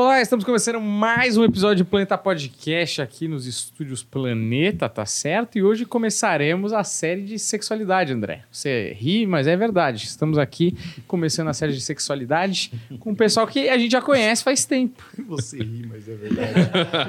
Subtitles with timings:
[0.00, 5.58] Olá, estamos começando mais um episódio do Planeta Podcast aqui nos estúdios Planeta, tá certo?
[5.58, 8.44] E hoje começaremos a série de sexualidade, André.
[8.48, 10.04] Você ri, mas é verdade.
[10.04, 10.72] Estamos aqui
[11.08, 15.02] começando a série de sexualidade com um pessoal que a gente já conhece faz tempo.
[15.26, 16.54] Você ri, mas é verdade.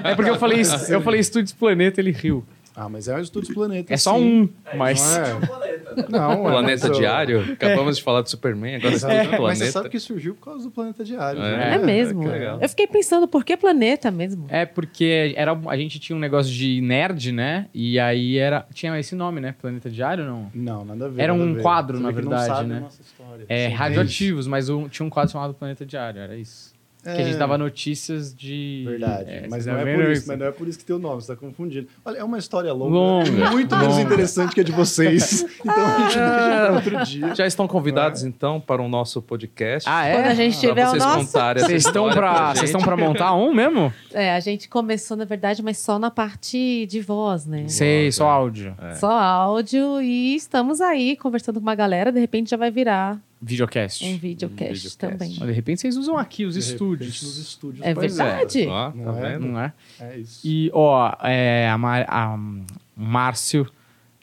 [0.04, 2.44] É porque eu falei, eu falei Estúdios Planeta, ele riu.
[2.82, 3.94] Ah, mas é o Estúdios Planeta.
[3.94, 4.44] É só sim.
[4.44, 5.60] um, mas Não é?
[6.10, 7.52] Não, é, Planeta mas, ó, Diário?
[7.54, 9.14] Acabamos de falar do Superman, agora Exato.
[9.14, 9.18] é.
[9.26, 9.42] Planeta.
[9.42, 11.42] Mas você sabe que surgiu por causa do Planeta Diário.
[11.42, 11.58] É.
[11.58, 11.76] né?
[11.76, 12.24] É mesmo.
[12.26, 14.46] Eu fiquei pensando, por que planeta mesmo?
[14.50, 17.68] é porque era, a gente tinha um negócio de nerd, né?
[17.74, 19.54] E aí era tinha esse nome, né?
[19.60, 20.50] Planeta Diário, não?
[20.54, 21.22] Não, nada a ver.
[21.24, 21.62] Era um ver.
[21.62, 22.78] quadro, Você na verdade, não sabe né?
[22.78, 23.46] a nossa história.
[23.50, 26.74] É, radioativos, mas um- tinha um quadro chamado Planeta Diário, era isso.
[27.02, 27.38] Que a gente É.
[27.38, 28.84] dava nocias de.
[28.86, 31.00] Verdade, É, mas não, é por isso, mas não é por isso que tem o
[31.00, 31.88] nome, você tá confundindo.
[32.04, 34.02] Olha, é uma história longa, Longa, muito menos longa.
[34.06, 35.46] interessante que a de vocês.
[35.60, 37.36] Então a gente deixa outro dia.
[37.36, 39.88] Já estão convidados, então, para o nosso podcast.
[39.90, 40.16] Ah, é?
[40.16, 41.26] Quando a gente tiver o vocês nosso.
[41.28, 42.58] contarem essa Vocês estão história pra, gente.
[42.58, 43.94] vocês estão pra montar um mesmo?
[44.14, 47.66] É, a gente começou, na verdade, mas só na parte de voz, né?
[47.68, 48.76] Sei, só áudio.
[48.82, 48.96] É.
[48.96, 54.04] Só áudio e estamos aí conversando com uma galera, de repente já vai virar Videocast.
[54.06, 54.98] um videocast, videocast.
[54.98, 55.36] também.
[55.40, 57.22] Mas de repente vocês usam aqui os De estúdios.
[57.24, 57.86] Nos estúdios.
[57.86, 58.68] É pois verdade.
[58.68, 59.32] Ó, tá Não é?
[59.32, 59.48] vendo?
[59.48, 59.74] Não é?
[60.00, 60.42] É isso.
[60.46, 62.66] E, ó, é, a, Mar, a um,
[62.98, 63.66] Márcio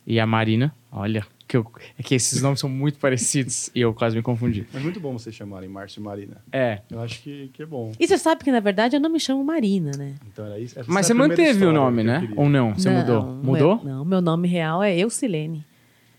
[0.06, 1.66] e a Marina, olha, que eu-
[1.98, 4.66] é que esses nomes são muito parecidos e eu quase me confundi.
[4.72, 6.36] Mas muito bom vocês chamarem Márcio e Marina.
[6.52, 7.92] É, Eu acho que, que é bom.
[7.98, 10.16] E você sabe que, na verdade, eu não me chamo Marina, né?
[10.30, 10.78] Então era isso.
[10.78, 12.28] Essa mas é você manteve o nome, né?
[12.36, 12.74] Ou não?
[12.74, 13.22] Você Não, mudou?
[13.24, 13.80] meu- Mudou?
[13.84, 15.64] não, meu nome real é Eucilene.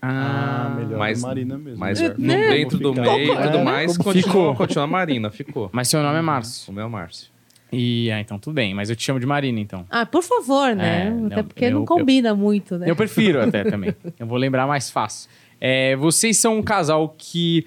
[0.00, 1.78] Ah, melhor Mas- Marina mesmo.
[1.78, 2.18] Mas melhor.
[2.18, 2.48] no- Né?
[2.50, 4.54] dentro do meio e tudo É, mais, como continua, ficou?
[4.54, 5.68] continua Marina, ficou.
[5.72, 6.70] Mas seu nome é Márcio.
[6.70, 7.28] O meu é Márcio.
[7.72, 9.84] E, ah, então tudo bem, mas eu te chamo de Marina, então.
[9.90, 11.08] Ah, por favor, né?
[11.08, 12.88] É, Até não, porque eu- não combina muito, né?
[12.88, 13.94] Eu prefiro até também.
[14.18, 15.28] Eu vou lembrar mais fácil.
[15.60, 17.66] É, vocês são um casal que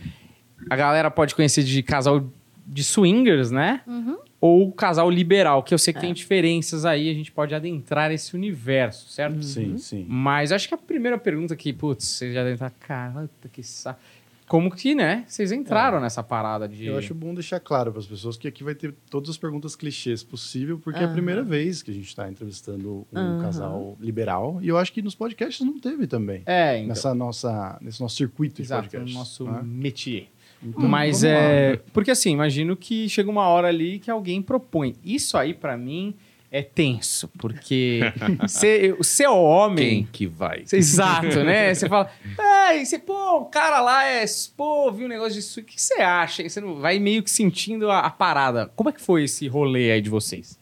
[0.69, 2.23] a galera pode conhecer de casal
[2.65, 3.81] de swingers, né?
[3.85, 4.17] Uhum.
[4.41, 6.01] Ou casal liberal, que eu sei que É.
[6.01, 9.43] tem diferenças aí, a gente pode adentrar esse universo, certo?
[9.43, 10.03] Sim, sim.
[10.09, 13.99] Mas acho que a primeira pergunta que, putz, vocês já devem estar, cara, que saco.
[14.47, 15.23] Como que, né?
[15.27, 16.85] Vocês entraram nessa parada de.
[16.87, 19.77] Eu acho bom deixar claro para as pessoas que aqui vai ter todas as perguntas
[19.77, 23.41] clichês possível, porque é a primeira vez que a gente está entrevistando um Aham.
[23.41, 24.59] casal liberal.
[24.61, 26.41] E eu acho que nos podcasts não teve também.
[26.45, 26.89] É, então.
[26.89, 29.15] Nessa nossa, nesse nosso circuito de Exato, no podcasts.
[29.15, 29.61] nosso né?
[29.63, 30.27] métier.
[30.63, 31.71] Então, Mas vamos lá, é.
[31.71, 31.79] né?
[31.91, 34.95] Porque assim, imagino que chega uma hora ali que alguém propõe.
[35.03, 36.13] Isso aí, pra mim,
[36.51, 37.29] é tenso.
[37.39, 38.01] Porque
[38.47, 40.03] ser, ser homem.
[40.03, 40.65] Quem que vai?
[40.71, 41.73] Exato, né?
[41.73, 45.63] Você fala, é, você, pô, o cara lá é, pô, viu um negócio disso, o
[45.63, 46.47] que você acha?
[46.47, 48.67] Você vai meio que sentindo a, a parada.
[48.75, 50.59] Como é que foi esse rolê aí de vocês?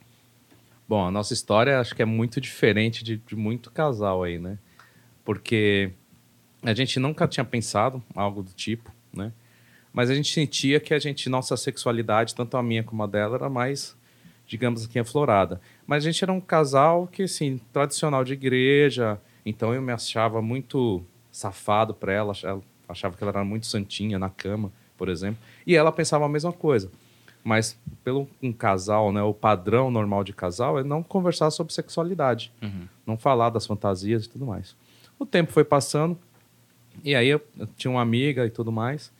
[0.88, 4.58] Bom, a nossa história acho que é muito diferente de, de muito casal aí, né?
[5.26, 5.92] Porque
[6.64, 9.32] a gente nunca tinha pensado algo do tipo, né?
[9.92, 13.36] Mas a gente sentia que a gente, nossa sexualidade, tanto a minha como a dela,
[13.36, 13.96] era mais,
[14.46, 15.60] digamos aqui, aflorada.
[15.86, 20.42] Mas a gente era um casal que, assim, tradicional de igreja, então eu me achava
[20.42, 22.34] muito safado para ela,
[22.88, 25.40] achava, que ela era muito santinha na cama, por exemplo.
[25.66, 26.92] E ela pensava a mesma coisa.
[27.44, 32.52] Mas pelo um casal, né, o padrão normal de casal é não conversar sobre sexualidade,
[33.06, 34.76] não falar das fantasias e tudo mais.
[35.18, 36.18] O tempo foi passando
[37.04, 39.12] e aí eu, eu tinha uma amiga e tudo mais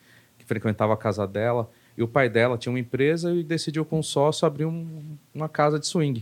[0.50, 4.04] frequentava a casa dela e o pai dela tinha uma empresa e decidiu com o
[4.04, 6.20] sócio abrir um- uma casa de swing.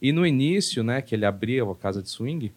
[0.00, 2.52] E no início, né, que ele abria a casa de swing,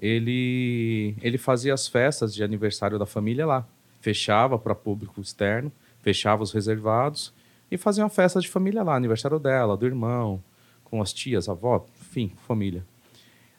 [0.00, 3.66] ele ele fazia as festas de aniversário da família lá,
[4.00, 7.32] fechava para público externo, fechava os reservados
[7.70, 10.42] e fazia uma festa de família lá, aniversário dela, do irmão,
[10.84, 12.84] com as tias, avó, enfim, família.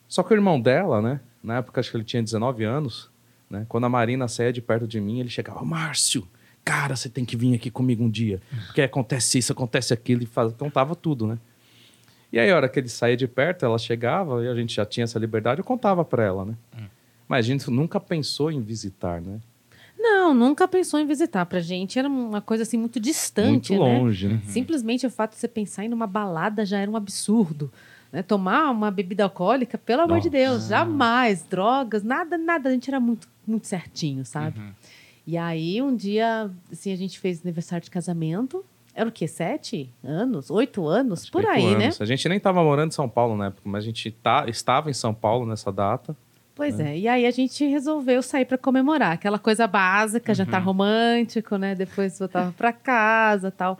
[0.07, 3.12] Só que o irmão dela, né, na época acho que ele tinha 19 anos,
[3.50, 6.25] né, quando a Marina saía de perto de mim, ele chegava, Márcio,
[6.67, 10.25] cara, você tem que vir aqui comigo um dia, porque acontece isso, acontece aquilo, e
[10.25, 10.51] faz...
[10.53, 11.38] contava tudo, né.
[12.31, 14.85] E aí, a hora que ele saía de perto, ela chegava e a gente já
[14.85, 16.55] tinha essa liberdade, eu contava para ela, né.
[17.25, 19.39] Mas a gente nunca pensou em visitar, né?
[19.97, 21.45] Não, nunca pensou em visitar.
[21.45, 23.99] Pra gente era uma coisa assim muito distante, Muito né?
[23.99, 24.41] longe, né?
[24.47, 27.72] Simplesmente o fato de você pensar em uma balada já era um absurdo.
[28.11, 28.22] Né?
[28.22, 31.43] Tomar uma bebida alcoólica, pelo amor de Deus, jamais.
[31.43, 32.70] Drogas, nada, nada.
[32.70, 34.61] A gente era muito, muito certinho, sabe?
[35.28, 38.64] E aí, um dia, assim, a gente fez aniversário de casamento.
[38.96, 39.28] Era o quê?
[39.28, 40.50] Sete anos?
[40.50, 41.29] Oito anos?
[41.29, 41.85] Por Oito aí, né?
[41.85, 42.02] anos.
[42.02, 44.90] A gente nem estava morando em São Paulo na época, mas a gente tá, estava
[44.90, 46.16] em São Paulo nessa data.
[46.56, 46.97] Pois é.
[46.97, 49.12] E aí a gente resolveu sair para comemorar.
[49.12, 51.76] Aquela coisa básica, jantar romântico, né?
[51.76, 53.78] Depois voltava para casa tal.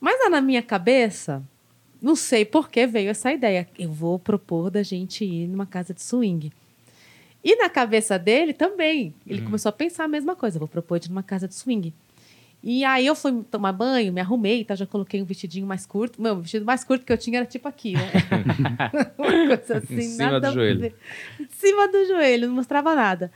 [0.00, 1.42] Mas lá na minha cabeça,
[2.00, 3.68] não sei por que veio essa ideia.
[3.78, 6.50] Eu vou propor da gente ir numa casa de swing.
[7.44, 10.58] E na cabeça dele também, ele começou a pensar a mesma coisa.
[10.58, 11.92] Vou propor de ir numa casa de swing.
[12.62, 14.76] E aí eu fui tomar banho, me arrumei, tá?
[14.76, 16.22] já coloquei um vestidinho mais curto.
[16.22, 18.08] Meu, o vestido mais curto que eu tinha era tipo aqui, né?
[19.18, 20.94] Uma coisa assim, Em cima nada do joelho.
[21.40, 23.32] Em cima do joelho, não mostrava nada.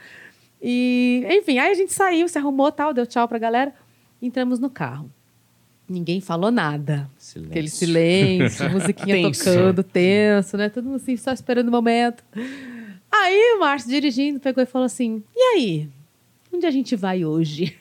[0.63, 3.75] E, enfim, aí a gente saiu, se arrumou tal, deu tchau pra galera.
[4.23, 5.11] Entramos no carro.
[5.89, 7.09] Ninguém falou nada.
[7.19, 7.51] Silêncio.
[7.51, 9.45] Aquele silêncio, musiquinha Tenso.
[9.45, 10.69] tocando, tenso, né?
[10.69, 12.25] Todo mundo assim, só esperando o momento.
[13.25, 15.89] Aí o Márcio dirigindo pegou e falou assim: E aí?
[16.53, 17.77] Onde a gente vai hoje?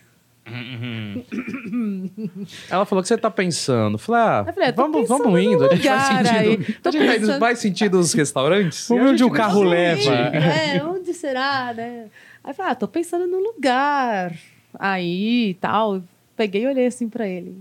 [2.70, 3.98] Ela falou que você tá pensando.
[3.98, 5.66] Falei, ah, falei, vamos, pensando vamos indo.
[5.66, 6.58] A gente vai aí.
[6.82, 8.88] Tô a gente pensando- vai sentindo os restaurantes.
[8.88, 10.12] Vamos onde gente o carro vai- leva.
[10.38, 12.06] É, onde será, né?
[12.44, 14.34] Aí eu falei, ah, tô pensando no lugar.
[14.78, 16.02] Aí tal.
[16.36, 17.56] Peguei e olhei assim pra ele.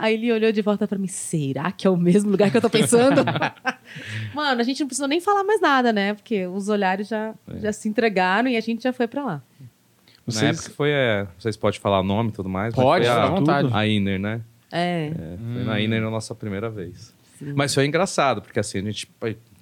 [0.00, 2.60] Aí ele olhou de volta pra mim, será que é o mesmo lugar que eu
[2.60, 3.24] tô pensando?
[4.32, 6.14] Mano, a gente não precisou nem falar mais nada, né?
[6.14, 7.58] Porque os olhares já, É.
[7.58, 9.42] já se entregaram e a gente já foi pra lá.
[9.60, 9.66] Na
[10.32, 10.90] Vocês- época foi.
[10.90, 12.72] é, vocês podem falar o nome e tudo mais.
[12.74, 13.68] mas Pode, à a, vontade.
[13.72, 14.40] a Iner, né?
[14.70, 15.06] É.
[15.08, 17.12] É, Foi na Iner na nossa primeira vez.
[17.56, 19.08] Mas foi engraçado, porque assim, a gente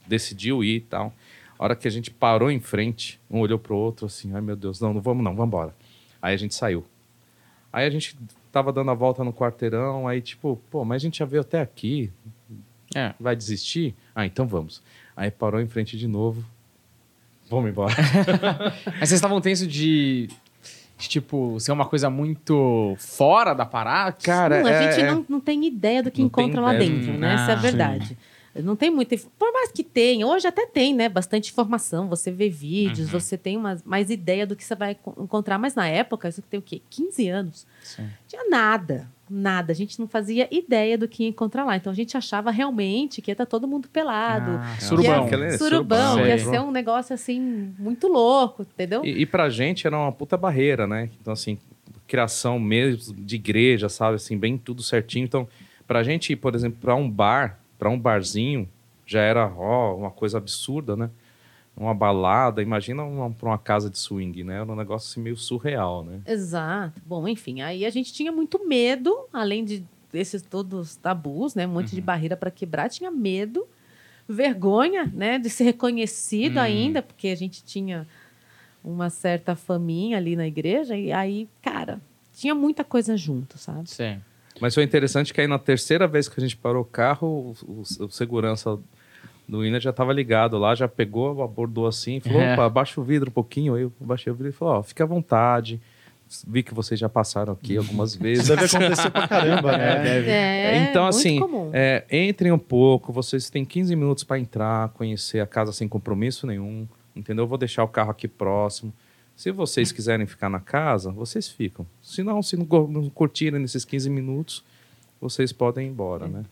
[0.06, 1.14] decidiu ir e tal.
[1.58, 4.56] A hora que a gente parou em frente, um olhou pro outro assim, ai meu
[4.56, 5.74] Deus, não, não vamos não, vamos embora.
[6.20, 6.84] Aí a gente saiu.
[7.72, 8.16] Aí a gente
[8.56, 11.60] tava dando a volta no quarteirão, aí tipo, pô, mas a gente já veio até
[11.60, 12.10] aqui,
[12.94, 13.12] É.
[13.20, 13.94] vai desistir?
[14.14, 14.82] Ah, então vamos.
[15.14, 16.42] Aí parou em frente de novo,
[17.50, 17.94] vamos embora.
[18.98, 20.28] Mas vocês estavam tenso de,
[20.98, 24.16] de, tipo, ser uma coisa muito fora da parada?
[24.22, 26.90] Cara, não, a é- gente é- não, não tem ideia do que encontra lá ideia.
[26.90, 27.34] dentro, né?
[27.34, 28.18] Essa é a Ah, verdade.
[28.62, 29.16] Não tem muita.
[29.38, 31.08] Por mais que tenha, hoje até tem, né?
[31.08, 32.08] Bastante informação.
[32.08, 33.20] Você vê vídeos, Uhum.
[33.20, 35.58] você tem uma, mais ideia do que você vai co- encontrar.
[35.58, 36.80] Mas na época, isso tem o quê?
[36.90, 37.66] 15 anos.
[37.82, 38.08] Sim.
[38.28, 39.08] Tinha nada.
[39.28, 39.72] Nada.
[39.72, 41.76] A gente não fazia ideia do que ia encontrar lá.
[41.76, 44.52] Então a gente achava realmente que ia estar todo mundo pelado.
[44.52, 45.28] Ah, que surubão.
[45.28, 49.04] ia- surubão, ia ser um negócio assim, muito louco, entendeu?
[49.04, 51.10] E, e pra gente era uma puta barreira, né?
[51.20, 51.58] Então, assim,
[52.06, 54.14] criação mesmo de igreja, sabe?
[54.14, 55.24] Assim, bem tudo certinho.
[55.24, 55.48] Então,
[55.88, 58.68] pra gente ir, por exemplo, pra um bar, pra um barzinho,
[59.06, 61.10] já era, ó, uma coisa absurda, né?
[61.76, 64.60] Uma balada, imagina uma, pra uma casa de swing, né?
[64.60, 66.20] Era um negócio assim, meio surreal, né?
[66.26, 67.00] Exato.
[67.04, 71.66] Bom, enfim, aí a gente tinha muito medo, além de desses todos os tabus, né?
[71.66, 73.66] Um monte de barreira para quebrar, tinha medo,
[74.28, 76.62] vergonha, né, de ser reconhecido Hum.
[76.62, 78.06] ainda, porque a gente tinha
[78.82, 82.00] uma certa faminha ali na igreja e aí, cara,
[82.32, 83.90] tinha muita coisa junto, sabe?
[83.90, 84.20] Sim.
[84.60, 87.70] Mas foi interessante que aí na terceira vez que a gente parou o carro, o,
[88.00, 88.78] o- o segurança
[89.48, 92.54] do Ina já tava ligado lá, já pegou, abordou assim, falou, É.
[92.54, 93.74] opa, abaixa o vidro um pouquinho.
[93.74, 95.80] Aí eu baixei o vidro e falou, ó, fique à vontade.
[96.44, 98.48] Vi que vocês já passaram aqui algumas vezes.
[98.48, 100.18] deve acontecer pra caramba, né?
[100.28, 101.70] É, então, muito assim, comum.
[101.72, 106.44] é, entrem um pouco, vocês têm 15 minutos para entrar, conhecer a casa sem compromisso
[106.46, 107.44] nenhum, entendeu?
[107.44, 108.92] Eu vou deixar o carro aqui próximo.
[109.36, 111.86] Se vocês quiserem ficar na casa, vocês ficam.
[112.00, 112.66] Se não, se não,
[113.10, 114.64] curtirem nesses 15 minutos,
[115.20, 116.42] vocês podem ir embora, né?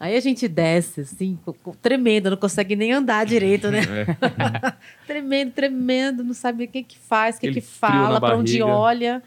[0.00, 1.38] Aí a gente desce, assim,
[1.80, 3.80] tremendo, não consegue nem andar direito, né?
[3.82, 4.72] É.
[5.06, 8.62] tremendo, tremendo, não sabe o que que faz, o que Aquele que fala, para onde
[8.62, 9.22] olha.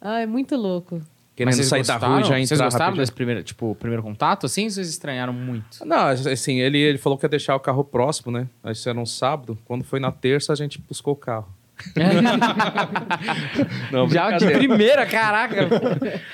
[0.00, 1.00] Ah, é muito louco.
[1.36, 2.14] Querendo vocês sair da gostaram?
[2.14, 3.02] rua e já Vocês entrar gostaram rapidinho.
[3.02, 4.64] desse primeiro, tipo, primeiro contato, assim?
[4.64, 5.84] ou Vocês estranharam muito?
[5.84, 8.48] Não, assim, ele, ele falou que ia deixar o carro próximo, né?
[8.66, 9.58] Isso era um sábado.
[9.64, 11.59] Quando foi na terça, a gente buscou o carro.
[13.90, 15.68] Não, Já de primeira, caraca.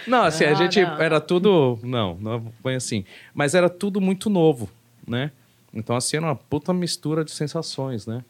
[0.06, 1.00] Não, assim, a Ah, gente não.
[1.00, 1.78] era tudo.
[1.82, 3.04] Não, não foi assim.
[3.34, 4.68] Mas era tudo muito novo,
[5.06, 5.30] né?
[5.72, 8.24] Então, assim, era uma puta mistura de sensações, né?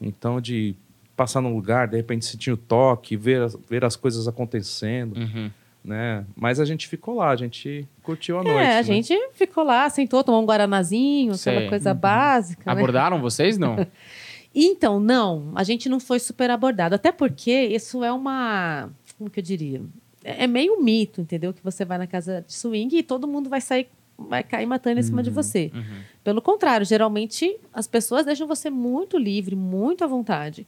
[0.00, 0.74] Então, de
[1.16, 5.50] passar num lugar, de repente sentir o toque, ver, as- ver as coisas acontecendo, Uhum.
[5.84, 6.24] né?
[6.36, 8.58] Mas a gente ficou lá, a gente curtiu a noite.
[8.58, 8.82] é, a né?
[8.84, 11.52] gente ficou lá, sentou, tomou um guaranazinho, Sei.
[11.56, 12.62] aquela coisa básica.
[12.72, 12.80] né?
[12.80, 13.76] Abordaram vocês, não?
[14.54, 16.94] Então, não, a gente não foi super abordado.
[16.94, 18.90] Até porque isso é uma.
[19.16, 19.82] Como que eu diria?
[20.24, 21.52] É é meio um mito, entendeu?
[21.52, 23.88] Que você vai na casa de swing e todo mundo vai sair,
[24.18, 25.70] vai cair matando em cima de você.
[25.74, 26.02] Uhum.
[26.24, 30.66] Pelo contrário, geralmente as pessoas deixam você muito livre, muito à vontade.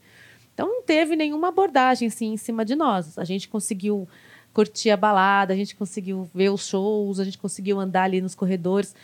[0.53, 3.17] Então não teve nenhuma abordagem assim em cima de nós.
[3.17, 4.07] A gente conseguiu
[4.53, 8.35] curtir a balada, a gente conseguiu ver os shows, a gente conseguiu andar ali nos
[8.35, 8.95] corredores.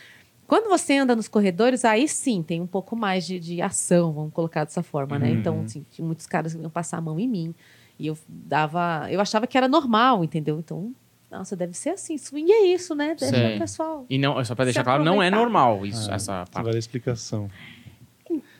[0.48, 4.32] Quando você anda nos corredores, aí sim tem um pouco mais de, de ação, vamos
[4.32, 5.30] colocar dessa forma, né?
[5.30, 7.54] Então, assim, tinha muitos caras iam passar a mão em mim.
[7.98, 9.06] E eu dava.
[9.10, 10.58] Eu achava que era normal, entendeu?
[10.58, 10.90] Então,
[11.30, 12.16] nossa, deve ser assim.
[12.16, 13.14] Swing é isso, né?
[13.14, 13.56] Deixa Sei.
[13.56, 14.06] o pessoal.
[14.08, 16.58] E não, só pra Se deixar claro, não é normal isso, Ah, essa parte.
[16.58, 17.50] Agora a explicação.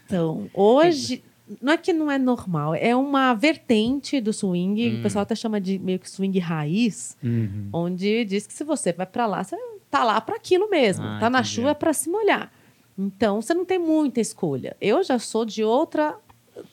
[0.07, 1.25] Então, hoje.
[1.63, 5.59] Não é que não é normal, é uma vertente do swing, o pessoal até chama
[5.59, 7.71] de meio que swing raiz, Uhum.
[7.73, 9.57] onde diz que se você vai pra lá, você
[9.91, 11.05] tá lá pra aquilo mesmo.
[11.05, 11.55] Ah, tá na entendi.
[11.55, 12.53] chuva é pra se molhar.
[12.99, 14.77] Então, você não tem muita escolha.
[14.81, 16.17] Eu já sou de outra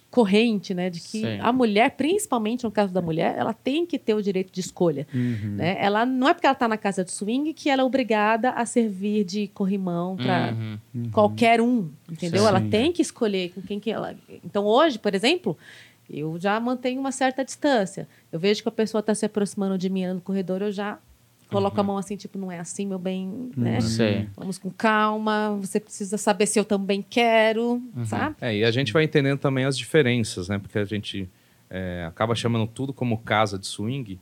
[0.10, 0.90] corrente, né?
[0.90, 1.40] De que Sim.
[1.42, 5.06] a mulher, principalmente no caso da mulher, ela tem que ter o direito de escolha.
[5.14, 5.56] Uhum.
[5.58, 5.76] Né?
[5.80, 8.66] Ela não é porque ela está na casa de swing que ela é obrigada a
[8.66, 10.54] servir de corrimão para
[10.94, 11.12] Uhum.
[11.12, 12.42] qualquer um, entendeu?
[12.42, 12.48] Sim.
[12.48, 14.16] Ela tem que escolher com quem que ela.
[14.44, 15.58] Então hoje, por exemplo,
[16.10, 18.08] eu já mantenho uma certa distância.
[18.32, 20.98] Eu vejo que a pessoa está se aproximando de mim no corredor, eu já
[21.50, 23.80] coloco a mão assim, tipo, não é assim, meu bem, né?
[23.82, 24.28] Sei.
[24.36, 25.58] Vamos com calma.
[25.62, 28.36] Você precisa saber se eu também quero, sabe?
[28.42, 30.58] É, e a gente vai entendendo também as diferenças, né?
[30.58, 31.30] Porque a gente
[31.70, 34.20] é, acaba chamando tudo como casa de swing,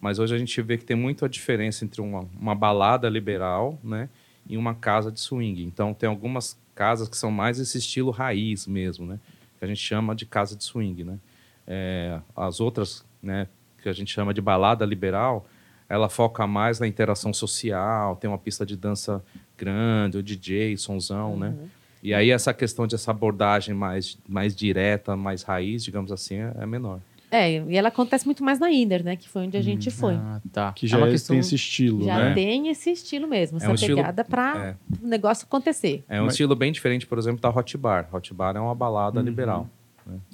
[0.00, 3.78] mas hoje a gente vê que tem muito a diferença entre uma, uma balada liberal,
[3.82, 4.08] né?
[4.48, 5.64] E uma casa de swing.
[5.64, 9.18] Então, tem algumas casas que são mais esse estilo raiz mesmo, né?
[9.58, 11.18] Que a gente chama de casa de swing, né?
[11.66, 13.48] É, as outras, né?
[13.82, 15.46] Que a gente chama de balada liberal,
[15.88, 19.22] ela foca mais na interação social, tem uma pista de dança
[19.56, 21.54] grande, o DJ, sonzão, né?
[22.02, 26.66] E aí essa questão dessa abordagem mais, mais direta, mais raiz, digamos assim, é, é
[26.66, 27.00] menor.
[27.28, 29.16] É, e ela acontece muito mais na Inner, né?
[29.16, 30.14] Que foi onde a gente foi.
[30.14, 30.72] Ah, tá.
[30.72, 32.34] Que É já é- questão- tem esse estilo, Já né?
[32.34, 36.04] tem esse estilo mesmo, essa um pegada para É, o negócio acontecer.
[36.08, 38.08] é um Mas- estilo bem diferente, por exemplo, da Hot Bar.
[38.12, 39.68] Hot Bar é uma balada liberal.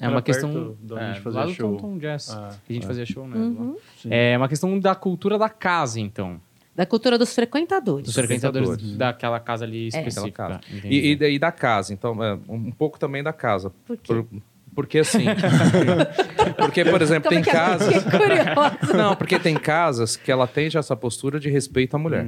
[0.01, 0.77] É uma questão.
[0.87, 1.77] gente é, fazia lá do show.
[1.77, 2.31] Tom Tom Jazz.
[2.31, 3.37] Ah, que a gente fazia show, né?
[3.37, 3.77] Uhum.
[4.11, 6.41] É uma questão da cultura da casa, então.
[6.75, 8.05] Da cultura dos frequentadores.
[8.07, 8.99] Dos frequentadores frequentadores.
[8.99, 10.49] daquela casa ali Aquela específica.
[10.49, 10.61] casa.
[10.71, 10.89] Entendi.
[10.95, 13.71] E, e, da- e da casa, então, é, um, pouco também da casa.
[13.87, 14.15] Por quê?
[14.15, 14.27] Por-
[14.75, 15.25] porque assim.
[16.57, 17.53] porque, por exemplo, Como tem é que é?
[17.53, 18.05] casas.
[18.05, 18.97] Curiosa.
[18.97, 22.27] Não, porque tem casas que ela tem já essa postura de respeito à mulher.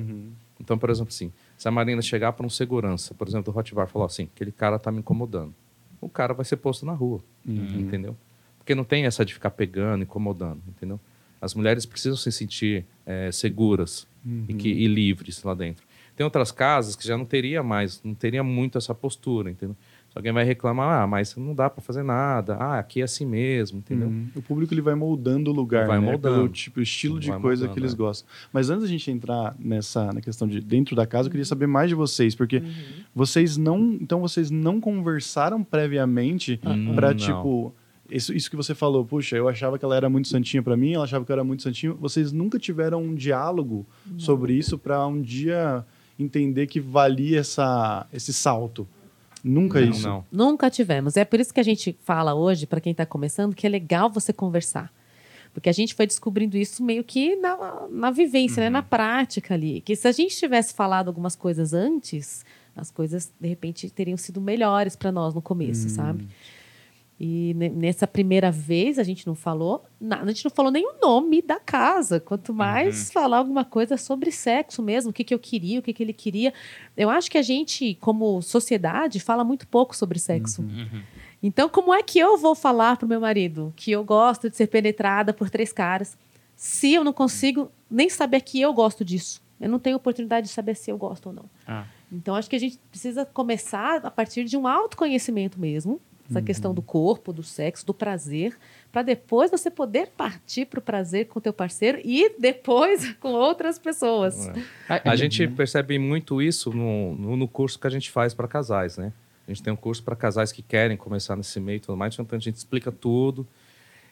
[0.61, 3.75] Então, por exemplo, assim, se a Marina chegar para um segurança, por exemplo, do Hot
[3.75, 5.55] Bar, falar assim, aquele cara tá me incomodando.
[6.05, 7.21] O cara vai ser posto na rua,
[7.79, 8.17] entendeu?
[8.59, 11.01] Porque não tem essa de ficar pegando, incomodando, entendeu?
[11.41, 14.07] As mulheres precisam se sentir eh, seguras
[14.49, 15.85] e, que, e livres lá dentro.
[16.17, 19.77] Tem outras casas que já não teria mais, não teria muito essa postura, entendeu?
[20.15, 23.79] Alguém vai reclamar, ah, mas não dá para fazer nada, ah, aqui é assim mesmo,
[23.79, 24.07] entendeu?
[24.09, 24.29] Uhum.
[24.37, 26.07] O público ele vai moldando o lugar, Vai né?
[26.07, 26.37] moldando.
[26.37, 27.97] Pelo tipo, estilo de Vai coisa moldando, que eles é.
[27.97, 28.29] gostam.
[28.53, 31.67] Mas antes da gente entrar nessa na questão de dentro da casa, eu queria saber
[31.67, 32.63] mais de vocês, porque
[33.15, 37.17] vocês não, então vocês não conversaram previamente Hum, pra não.
[37.17, 37.75] tipo
[38.11, 40.93] isso, isso que você falou, puxa, eu achava que ela era muito santinha pra mim,
[40.93, 41.97] ela achava que eu era muito santinho.
[42.01, 43.87] Vocês nunca tiveram um diálogo
[44.19, 45.85] sobre isso pra um dia
[46.19, 48.87] entender que valia essa, esse salto.
[49.45, 50.09] Nunca Não, isso.
[50.09, 50.25] não.
[50.33, 51.19] Nunca tivemos.
[51.19, 54.09] É por isso que a gente fala hoje, para quem está começando, que é legal
[54.09, 54.91] você conversar.
[55.53, 58.71] Porque a gente foi descobrindo isso meio que na, na vivência, né?
[58.71, 59.83] na prática ali.
[59.83, 64.41] Que se a gente tivesse falado algumas coisas antes, as coisas, de repente, teriam sido
[64.41, 66.27] melhores para nós no começo, sabe?
[67.19, 70.85] E ne- nessa primeira vez a gente não falou, na- a gente não falou nem
[70.85, 75.33] o nome da casa, quanto mais falar alguma coisa sobre sexo mesmo, o que, que
[75.33, 76.53] eu queria, o que, que ele queria.
[76.97, 80.63] Eu acho que a gente, como sociedade, fala muito pouco sobre sexo.
[81.43, 84.67] Então, como é que eu vou falar pro meu marido que eu gosto de ser
[84.67, 86.17] penetrada por três caras
[86.57, 89.41] se eu não consigo nem saber que eu gosto disso?
[89.61, 91.45] Eu não tenho oportunidade de saber se eu gosto ou não.
[91.67, 91.85] Ah.
[92.11, 96.73] Então, acho que a gente precisa começar a partir de um autoconhecimento mesmo, essa questão
[96.73, 98.57] do corpo, do sexo, do prazer,
[98.91, 103.33] para depois você poder partir para o prazer com o teu parceiro e depois com
[103.33, 104.51] outras pessoas.
[104.89, 108.97] A gente percebe muito isso no, no, no curso que a gente faz para casais,
[108.97, 109.13] né?
[109.47, 112.15] A gente tem um curso para casais que querem começar nesse meio e tudo mais,
[112.15, 113.47] então a gente explica tudo.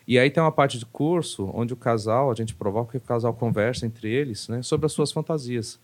[0.07, 3.01] E aí tem uma parte do curso onde o casal, a gente provoca que o
[3.01, 5.79] casal conversa entre eles né, sobre as suas fantasias.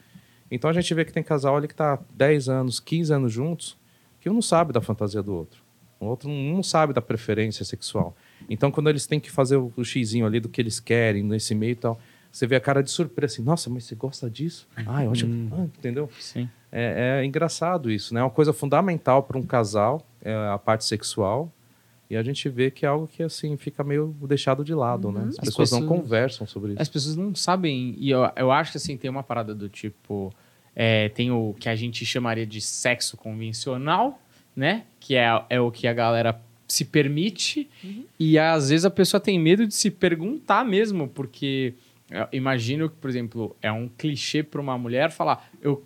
[0.50, 3.78] Então a gente vê que tem casal ali que está 10 anos, 15 anos juntos,
[4.20, 5.67] que um não sabe da fantasia do outro.
[6.00, 8.16] O outro não sabe da preferência sexual.
[8.48, 11.72] Então quando eles têm que fazer o, xizinho ali do que eles querem nesse meio
[11.72, 12.00] e tal,
[12.30, 14.68] você vê a cara de surpresa assim, nossa, mas você gosta disso?
[14.86, 15.26] Ah, eu acho...
[15.52, 16.08] Ah, entendeu?
[16.20, 16.48] Sim.
[16.70, 18.20] É, é engraçado isso, né?
[18.20, 21.50] É uma coisa fundamental para um casal, é a parte sexual.
[22.10, 25.24] E a gente vê que é algo que, assim, fica meio deixado de lado, né?
[25.28, 26.82] As, As pessoas não pessoas- conversam sobre isso.
[26.82, 30.32] As pessoas não sabem, e eu, eu acho que assim, tem uma parada do tipo.
[30.76, 34.20] é, tem o que a gente chamaria de sexo convencional,
[34.58, 34.82] né?
[34.98, 37.70] Que é, é o que a galera se permite.
[38.18, 41.74] E às vezes a pessoa tem medo de se perguntar mesmo, porque
[42.10, 45.84] eu imagino que, por exemplo, é um clichê para uma mulher falar, eu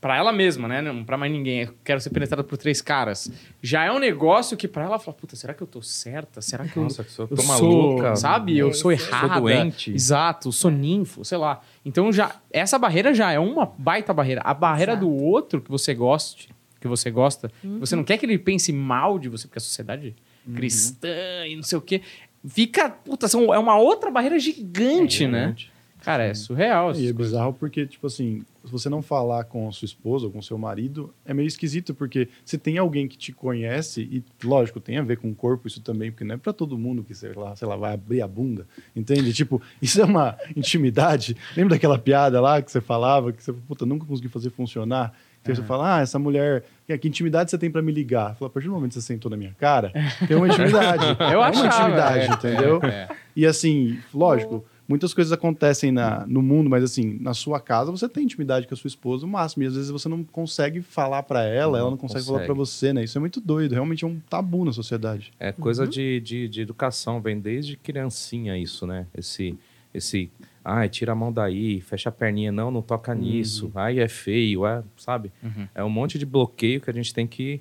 [0.00, 0.80] Pra ela mesma, né?
[0.80, 1.60] Não pra mais ninguém.
[1.64, 3.30] Eu quero ser penetrada por três caras.
[3.60, 6.40] Já é um negócio que pra ela fala, puta, será que eu tô certa?
[6.40, 8.16] Será que eu, Nossa, que eu eu tô sou, maluca.
[8.16, 8.56] sabe?
[8.56, 9.34] Eu É, sou errada.
[9.34, 9.92] Sou doente.
[9.92, 11.60] Exato, sou ninfo, sei lá.
[11.84, 14.40] Então já essa barreira já é uma baita barreira.
[14.42, 15.06] A barreira Exato.
[15.06, 16.48] do outro que você goste,
[16.80, 20.16] que você gosta, você não quer que ele pense mal de você porque a sociedade
[20.54, 22.00] cristã e não sei o quê.
[22.46, 25.54] Fica, puta, são, é uma outra barreira gigante, né?
[26.02, 26.88] Cara, é surreal.
[26.88, 27.16] E é coisas.
[27.16, 30.42] bizarro porque, tipo assim, se você não falar com a sua esposa ou com o
[30.42, 34.96] seu marido, é meio esquisito, porque se tem alguém que te conhece, e lógico, tem
[34.96, 37.32] a ver com o corpo isso também, porque não é pra todo mundo que, sei
[37.34, 39.32] lá, sei lá, vai abrir a bunda, entende?
[39.32, 41.36] Tipo, isso é uma intimidade.
[41.54, 45.14] Lembra daquela piada lá que você falava, que você, puta, nunca consegui fazer funcionar?
[45.42, 46.64] Que você fala, ah, essa mulher,
[47.00, 48.34] que, intimidade você tem pra me ligar?
[48.36, 49.90] Fala, a partir do momento que você sentou na minha cara,
[50.28, 51.04] tem uma intimidade.
[51.32, 52.80] Eu é achava, uma intimidade, é, entendeu?
[52.82, 53.08] é, é.
[53.34, 58.08] E assim, lógico, muitas coisas acontecem na, no mundo, mas assim, na sua casa você
[58.08, 59.62] tem intimidade com a sua esposa o máximo.
[59.62, 62.46] E às vezes você não consegue falar pra ela, Não ela não consegue, falar consegue.
[62.46, 63.04] pra você, né?
[63.04, 63.72] Isso é muito doido.
[63.72, 65.32] Realmente é um tabu na sociedade.
[65.40, 69.06] É coisa de, de, de educação, vem desde criancinha isso, né?
[69.16, 69.56] Esse,
[69.94, 70.28] esse,
[70.64, 74.66] ai, tira a mão daí, fecha a perninha, não, não toca nisso, ai, é feio,
[74.66, 75.32] é, sabe?
[75.42, 75.68] Uhum.
[75.74, 77.60] É um monte de bloqueio que a gente tem que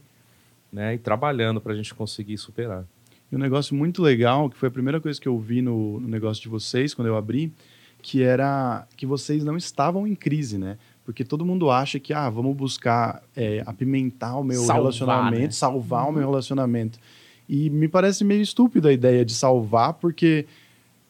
[0.72, 2.86] né, ir trabalhando pra gente conseguir superar.
[3.32, 6.08] E um negócio muito legal, que foi a primeira coisa que eu vi no, no
[6.08, 7.54] negócio de vocês, quando eu abri,
[8.02, 10.78] que era que vocês não estavam em crise, né?
[11.06, 15.52] Porque todo mundo acha que, ah, vamos buscar é, apimentar o meu Salvar, relacionamento, né?
[15.52, 17.00] salvar o meu relacionamento.
[17.48, 20.46] E me parece meio estúpida a ideia de salvar, porque,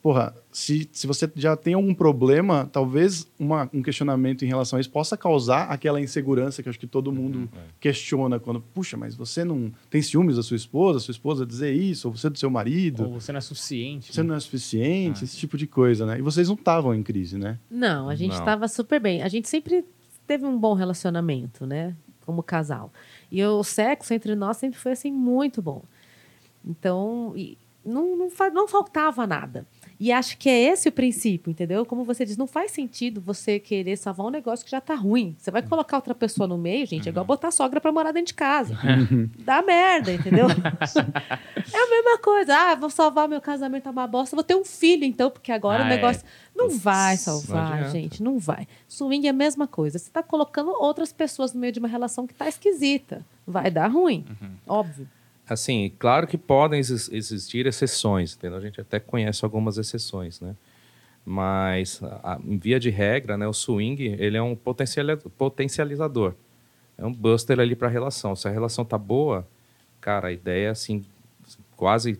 [0.01, 4.79] porra, se, se você já tem algum problema, talvez uma, um questionamento em relação a
[4.79, 9.43] isso possa causar aquela insegurança que acho que todo mundo questiona quando, puxa, mas você
[9.43, 13.03] não tem ciúmes da sua esposa, sua esposa dizer isso, ou você do seu marido,
[13.03, 14.13] Ou você não é suficiente.
[14.13, 14.29] você né?
[14.29, 15.23] não é suficiente, Ah.
[15.25, 16.17] esse tipo de coisa, né?
[16.19, 17.59] E vocês não estavam em crise, né?
[17.69, 19.21] Não, a gente estava super bem.
[19.21, 19.83] A gente sempre
[20.25, 21.95] teve um bom relacionamento, né?
[22.25, 22.93] Como casal.
[23.31, 25.83] E o sexo entre nós sempre foi assim muito bom.
[26.65, 29.65] Então, e não, não, não faltava nada.
[29.99, 31.85] E acho que é esse o princípio, entendeu?
[31.85, 35.35] Como você diz, não faz sentido você querer salvar um negócio que já tá ruim.
[35.37, 38.13] Você vai colocar outra pessoa no meio, gente, é igual botar a sogra pra morar
[38.13, 38.77] dentro de casa.
[39.43, 40.47] Dá merda, entendeu?
[41.73, 42.55] é a mesma coisa.
[42.55, 44.35] Ah, vou salvar meu casamento, é uma bosta.
[44.37, 45.95] Vou ter um filho, então, porque agora Ah, o é.
[45.95, 46.23] negócio.
[46.55, 47.89] Não vai Não salvar, adianta.
[47.91, 48.67] gente, não vai.
[48.87, 49.99] Swing é a mesma coisa.
[49.99, 53.25] Você tá colocando outras pessoas no meio de uma relação que tá esquisita.
[53.45, 54.25] Vai dar ruim,
[54.67, 55.07] óbvio.
[55.49, 58.57] Assim, claro que podem exis- existir exceções, entendeu?
[58.57, 60.55] A gente até conhece algumas exceções, né?
[61.25, 66.33] Mas, a- em via de regra, né, o swing, ele é um potenciali- potencializador.
[66.97, 68.35] É um buster ali para a relação.
[68.35, 69.47] Se a relação tá boa,
[70.01, 71.05] cara, a ideia assim,
[71.75, 72.19] quase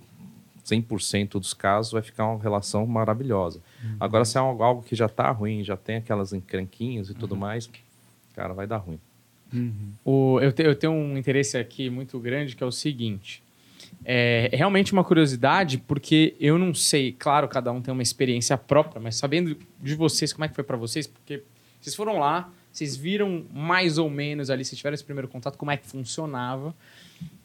[0.64, 3.62] 100% dos casos vai ficar uma relação maravilhosa.
[4.00, 7.70] Agora, se é algo que já tá ruim, já tem aquelas encrenquinhas e tudo mais,
[8.34, 9.00] cara, vai dar ruim.
[10.06, 13.42] O- eu, te- eu tenho um interesse aqui muito grande que é o seguinte.
[14.06, 18.58] É, é realmente uma curiosidade, porque eu não sei, claro, cada um tem uma experiência
[18.58, 21.44] própria, mas sabendo de vocês, como é que foi pra vocês, porque
[21.82, 25.72] vocês foram lá, vocês viram mais ou menos ali, vocês tiveram esse primeiro contato, como
[25.72, 26.74] é que funcionava.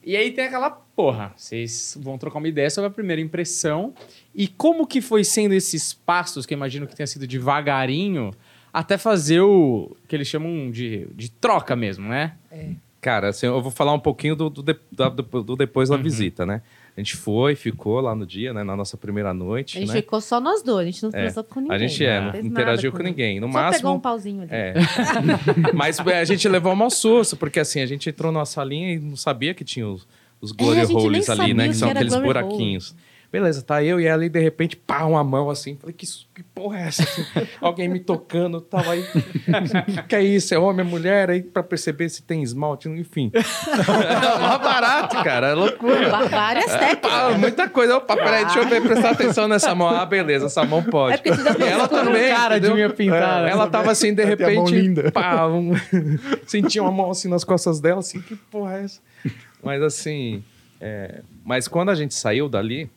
[0.05, 3.95] E aí tem aquela porra, vocês vão trocar uma ideia sobre a primeira impressão
[4.35, 8.33] e como que foi sendo esses passos, que eu imagino que tenha sido devagarinho,
[8.75, 12.33] até fazer o que eles chamam de, de troca mesmo, né?
[13.01, 15.97] Cara, assim, eu vou falar um pouquinho do, do, de- da- do- do depois da
[15.97, 16.61] visita, né?
[16.97, 18.63] A gente foi, ficou lá no dia, né?
[18.65, 19.97] Na nossa primeira noite, A gente né?
[20.01, 21.23] ficou só nós dois, a gente não É.
[21.23, 21.77] transou com ninguém.
[21.77, 23.41] A gente é, não não fez interagiu com ninguém.
[23.41, 24.01] No Só pegou um máximo.
[24.01, 24.51] pauzinho ali.
[24.53, 24.75] É.
[25.75, 28.99] Mas é, a gente levou uma susto, porque assim, a gente entrou numa salinha e
[28.99, 30.07] não sabia que tinha os,
[30.41, 31.65] os glory É, gente nem holes ali, né?
[31.65, 32.79] Que que são aqueles glory hole.
[33.35, 35.77] Beleza, tá eu e ela e de repente, pá, uma mão assim.
[35.81, 37.03] Falei, que, que porra é essa?
[37.03, 37.25] Assim,
[37.61, 39.05] alguém me tocando, tava aí.
[40.09, 40.55] Que é isso?
[40.55, 41.31] É homem, é mulher?
[41.31, 43.33] Aí pra perceber se tem esmalte, enfim.
[43.35, 45.49] É mó barato, cara.
[45.49, 46.11] É loucura.
[46.29, 47.11] Várias técnicas.
[47.11, 47.97] Pá, muita coisa.
[47.97, 49.89] Opa, peraí, deixa eu ver, prestar atenção nessa mão.
[49.89, 51.21] Ah, beleza, essa mão pode.
[51.29, 52.33] É já E ela também.
[52.33, 53.49] cara de unha pintada.
[53.49, 54.73] É, ela tava assim, de repente.
[54.73, 55.11] linda.
[55.11, 55.73] Pá, um...
[56.47, 59.01] sentia uma mão assim nas costas dela, assim, que porra é essa?
[59.61, 60.45] Mas assim.
[60.81, 62.89] é, Mas quando a gente saiu dali,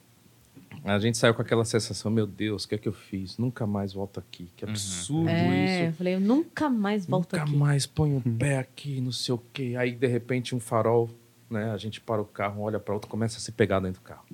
[0.88, 3.38] a gente saiu com aquela sensação, meu Deus, o que é que eu fiz?
[3.38, 4.50] Nunca mais volto aqui.
[4.56, 5.84] Que absurdo É, isso.
[5.86, 7.56] eu falei, eu nunca mais volto Nunca aqui.
[7.56, 9.76] mais ponho um pé aqui, não sei o quê.
[9.78, 11.10] Aí, de repente, um farol,
[11.50, 11.72] né?
[11.72, 14.26] A gente para o carro, olha para outro, começa a se pegar dentro do carro.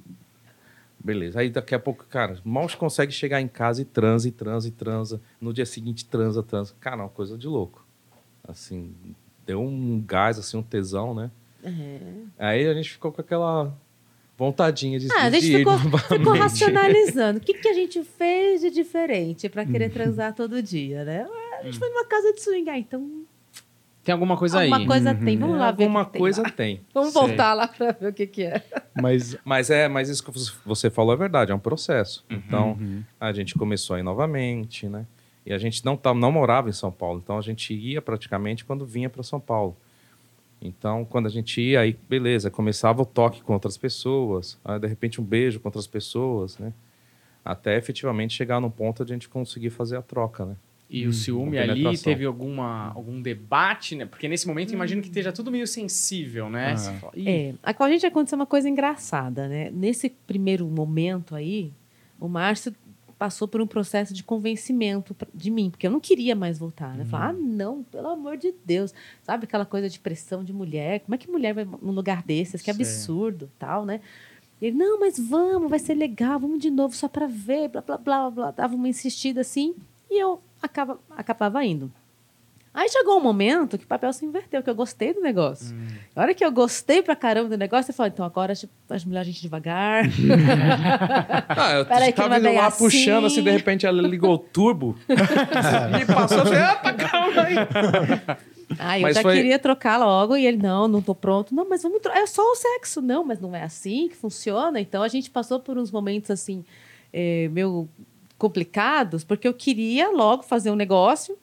[1.04, 1.40] Beleza.
[1.42, 4.72] Aí, daqui a pouco, cara, mal consegue chegar em casa e transa, e transa, e
[4.72, 5.22] transa.
[5.42, 6.74] No dia seguinte, transa, transa.
[6.80, 7.86] Cara, uma coisa de louco.
[8.48, 8.94] Assim,
[9.46, 11.30] deu um gás, assim, um tesão, né?
[11.64, 12.00] É.
[12.38, 13.74] Aí a gente ficou com aquela
[14.46, 17.40] vontadinha de, Ah, a gente ficou, ficou racionalizando.
[17.40, 19.92] O que, que a gente fez de diferente pra querer Uhum.
[19.94, 21.26] transar todo dia, né?
[21.60, 23.24] A gente foi numa casa de swing, ah, então
[24.04, 24.70] Tem alguma coisa aí.
[24.72, 25.38] alguma coisa tem.
[25.38, 26.50] Vamos lá ver Alguma tem coisa lá.
[26.50, 26.82] tem.
[26.94, 27.22] Vamos Sei.
[27.22, 28.62] voltar lá pra ver o que, que é.
[29.02, 30.32] Mas Mas é, mas isso que
[30.66, 32.26] você falou é verdade, é um processo.
[32.30, 33.02] Então, Uhum.
[33.20, 35.06] a gente começou a ir novamente, né?
[35.46, 38.64] E a gente não, tá, não morava em São Paulo, então a gente ia praticamente
[38.66, 39.76] quando vinha para São Paulo.
[40.64, 44.88] Então, quando a gente ia, aí, beleza, começava o toque com outras pessoas, aí, de
[44.88, 46.72] repente um beijo com outras pessoas, né?
[47.44, 50.56] Até efetivamente chegar no ponto de a gente conseguir fazer a troca, né?
[50.90, 54.06] E o ciúme ali teve alguma, algum debate, né?
[54.06, 56.72] Porque nesse momento imagino que esteja tudo meio sensível, né?
[56.74, 56.78] Ah.
[56.78, 59.72] Você fala, "Ih, É, a- com a gente aconteceu uma coisa engraçada, né?
[59.74, 61.74] Nesse primeiro momento aí,
[62.20, 62.74] o Márcio
[63.24, 67.06] passou por um processo de convencimento de mim, porque eu não queria mais voltar, né?
[67.06, 68.94] Falar, ah, não, pelo amor de Deus.
[69.22, 71.00] Sabe aquela coisa de pressão de mulher?
[71.00, 72.62] Como é que mulher vai num lugar desses?
[72.62, 74.02] Que absurdo, tal, né?
[74.62, 77.98] Ele, não, mas vamos, vai ser legal, vamos de novo só para ver, blá, blá,
[77.98, 78.52] blá, blá.
[78.52, 79.74] Dava uma insistida assim,
[80.12, 81.90] e eu acaba, acabava indo.
[82.74, 85.76] Aí chegou um momento que o papel se inverteu, que eu gostei do negócio.
[86.16, 89.06] A hora que eu gostei pra caramba do negócio, eu falei, então agora tipo, as
[89.06, 90.06] mulheres a gente devagar.
[91.50, 92.84] Ah, eu Peraí tava não indo lá assim.
[92.84, 94.98] puxando, assim, de repente ela ligou o turbo.
[96.02, 97.56] e passou assim, opa, calma aí.
[98.80, 101.54] Aí eu Mas já foi- queria trocar logo e ele, não, não tô pronto.
[101.54, 102.20] Não, mas vamos trocar.
[102.20, 103.02] É só o sexo.
[103.02, 104.80] Não, mas não é assim que funciona.
[104.80, 106.64] Então a gente passou por uns momentos assim,
[107.12, 107.88] eh, meio
[108.38, 111.38] complicados, porque eu queria logo fazer um negócio,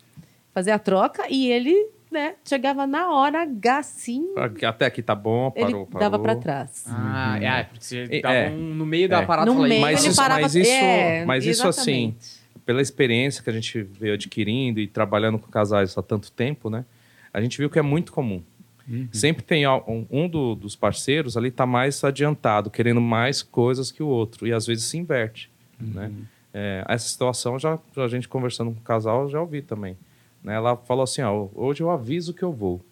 [0.61, 1.75] fazer a troca, e ele,
[2.11, 4.27] né, chegava na hora H, assim,
[4.66, 6.01] Até aqui tá bom, ele parou, parou.
[6.11, 6.85] dava pra trás.
[6.87, 8.51] Ah, é, porque você É, tava é.
[8.51, 9.27] um- no meio da É.
[9.27, 10.40] parada No fala, "Ih, meio mas ele isso- parava...
[10.42, 12.14] mas isso- é, mas isso, assim.
[12.66, 16.85] Pela experiência que a gente veio adquirindo e trabalhando com casais há tanto tempo, né?
[17.33, 18.42] A gente viu que é muito comum.
[19.12, 24.03] Sempre tem um, um do- dos parceiros ali tá mais adiantado, querendo mais coisas que
[24.03, 24.46] o outro.
[24.49, 25.49] E às vezes se inverte,
[25.81, 26.11] né?
[26.53, 29.96] É, essa situação, já, já a gente conversando com o casal, eu já ouvi também.
[30.42, 30.55] Né?
[30.55, 32.85] Ela falou assim, ó, hoje eu aviso que eu vou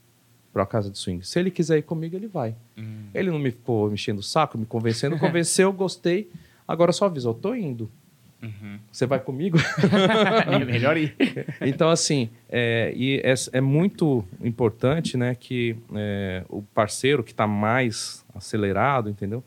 [0.53, 1.27] para a casa de swing.
[1.27, 2.55] Se ele quiser ir comigo, ele vai.
[3.15, 5.19] Ele não me ficou me enchendo o saco, me convencendo.
[5.19, 6.31] Convenceu, gostei.
[6.67, 7.91] Agora só aviso, eu tô indo.
[8.91, 9.59] Você vai comigo?
[10.47, 11.15] é melhor ir.
[11.61, 17.47] Então, assim, é, e é, é muito importante né, que é, o parceiro que está
[17.47, 19.43] mais acelerado, entendeu?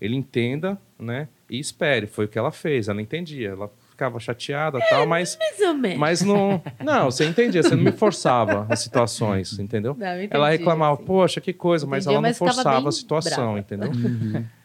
[0.00, 2.06] Ele entenda né, e espere.
[2.06, 3.50] Foi o que ela fez, ela entendia.
[3.50, 5.98] Ela ficava chateada e tal, mas, Mais ou menos.
[5.98, 6.62] mas não...
[6.84, 9.96] Não, você entendia, você não me forçava as situações, entendeu?
[9.98, 11.04] Não, entendi, ela reclamava, assim.
[11.04, 13.58] poxa, que coisa, mas Entendi, ela não mas forçava a situação, brava.
[13.58, 13.90] entendeu?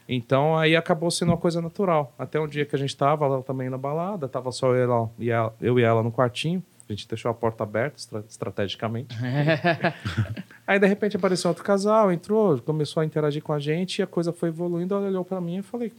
[0.10, 2.14] Então aí acabou sendo uma coisa natural.
[2.20, 5.10] Até um dia que a gente tava ela também na balada, tava só eu, ela,
[5.18, 6.62] e ela- eu e ela no quartinho.
[6.90, 9.16] A gente deixou a porta aberta estra- estrategicamente.
[10.68, 14.08] aí de repente apareceu outro casal, entrou, começou a interagir com a gente e a
[14.08, 14.94] coisa foi evoluindo.
[14.94, 15.94] Ela olhou pra mim e falei: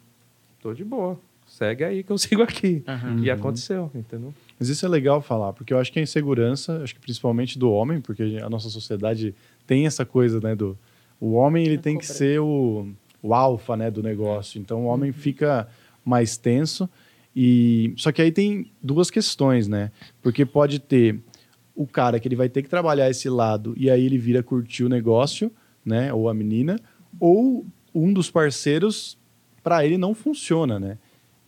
[0.60, 1.18] tô de boa,
[1.52, 2.82] segue aí que eu sigo aqui.
[3.22, 4.34] E aconteceu, entendeu?
[4.58, 7.70] Mas isso é legal falar, porque eu acho que a insegurança, acho que principalmente do
[7.70, 9.34] homem, porque a nossa sociedade
[9.66, 10.76] tem essa coisa, né, do
[11.20, 12.88] o homem ele tem que ser o,
[13.22, 14.60] o alfa, né, do negócio.
[14.60, 15.68] Então o homem fica
[16.04, 16.90] mais tenso
[17.34, 19.92] e só que aí tem duas questões, né?
[20.20, 21.20] Porque pode ter
[21.76, 24.82] o cara que ele vai ter que trabalhar esse lado e aí ele vira curtir
[24.82, 25.50] o negócio,
[25.84, 26.78] né, ou a menina,
[27.20, 29.16] ou um dos parceiros
[29.62, 30.98] para ele não funciona, né?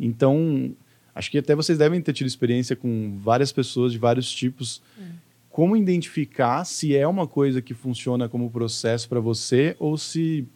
[0.07, 0.73] Então,
[1.15, 4.83] acho que até vocês devem ter tido experiência com várias pessoas de vários tipos.
[5.51, 10.47] Como identificar se é uma coisa que funciona como processo para você ou se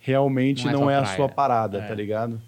[0.00, 1.16] realmente Não é não, é, a praia.
[1.16, 1.86] sua parada, É.
[1.88, 2.40] tá ligado?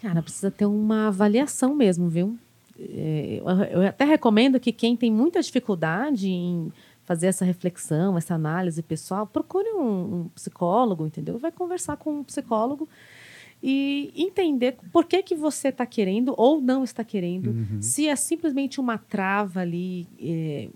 [0.00, 2.38] Cara, precisa ter uma avaliação mesmo, viu?
[2.78, 6.72] É, eu- Eu até recomendo que quem tem muita dificuldade em
[7.04, 11.38] fazer essa reflexão, essa análise pessoal, procure um, um psicólogo, entendeu?
[11.38, 12.88] Vai conversar com um psicólogo
[13.66, 17.50] e entender por que, que você está querendo ou não está querendo.
[17.82, 20.68] Se é simplesmente uma trava ali, é,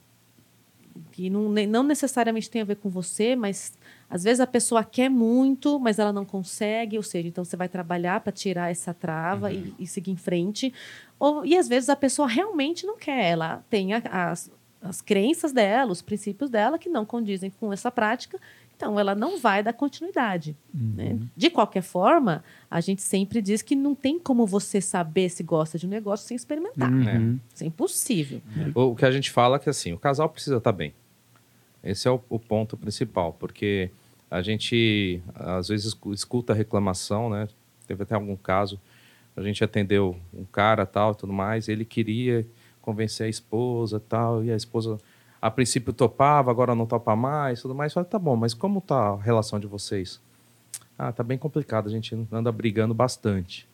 [1.13, 3.73] que não, não necessariamente tem a ver com você, mas
[4.09, 7.69] às vezes a pessoa quer muito, mas ela não consegue, ou seja, então você vai
[7.69, 10.73] trabalhar para tirar essa trava e, e seguir em frente.
[11.19, 15.53] Ou, e às vezes a pessoa realmente não quer, ela tem a- as, as crenças
[15.53, 18.39] dela, os princípios dela que não condizem com essa prática,
[18.79, 20.57] então ela não vai dar continuidade.
[20.73, 21.19] né?
[21.37, 25.77] De qualquer forma, a gente sempre diz que não tem como você saber se gosta
[25.77, 26.89] de um negócio sem experimentar.
[26.93, 27.41] Uhum.
[27.53, 28.41] Isso é impossível.
[28.77, 30.95] O, o que a gente fala é que assim, o casal precisa estar bem.
[31.83, 33.91] Esse é o, o ponto principal, porque
[34.31, 37.49] a gente às vezes escu- escuta reclamação, né?
[37.85, 38.81] Teve até algum caso,
[39.37, 42.47] a gente atendeu um cara tal, e tudo mais, ele queria
[42.81, 44.99] convencer a esposa tal, e a esposa
[45.41, 47.93] a princípio topava, agora não topa mais, tudo mais.
[47.93, 50.21] Falei, tá bom, mas como tá a relação de vocês?
[50.99, 53.69] Ah, tá bem complicado, a gente anda brigando bastante.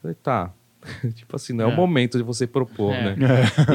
[0.00, 0.50] Falei, tá.
[1.14, 1.74] tipo assim, não é, É.
[1.74, 3.14] o momento de você propor, É.
[3.14, 3.16] né?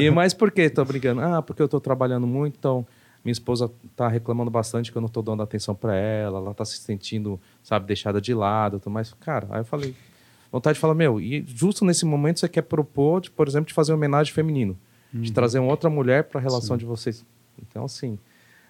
[0.00, 1.20] E mas por que tô brigando?
[1.20, 2.84] Ah, porque eu tô trabalhando muito, então
[3.24, 6.64] minha esposa tá reclamando bastante que eu não tô dando atenção para ela, ela tá
[6.64, 9.12] se sentindo, sabe, deixada de lado, tudo mais.
[9.20, 9.94] Cara, aí eu falei,
[10.50, 13.74] vontade de falar, meu, e justo nesse momento você quer propor, de, por exemplo, de
[13.74, 14.76] fazer uma homenagem feminino,
[15.12, 17.24] de trazer uma outra mulher para a relação de vocês.
[17.60, 18.18] Então, assim,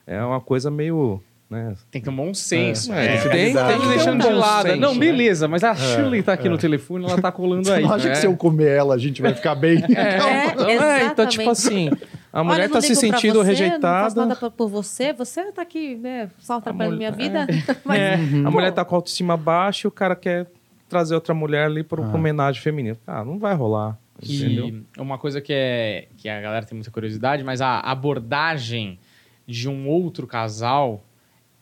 [0.06, 1.74] é uma coisa meio né?
[1.92, 2.92] Tem que ter um bom senso.
[2.92, 4.66] É, É, tem- tem, tem que que deixando ter um de bom lado.
[4.66, 4.98] senso, não, né?
[4.98, 7.84] beleza, mas a Shirley tá aqui no telefone, ela tá colando Você aí.
[7.84, 8.10] não acha É.
[8.10, 9.78] que se eu comer ela, a gente vai ficar bem?
[9.94, 10.16] É,
[10.50, 11.88] Então, é, então, tipo assim,
[12.32, 14.20] a mulher Olha, não tá se sentindo você, Não faço rejeitada.
[14.22, 17.46] nada pra- por você, você tá aqui, né, só atrapalhando minha mulher- vida.
[17.84, 18.48] Mas, É, Uhum.
[18.48, 20.48] A mulher tá com a autoestima baixa e o cara quer
[20.88, 22.96] trazer outra mulher ali para uma homenagem feminina.
[23.06, 23.96] Ah, não vai rolar.
[24.22, 24.68] Entendeu?
[24.68, 28.98] E uma coisa que, é, que a galera tem muita curiosidade, mas a abordagem
[29.46, 31.04] de um outro casal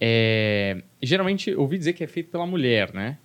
[0.00, 0.82] é.
[1.02, 3.18] Geralmente, eu ouvi dizer que é feito pela mulher, né?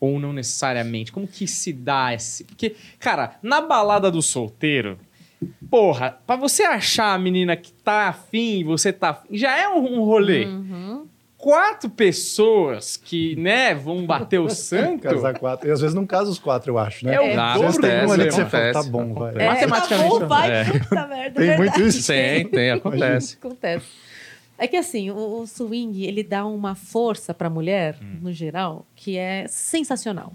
[0.00, 1.12] Ou não necessariamente.
[1.12, 2.44] Como que se dá esse.
[2.44, 4.98] Porque, cara, na balada do solteiro.
[5.70, 9.68] Porra, pra você achar a menina que tá afim e você tá afim, já é
[9.68, 10.46] um, um rolê.
[10.46, 11.06] Uhum.
[11.44, 15.02] Quatro pessoas que, né, vão bater o santo.
[15.02, 15.68] Casar quatro.
[15.68, 17.16] E às vezes não casa os quatro, eu acho, né?
[17.16, 19.28] É o Às vezes tem um ali que você acontece, fala, tá bom, vai.
[19.28, 19.44] acontece.
[19.44, 20.64] É, Matematicamente, tá bom, vai, é.
[20.64, 21.40] puta merda.
[21.40, 22.06] Tem muito isso?
[22.06, 23.36] Tem, tem, acontece.
[23.36, 23.86] Acontece.
[24.56, 28.86] É que assim, o, o swing, ele dá uma força para a mulher, no geral,
[28.96, 30.32] que é sensacional.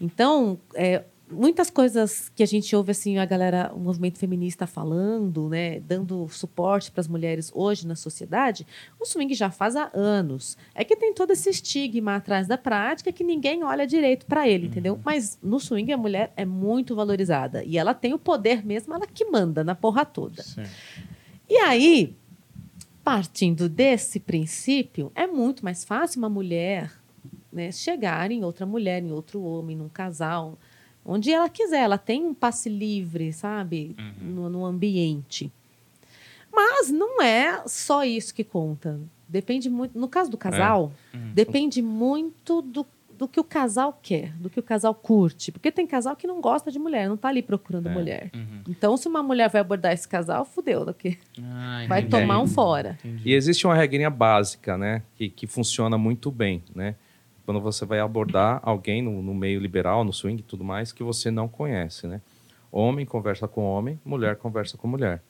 [0.00, 5.48] Então, é, muitas coisas que a gente ouve assim, a galera, o movimento feminista falando,
[5.48, 8.66] né, dando suporte para as mulheres hoje na sociedade,
[8.98, 10.58] o swing já faz há anos.
[10.74, 14.66] É que tem todo esse estigma atrás da prática que ninguém olha direito para ele,
[14.66, 14.98] entendeu?
[15.04, 19.06] Mas no swing a mulher é muito valorizada e ela tem o poder mesmo, ela
[19.06, 20.42] que manda na porra toda.
[20.42, 20.64] Sim.
[21.48, 22.16] E aí,
[23.02, 26.92] partindo desse princípio, é muito mais fácil uma mulher
[27.52, 30.58] né, chegar em outra mulher, em outro homem, num casal,
[31.04, 31.80] onde ela quiser.
[31.82, 35.52] Ela tem um passe livre, sabe, no, no ambiente.
[36.52, 39.00] Mas não é só isso que conta.
[39.28, 39.98] Depende muito.
[39.98, 40.92] No caso do casal,
[41.32, 42.84] depende muito do,
[43.16, 45.52] do que o casal quer, do que o casal curte.
[45.52, 48.30] Porque tem casal que não gosta de mulher, não tá ali procurando mulher.
[48.34, 48.62] Uhum.
[48.68, 51.16] Então, se uma mulher vai abordar esse casal, fudeu, daqui.
[51.40, 52.22] Ah, Vai entendi.
[52.22, 52.98] tomar um fora.
[53.24, 55.02] E existe uma regrinha básica, né?
[55.14, 56.96] Que, que funciona muito bem, né?
[57.50, 61.02] Quando você vai abordar alguém no, no meio liberal, no swing e tudo mais, que
[61.02, 62.20] você não conhece, né?
[62.70, 65.20] Homem conversa com homem, mulher conversa com mulher.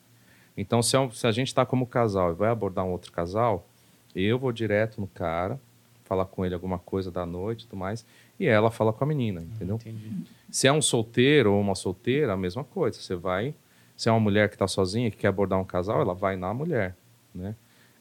[0.55, 3.67] Então, se, é a gente está como casal e vai abordar um outro casal,
[4.15, 5.59] eu vou direto no cara,
[6.03, 8.05] falar com ele alguma coisa da noite e tudo mais,
[8.39, 9.77] e ela fala com a menina, entendeu?
[9.77, 10.11] Entendi.
[10.51, 13.01] Se é um solteiro ou uma solteira, a mesma coisa.
[13.01, 13.55] Você vai.
[13.97, 16.53] Se é uma mulher que está sozinha, que quer abordar um casal, ela vai na
[16.53, 16.95] mulher,
[17.33, 17.55] né?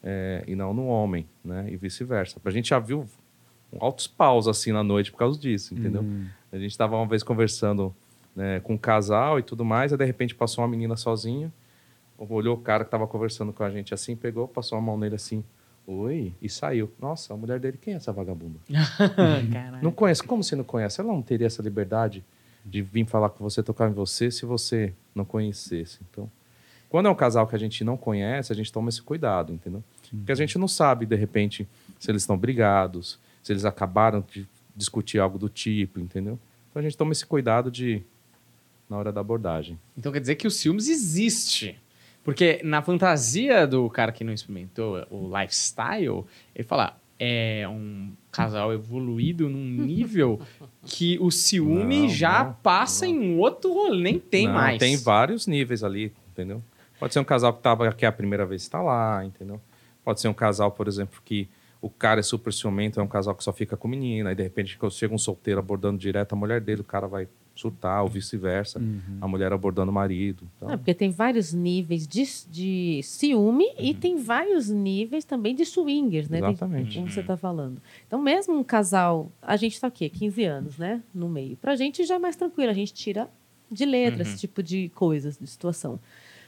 [0.05, 1.69] É, e não no homem, né?
[1.71, 2.39] E vice-versa.
[2.45, 3.09] A gente já viu
[3.79, 6.03] altos paus assim na noite por causa disso, entendeu?
[6.53, 7.95] A gente estava uma vez conversando
[8.35, 11.53] né, com um casal e tudo mais, e de repente passou uma menina sozinha,
[12.19, 15.15] olhou o cara que estava conversando com a gente assim, pegou, passou a mão nele
[15.15, 15.45] assim,
[15.87, 16.91] oi, e saiu.
[17.01, 18.59] Nossa, a mulher dele, quem é essa vagabunda?
[19.83, 20.23] Não conhece.
[20.23, 21.01] Como você não conhece?
[21.01, 22.25] Ela não teria essa liberdade
[22.65, 26.01] de vir falar com você, tocar em você, se você não conhecesse.
[26.11, 26.31] Então,
[26.89, 29.83] quando é um casal que a gente não conhece, a gente toma esse cuidado, entendeu?
[30.11, 31.67] Porque a gente não sabe, de repente,
[31.99, 36.39] se eles estão brigados, se eles acabaram de discutir algo do tipo, entendeu?
[36.71, 38.03] Então a gente toma esse cuidado de
[38.89, 39.79] na hora da abordagem.
[39.97, 41.79] Então quer dizer que o ciúmes existe.
[42.23, 46.25] Porque na fantasia do cara que não experimentou o lifestyle,
[46.55, 50.41] ele fala, é um casal evoluído num nível
[50.85, 54.79] que o ciúme Não, já não, passa em um outro rolê, nem tem Não, mais.
[54.79, 56.63] Tem vários níveis ali, entendeu?
[56.99, 59.61] Pode ser um casal que tava aqui a primeira vez está lá, entendeu?
[60.05, 61.49] Pode ser um casal, por exemplo, que
[61.81, 64.43] o cara é super ciumento, é um casal que só fica com menina, e de
[64.43, 68.09] repente quando chega um solteiro abordando direto a mulher dele, o cara vai surtar, ou
[68.09, 68.81] vice-versa,
[69.21, 70.49] a mulher abordando o marido.
[70.57, 75.67] Então, É, porque tem vários níveis de, de ciúme e tem vários níveis também de
[75.67, 76.41] swingers, né?
[76.41, 76.95] Tem- Exatamente.
[76.97, 77.83] como você está falando.
[78.07, 80.09] Então, mesmo um casal, a gente está o quê?
[80.09, 81.03] 15 anos, né?
[81.15, 81.57] No meio.
[81.59, 83.29] Pra gente já é mais tranquilo, a gente tira
[83.71, 86.01] de letra esse tipo de coisas, de situação.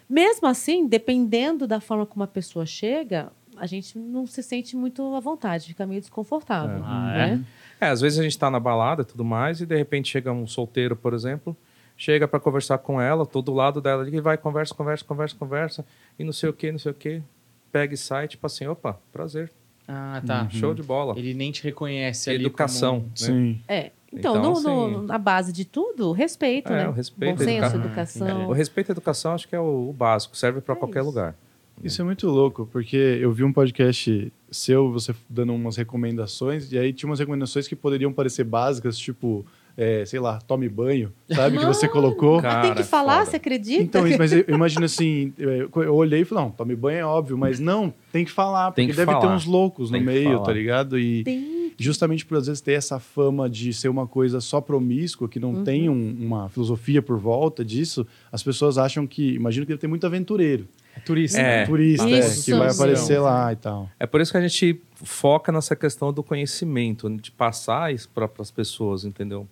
[0.09, 5.15] Mesmo assim, dependendo da forma como a pessoa chega, a gente não se sente muito
[5.15, 6.83] à vontade, fica meio desconfortável.
[6.85, 7.45] Ah, né?
[7.81, 10.33] É, às vezes a gente tá na balada e tudo mais, e de repente chega
[10.33, 11.57] um solteiro, por exemplo,
[11.97, 15.87] chega para conversar com ela, todo do lado dela, ele vai, conversa, conversa, conversa, conversa,
[16.19, 17.23] e não sei o que, não sei o que,
[17.71, 19.51] pega e sai, tipo assim, opa, prazer,
[19.89, 20.49] Ah, tá.
[20.49, 21.19] show de bola.
[21.19, 23.13] Ele nem te reconhece ali Educação, como- né?
[23.17, 23.61] Sim.
[23.69, 23.91] É.
[24.15, 26.89] Então, Então, no- no- assim- na base de tudo, respeito, É, né?
[26.89, 28.49] o respeito, Bom senso, educa- educação.
[28.49, 31.09] O respeito à educação acho que é o, o básico, serve para É qualquer isso.
[31.09, 31.35] lugar.
[31.83, 36.79] Isso é muito louco, porque eu vi um podcast seu, você dando umas recomendações, e
[36.79, 39.45] aí tinha umas recomendações que poderiam parecer básicas, tipo,
[39.77, 41.59] é, sei lá, tome banho, sabe?
[41.59, 42.41] que você colocou.
[42.41, 43.31] Cara, Ah, tem que falar, foda.
[43.31, 43.83] você acredita?
[43.83, 47.59] Então, mas imagino assim, eu eu olhei e falei, não, tome banho é óbvio, mas
[47.59, 49.35] não, tem que falar, porque Tem que deve ter falar.
[49.35, 50.45] uns loucos no Tem que meio, falar.
[50.45, 50.99] tá ligado?
[50.99, 51.73] E Tem.
[51.79, 55.65] justamente por às vezes ter essa fama de ser uma coisa só promíscua, que não
[55.65, 59.89] tem um- uma filosofia por volta disso, as pessoas acham que, imagino que deve ter
[59.89, 60.69] muito aventureiro.
[60.97, 61.41] É turista.
[61.41, 61.67] É.
[61.67, 63.89] Turista, é, Isso, que vai aparecer lá e tal.
[63.99, 68.29] É por isso que a gente foca nessa questão do conhecimento, de passar isso para
[68.39, 69.49] as pessoas, entendeu?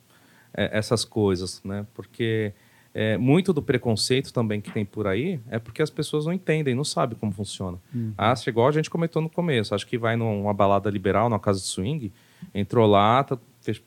[0.53, 1.87] É, essas coisas, né?
[1.95, 2.53] Porque
[2.93, 6.75] é, muito do preconceito também que tem por aí é porque as pessoas não entendem,
[6.75, 7.79] não sabem como funciona.
[8.19, 11.61] Acha igual a gente comentou no começo, acho que vai numa balada liberal, numa casa
[11.61, 12.13] de swing,
[12.55, 13.39] entrou lá, tá-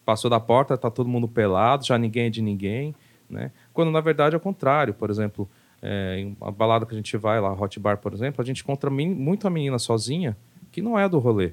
[0.06, 2.96] passou da porta, tá todo mundo pelado, já ninguém é de ninguém,
[3.30, 3.52] né?
[3.74, 5.50] Quando na verdade é o contrário, por exemplo,
[5.86, 8.62] é, em uma balada que a gente vai lá, Hot Bar, por exemplo, a gente
[8.62, 10.38] encontra men- muita menina sozinha
[10.72, 11.52] que não é do rolê.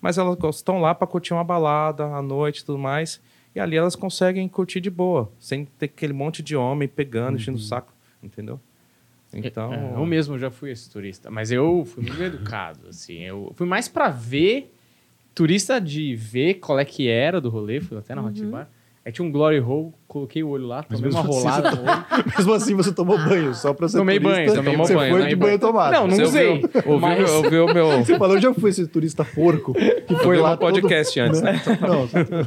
[0.00, 3.20] Mas elas estão lá para curtir uma balada à noite e tudo mais.
[3.54, 7.56] E ali elas conseguem curtir de boa, sem ter aquele monte de homem pegando, enchendo
[7.56, 8.60] o saco, entendeu?
[9.32, 9.72] Então.
[9.72, 13.20] É, eu mesmo já fui esse turista, mas eu fui muito educado, assim.
[13.22, 14.74] Eu fui mais pra ver,
[15.34, 18.68] turista de ver qual é que era do rolê, fui até na Hot Bar.
[19.06, 21.76] Aí tinha um Glory Hole, coloquei o olho lá, tomei mesmo uma assim, rolada você
[21.76, 22.04] no olho.
[22.36, 25.12] Mesmo assim, você tomou banho, só pra ser Tomei turista, banho, você tomou você banho,
[25.12, 25.28] foi né?
[25.28, 25.92] de banho tomado.
[25.92, 26.60] Não, não usei.
[26.84, 27.86] ouviu, mas- meu.
[28.04, 31.24] Você falou, eu já fui esse turista porco que foi lá no podcast todo...
[31.28, 31.40] antes.
[31.40, 31.60] Né?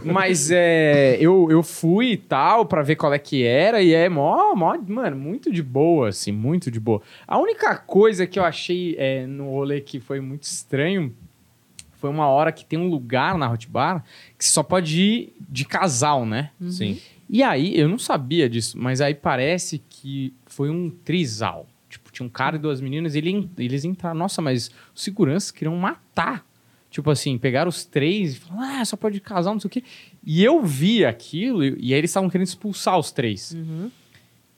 [0.04, 3.94] Não, Mas é, eu, eu fui e tal, pra ver qual é que era, e
[3.94, 7.02] é mó, mó, mano, muito de boa, assim, muito de boa.
[7.26, 11.14] A única coisa que eu achei é, no rolê que foi muito estranho
[12.00, 14.04] foi uma hora que tem um lugar na Hot Bar
[14.38, 16.52] que só pode ir de casal, né?
[16.70, 17.00] Sim.
[17.30, 21.68] E aí, eu não sabia disso, mas aí parece que foi um trisal.
[21.88, 24.18] Tipo, tinha um cara e duas meninas, e ele, eles entraram.
[24.18, 26.46] Nossa, mas os seguranças queriam matar.
[26.90, 29.84] Tipo assim, pegaram os três e falaram, ah, só pode casar, não sei o quê.
[30.24, 33.54] E eu vi aquilo, e, e aí eles estavam querendo expulsar os três.
[33.54, 33.92] Uhum.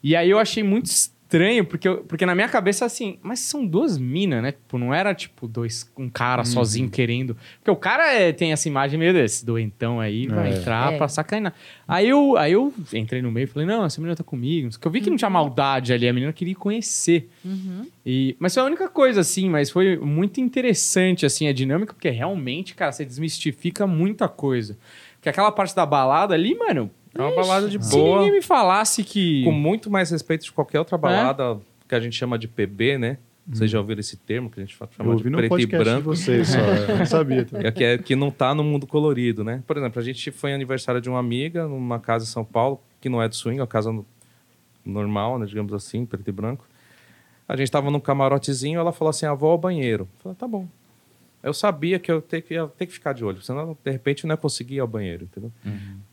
[0.02, 0.88] E aí eu achei muito
[1.32, 4.52] estranho, porque, eu- porque na minha cabeça, assim, mas são duas minas, né?
[4.52, 7.36] Tipo, não era, tipo, dois, um cara sozinho querendo.
[7.58, 10.58] Porque o cara é, tem essa imagem meio desse doentão aí, vai É.
[10.58, 10.96] entrar É.
[10.98, 11.54] pra sacanear.
[11.88, 14.68] Aí eu, aí eu entrei no meio e falei, não, essa menina tá comigo.
[14.70, 17.28] Porque eu vi que não tinha maldade ali, a menina queria conhecer.
[17.44, 17.86] Uhum.
[18.04, 22.10] E, mas foi a única coisa, assim, mas foi muito interessante, assim, a dinâmica, porque
[22.10, 24.76] realmente, cara, você desmistifica muita coisa.
[25.16, 28.42] Porque aquela parte da balada ali, mano, É uma balada de se boa, ninguém me
[28.42, 29.44] falasse que...
[29.44, 30.80] com muito mais respeito de qualquer É?
[30.80, 33.18] outra balada que a gente chama de PB, né?
[33.46, 35.66] Vocês já ouviram esse termo que a gente eu chama de ouvi no preto e
[35.66, 36.04] podcast de branco?
[36.16, 37.44] vocês só, eu não sabia.
[37.44, 37.66] também.
[37.68, 39.62] É que, é, que não tá no mundo colorido, né?
[39.66, 43.08] Por exemplo, a gente foi aniversário de uma amiga numa casa em São Paulo, que
[43.08, 44.06] não é de swing, é uma casa no-
[44.86, 46.64] normal, né, digamos assim, preto e branco.
[47.48, 50.04] A gente tava num camarotezinho, ela falou assim, vou ao banheiro.
[50.14, 50.66] Eu falei, tá bom.
[51.42, 54.22] Eu sabia que eu ter que, ia ter que ficar de olho, senão, de repente,
[54.24, 55.50] eu não ia conseguir ir ao banheiro, entendeu?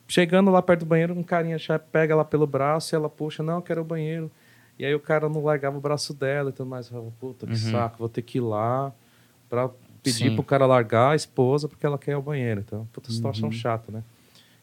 [0.09, 1.57] Chegando lá perto do banheiro, um carinha
[1.91, 4.29] pega ela pelo braço e ela puxa, não, eu quero ao banheiro.
[4.77, 6.87] E aí o cara não largava o braço dela e tudo mais.
[6.87, 8.91] Eu falava, puta, que saco, vou ter que ir lá
[9.49, 9.69] pra
[10.01, 10.35] pedir Sim.
[10.35, 12.61] pro cara largar a esposa porque ela quer ir ao banheiro.
[12.65, 14.03] Então, puta situação chata, né?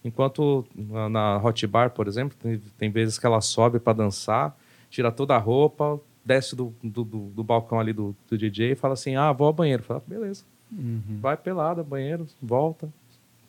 [0.04, 4.56] Enquanto na, na Hot Bar, por exemplo, tem, tem vezes que ela sobe pra dançar,
[4.88, 8.74] tira toda a roupa, desce do, do, do- do balcão ali do, do DJ e
[8.74, 9.82] fala assim, ah, vou ao banheiro.
[9.82, 10.44] Fala, beleza.
[11.20, 12.88] Vai pelada, banheiro, volta,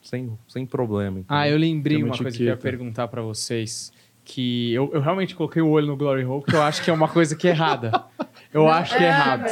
[0.08, 1.20] sem, sem problema.
[1.20, 1.26] entendeu?
[1.30, 3.92] Ah, eu lembrei uma coisa que eu ia perguntar pra vocês.
[4.30, 6.94] Que eu, eu realmente coloquei o olho no Glory Hole, que eu acho que é
[6.94, 8.04] uma coisa que é errada.
[8.54, 9.46] Eu acho que é errado.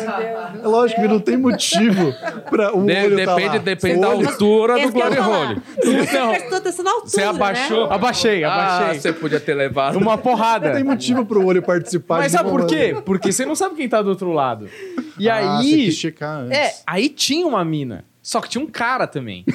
[0.61, 2.13] É lógico que não tem motivo
[2.49, 3.63] pra o De- olho tá depende lá.
[3.63, 5.19] depende O da olho- altura Esse do Glory.
[5.19, 5.61] Hole.
[5.81, 7.87] Você prestou atenção na altura, Você abaixou?
[7.87, 7.95] Né?
[7.95, 8.99] Abaixei, Ah, abaixei.
[8.99, 9.97] você podia ter levado.
[9.97, 10.67] Uma porrada.
[10.67, 12.75] Não tem motivo pro olho participar Mas sabe por quê?
[12.75, 13.01] maneira.
[13.01, 14.67] Porque você não sabe quem tá do outro lado.
[15.17, 15.85] E Ah, você aí.
[15.85, 16.57] quis checar antes.
[16.57, 18.03] É, aí tinha uma mina.
[18.21, 19.45] Só que tinha um cara também.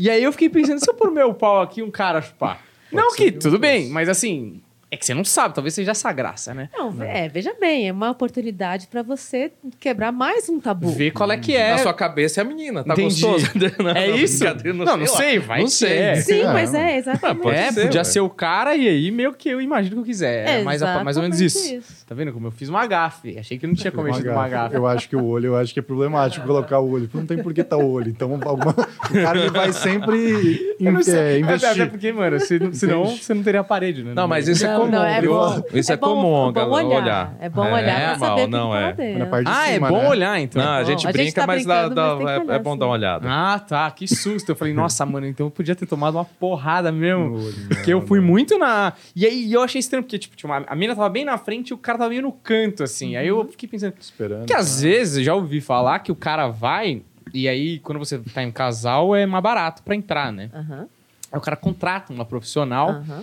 [0.00, 2.64] E aí eu fiquei pensando, se eu pôr meu pau aqui, um cara chupar.
[2.90, 6.52] Não que, tudo bem, mas assim, é que você não sabe, talvez seja essa graça,
[6.52, 6.68] né?
[6.76, 10.90] Não, é, veja bem, é uma oportunidade pra você quebrar mais um tabu.
[10.90, 11.72] Ver qual é que é.
[11.72, 13.22] Na sua cabeça é a menina, tá Entendi.
[13.22, 13.46] gostoso?
[13.78, 14.44] Não, É não, isso?
[14.64, 15.06] Não, não lá.
[15.06, 15.96] sei, vai Não sei.
[15.98, 16.14] é.
[16.16, 16.80] Sim, Ah, mas não.
[16.80, 17.42] é, exatamente.
[17.42, 18.04] pode é, ser, podia ué.
[18.04, 20.48] ser o cara e aí meio que eu imagino que eu quiser.
[20.60, 21.58] É, mais, a- mais ou menos isso.
[21.58, 23.38] exatamente Tá vendo como eu fiz uma gafe?
[23.38, 24.74] Achei que não tinha cometido uma gafe.
[24.74, 27.08] Eu acho que o olho, eu acho que é problemático colocar o olho.
[27.14, 28.08] Não tem por que tá o olho.
[28.10, 28.72] Então, alguma...
[28.72, 31.14] o cara vai sempre Eu não in- sei.
[31.14, 31.90] é, Até- Até investir.
[31.90, 34.12] porque, mano, se, senão você não teria parede, né?
[34.14, 34.90] Não, mas isso é Não, comum.
[34.90, 35.62] não, é bom.
[35.72, 37.02] Isso é, bom- comum, é bom galera, olhar.
[37.02, 37.36] olhar.
[37.40, 38.92] É bom olhar É, pra saber não tá é.
[38.92, 39.18] dentro.
[39.18, 40.08] Na parte de Ah, é cima, bom né?
[40.08, 40.62] olhar, então.
[40.62, 42.58] Não, a gente A gente brinca, tá mas, dá, brincando, dá- mas é, olhar, é
[42.58, 43.28] bom dar uma olhada.
[43.30, 43.90] Ah, tá.
[43.90, 44.48] Que susto.
[44.50, 47.34] Eu falei, nossa, mano, então eu podia ter tomado uma porrada mesmo.
[47.36, 48.92] Olho, Porque eu fui muito na.
[49.14, 51.68] E aí eu achei estranho, porque, tipo, tinha uma- a mina tava bem na frente
[51.70, 53.16] e o cara tava meio no canto, assim.
[53.16, 53.94] Aí eu fiquei pensando.
[54.00, 54.46] Esperando.
[54.46, 57.02] Que às vezes eu já ouvi falar que o cara vai.
[57.32, 60.50] E aí, quando você tá em casal, é mais barato pra entrar, né?
[60.52, 60.86] Aham,
[61.32, 63.22] Aí o cara contrata uma profissional aham.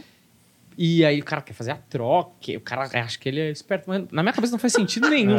[0.78, 2.30] E aí o cara quer fazer a troca.
[2.56, 5.38] O cara acha que ele é esperto, mas na minha cabeça não faz sentido nenhum,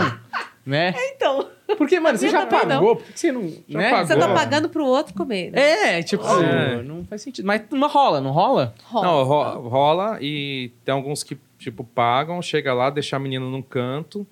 [0.67, 0.95] né?
[1.15, 3.49] Então, Porque, mano, você já pagou, por que você não.
[3.69, 3.91] Já né?
[3.91, 4.07] pagou.
[4.07, 5.51] você tá pagando pro outro comer.
[5.53, 5.99] né?
[5.99, 6.83] É, tipo, É.
[6.83, 7.45] não faz sentido.
[7.47, 8.75] Mas não rola, não rola?
[8.85, 9.07] Rola.
[9.07, 13.63] Não, ro- rola e tem alguns que, tipo, pagam, chega lá, deixa a menina num
[13.63, 14.27] canto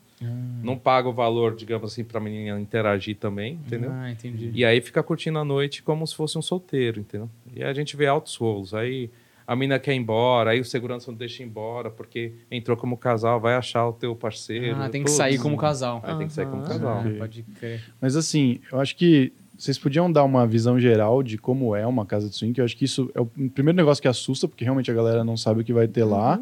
[0.63, 3.91] Não paga o valor, digamos assim, pra menina interagir também, entendeu?
[3.93, 4.51] Ah, entendi.
[4.55, 7.29] E aí fica curtindo a noite como se fosse um solteiro, entendeu?
[7.55, 8.73] E a gente vê altos rolos.
[8.73, 9.11] Aí
[9.47, 12.97] a mina quer ir embora, aí o segurança não deixa ir embora, porque entrou como
[12.97, 14.77] casal, vai achar o teu parceiro.
[14.81, 15.17] Ah, tem que Putz.
[15.17, 16.03] sair como casal.
[16.03, 17.03] Aí tem que sair como casal.
[17.05, 17.83] Ah, pode crer.
[18.01, 22.05] Mas assim, eu acho que vocês podiam dar uma visão geral de como é uma
[22.05, 24.65] casa de swing, que eu acho que isso é o primeiro negócio que assusta, porque
[24.65, 26.41] realmente a galera não sabe o que vai ter lá.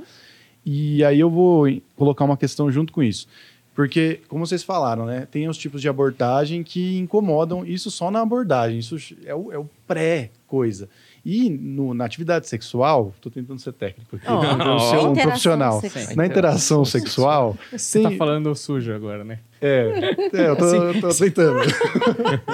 [0.65, 3.29] E aí eu vou colocar uma questão junto com isso.
[3.75, 5.27] Porque, como vocês falaram, né?
[5.31, 8.79] Tem os tipos de abordagem que incomodam isso só na abordagem.
[8.79, 8.97] Isso
[9.27, 10.89] é o, é o pré-coisa.
[11.27, 15.81] E no- na atividade sexual, tô tentando ser técnico aqui, tentando ser um profissional.
[15.81, 16.17] sexual.
[16.17, 19.39] Na interação sexual, Você tem- tá falando sujo agora, né?
[19.61, 21.61] é, é, eu tô, eu tô tentando.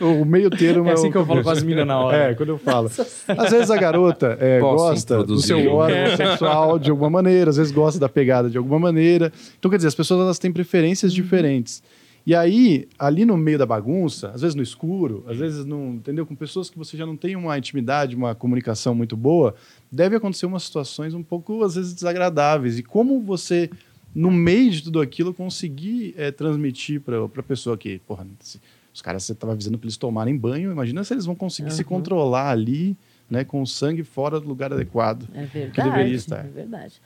[0.00, 2.16] o meio termo É assim o que eu falo com as minas na hora.
[2.16, 2.86] É, quando eu falo.
[2.88, 5.46] Às vezes a garota é, gosta do introduzir?
[5.48, 9.32] seu órgão sexual de alguma maneira, às vezes gosta da pegada de alguma maneira.
[9.58, 11.82] Então, quer dizer, as pessoas elas têm preferências diferentes.
[12.24, 16.24] E aí, ali no meio da bagunça, às vezes no escuro, às vezes não, entendeu?
[16.24, 19.54] Com pessoas que você já não tem uma intimidade, uma comunicação muito boa,
[19.90, 22.78] deve acontecer umas situações um pouco, às vezes, desagradáveis.
[22.78, 23.68] E como você,
[24.14, 28.60] no meio de tudo aquilo, conseguir eh, transmitir para a pessoa que, porra, se-
[28.94, 31.80] os caras você estava avisando para eles tomarem banho, imagina se eles vão conseguir se
[31.82, 31.88] Aham.
[31.88, 32.96] controlar ali,
[33.28, 35.26] né, com o sangue fora do lugar adequado.
[35.34, 35.72] É verdade.
[35.72, 36.44] Que deveria estar.
[36.44, 37.00] É verdade.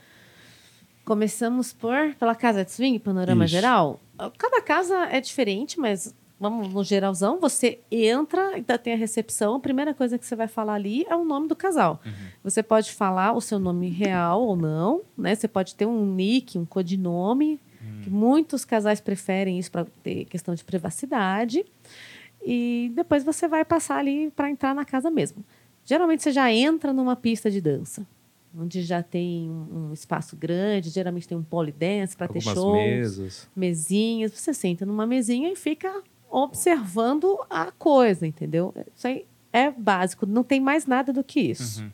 [1.07, 3.53] Começamos por pela casa de swing, panorama Isso.
[3.53, 4.01] geral.
[4.37, 7.39] Cada casa é diferente, mas vamos no geralzão.
[7.39, 9.55] Você entra, ainda tem a recepção.
[9.55, 12.01] A primeira coisa que você vai falar ali é o nome do casal.
[12.43, 15.33] Você pode falar o seu nome real ou não, né?
[15.33, 17.61] Você pode ter um nick, um codinome.
[18.03, 21.65] que muitos casais preferem isso para ter questão de privacidade.
[22.45, 25.45] E depois você vai passar ali para entrar na casa mesmo.
[25.85, 28.05] Geralmente você já entra numa pista de dança,
[28.59, 33.49] onde já tem um um espaço grande, geralmente tem um polidense para ter shows, mesas.
[33.55, 34.33] mesinhas.
[34.33, 38.75] Você senta numa mesinha e fica observando a coisa, entendeu?
[38.95, 41.83] Isso aí é básico, não tem mais nada do que isso.
[41.83, 41.91] Uhum.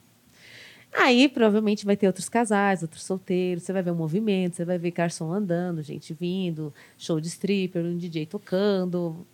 [0.94, 4.76] Aí provavelmente vai ter outros casais, outros solteiros, você vai ver o movimento, você vai
[4.78, 9.26] ver garçom andando, gente vindo, show de stripper, um DJ tocando,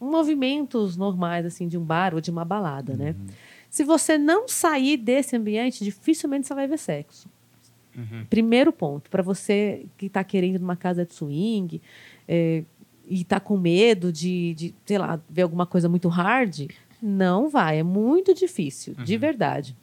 [0.00, 3.14] movimentos normais assim de um bar ou de uma balada, né?
[3.76, 7.28] Se você não sair desse ambiente, dificilmente você vai ver sexo.
[8.30, 11.82] Primeiro ponto, para você que está querendo ir numa casa de swing
[12.26, 12.64] é,
[13.06, 16.70] e está com medo de, de, sei lá, ver alguma coisa muito hard,
[17.02, 19.76] não vai, é muito difícil, de verdade.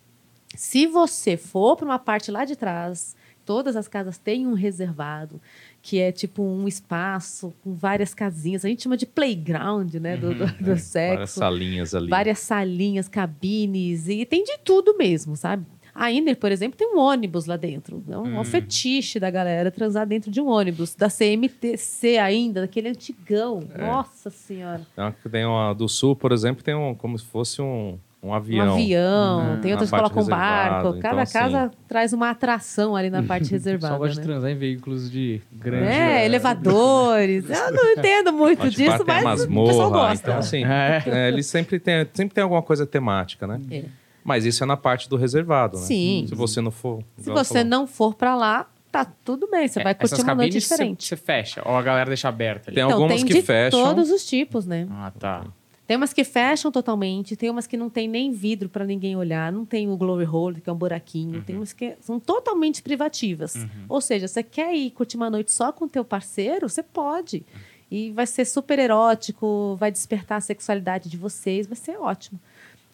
[0.56, 3.16] Se você for para uma parte lá de trás,
[3.46, 5.40] todas as casas têm um reservado,
[5.84, 8.64] que é tipo um espaço com várias casinhas.
[8.64, 10.16] A gente chama de playground, né?
[10.16, 11.40] Do, do, do Várias sexo.
[11.40, 12.10] salinhas ali.
[12.10, 15.66] Várias salinhas, cabines, e tem de tudo mesmo, sabe?
[15.94, 18.02] A Iner, por exemplo, tem um ônibus lá dentro.
[18.10, 20.96] É um, um fetiche da galera transar dentro de um ônibus.
[20.96, 23.62] Da CMTC ainda, daquele antigão.
[23.78, 24.82] Nossa Senhora.
[25.30, 28.68] Tem uma do sul, por exemplo, tem um como se fosse um, um avião.
[28.68, 30.76] Um avião, Hum, tem outras que colocam um barco.
[30.92, 33.98] reservada, Cada então, assim- casa traz uma atração ali na parte Só reservada.
[33.98, 34.26] gosta de né?
[34.26, 35.88] transar em veículos de grande.
[35.92, 37.50] É, elevadores.
[37.50, 40.28] Eu não entendo muito Pode disso, mas o masmorra, pessoal gosta.
[40.30, 41.04] Então, assim, É.
[41.06, 43.60] é, eles sempre tem, sempre tem alguma coisa temática, né?
[43.70, 43.84] É.
[44.24, 45.84] Mas isso é na parte do reservado, né?
[45.84, 46.26] Sim.
[46.30, 47.04] Se você não for.
[47.18, 47.68] Se você falou.
[47.70, 49.68] não for pra lá, tá tudo bem.
[49.68, 51.04] Você É, vai curtir essas uma noite diferente.
[51.04, 52.76] Você fecha, ou a galera deixa aberta ali.
[52.76, 53.84] Tem Então, algumas tem que de fecham.
[53.84, 54.88] todos os tipos, né?
[54.90, 55.44] Ah, tá.
[55.86, 59.52] Tem umas que fecham totalmente, tem umas que não tem nem vidro para ninguém olhar,
[59.52, 63.56] não tem o glory hole, que é um buraquinho, tem umas que são totalmente privativas.
[63.90, 67.46] Ou seja, você quer ir curtir uma noite só com o teu parceiro, você pode.
[67.92, 72.40] E vai ser super erótico, vai despertar a sexualidade de vocês, vai ser ótimo.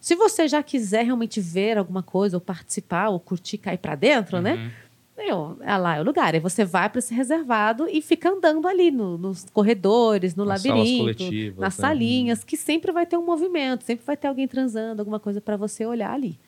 [0.01, 4.41] Se você já quiser realmente ver alguma coisa, ou participar, ou curtir, cair para dentro,
[4.41, 4.71] né?
[5.19, 6.33] Meu, é lá é o lugar.
[6.33, 10.63] Aí você vai para esse reservado e fica andando ali no- nos corredores, no Nas
[10.63, 11.23] labirinto,
[11.57, 11.87] nas né?
[11.87, 15.57] salinhas, que sempre vai ter um movimento, sempre vai ter alguém transando, alguma coisa para
[15.57, 16.39] você olhar ali.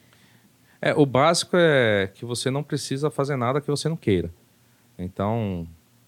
[0.81, 4.31] É, o básico é que você não precisa fazer nada que você não queira.
[4.97, 5.67] Então,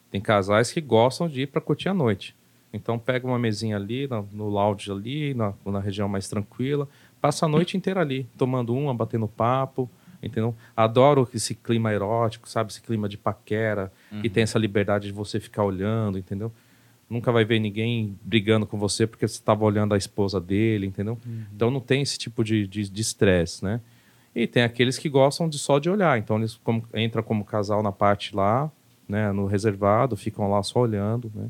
[0.10, 2.34] tem casais que gostam de ir para curtir a noite.
[2.72, 6.88] Então, pega uma mesinha ali, no, no lounge ali, na, na região mais tranquila,
[7.22, 9.88] passa a noite inteira ali, tomando uma, batendo papo,
[10.24, 10.56] entendeu?
[10.76, 12.72] Adoro esse clima erótico, sabe?
[12.72, 16.52] Esse clima de paquera, que tem essa liberdade de você ficar olhando, entendeu?
[17.10, 21.18] Nunca vai ver ninguém brigando com você porque você estava olhando a esposa dele, entendeu?
[21.54, 23.82] Então não tem esse tipo de estresse, de, estresse, né?
[24.34, 26.18] E tem aqueles que gostam de só de olhar.
[26.18, 28.72] Então eles como, entram como casal na parte lá,
[29.08, 31.50] né, no reservado, ficam lá só olhando, né?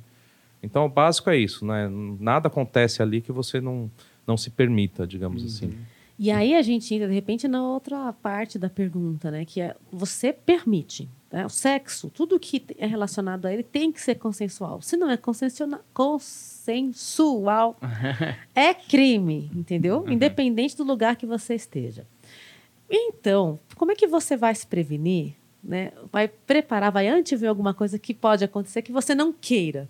[0.62, 1.90] Então o básico é isso, né?
[2.20, 3.92] Nada acontece ali que você não,
[4.26, 5.74] não se permita, digamos assim.
[6.18, 9.46] E aí a gente entra, de repente, na outra parte da pergunta, né?
[9.46, 11.10] Que é, você permite.
[11.32, 11.46] Né?
[11.46, 14.82] O sexo, tudo que é relacionado a ele tem que ser consensual.
[14.82, 17.76] Se não é consensual, consensual
[18.54, 20.06] é crime, entendeu?
[20.08, 22.06] Independente do lugar que você esteja.
[22.88, 25.34] Então, como é que você vai se prevenir?
[25.64, 25.92] Né?
[26.12, 29.90] Vai preparar, vai antever alguma coisa que pode acontecer que você não queira.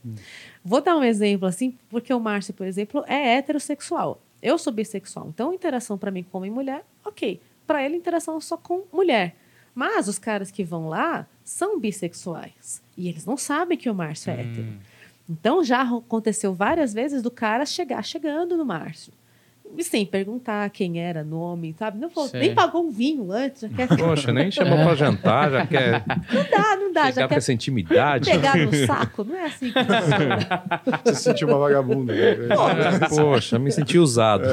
[0.64, 4.22] Vou dar um exemplo assim, porque o Márcio, por exemplo, é heterossexual.
[4.44, 7.40] Eu sou bissexual, então interação para mim com homem e mulher, ok.
[7.66, 9.38] Para ele, interação só com mulher.
[9.74, 12.84] Mas os caras que vão lá são bissexuais.
[12.98, 14.78] E eles não sabem que o Márcio é hétero.
[15.30, 19.14] Então já aconteceu várias vezes do cara chegar chegando no Márcio.
[19.78, 21.98] E sem perguntar quem era, nome, sabe?
[21.98, 23.88] Não falou, nem pagou um vinho antes, já quer.
[23.98, 27.54] Poxa, nem chamou pra jantar, já quer Não dá, não dá, chegar já quer essa
[27.54, 28.30] intimidade.
[28.30, 29.24] pegar no saco.
[29.24, 30.64] Não é assim que funciona.
[31.06, 32.14] Você se sentiu uma vagabunda.
[32.14, 32.48] né?
[33.10, 34.46] Poxa, me senti usado.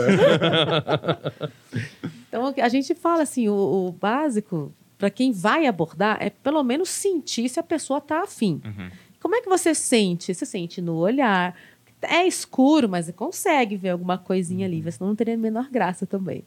[2.29, 3.55] Então, a gente fala assim, o,
[3.89, 8.61] o básico, para quem vai abordar, é pelo menos sentir se a pessoa está afim.
[9.21, 10.33] Como é que você sente?
[10.35, 11.55] Você sente no olhar.
[12.03, 16.07] É escuro, mas você consegue ver alguma coisinha ali, senão não teria a menor graça
[16.07, 16.45] também.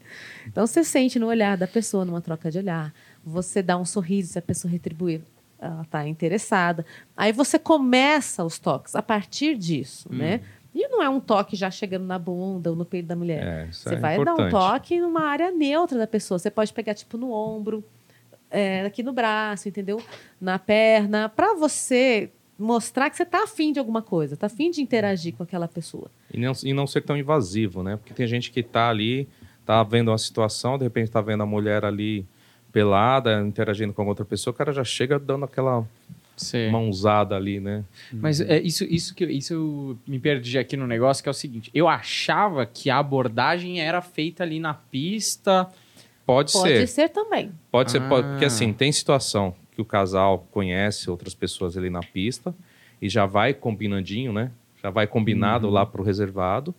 [0.47, 2.93] Então, você sente no olhar da pessoa, numa troca de olhar.
[3.23, 5.21] Você dá um sorriso, se a pessoa retribuir,
[5.59, 6.85] ela está interessada.
[7.15, 10.41] Aí você começa os toques a partir disso, né?
[10.75, 13.45] E não é um toque já chegando na bunda ou no peito da mulher.
[13.45, 14.51] É, isso Você é vai dar um importante.
[14.51, 16.39] toque numa área neutra da pessoa.
[16.39, 17.83] Você pode pegar, tipo, no ombro,
[18.49, 20.01] é, aqui no braço, entendeu?
[20.41, 22.31] Na perna, para você
[22.63, 26.09] mostrar que você tá afim de alguma coisa, tá afim de interagir com aquela pessoa.
[26.33, 27.97] E não, e não ser tão invasivo, né?
[27.97, 29.27] Porque tem gente que tá ali,
[29.65, 32.25] tá vendo uma situação, de repente tá vendo a mulher ali
[32.71, 35.85] pelada, interagindo com outra pessoa, o cara já chega dando aquela
[36.35, 36.71] Sei.
[36.71, 37.83] mãozada ali, né?
[38.11, 41.31] Mas é isso, isso que eu- isso eu me perdi aqui no negócio, que é
[41.31, 45.69] o seguinte: eu achava que a abordagem era feita ali na pista.
[46.25, 46.87] Pode, Pode ser.
[46.87, 47.51] ser também.
[47.69, 48.29] Pode ser, pode- Ah.
[48.31, 52.53] porque assim, tem situação que o casal conhece outras pessoas ali na pista
[53.01, 54.51] e já vai combinandinho, né?
[54.81, 56.73] Já vai combinado lá pro reservado.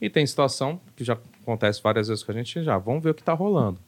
[0.00, 3.14] E tem situação que já acontece várias vezes com a gente, já vamos ver o
[3.14, 3.78] que tá rolando.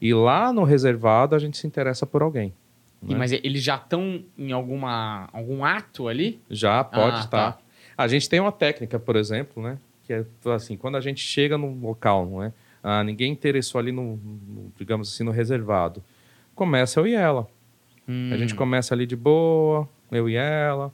[0.00, 2.54] E lá no reservado a gente se interessa por alguém.
[3.02, 3.18] E, né?
[3.18, 6.40] mas eles já estão em alguma, algum ato ali?
[6.48, 7.52] Já pode Ah, estar.
[7.52, 7.58] tá.
[7.98, 9.78] A gente tem uma técnica, por exemplo, né?
[10.04, 12.52] Que é assim, quando a gente chega num local, não é?
[12.82, 16.02] Ah, ninguém interessou ali no, no, digamos assim, no reservado.
[16.54, 17.48] Começa eu e ela.
[18.08, 18.30] Hum.
[18.32, 20.92] A gente começa ali de boa, eu e ela,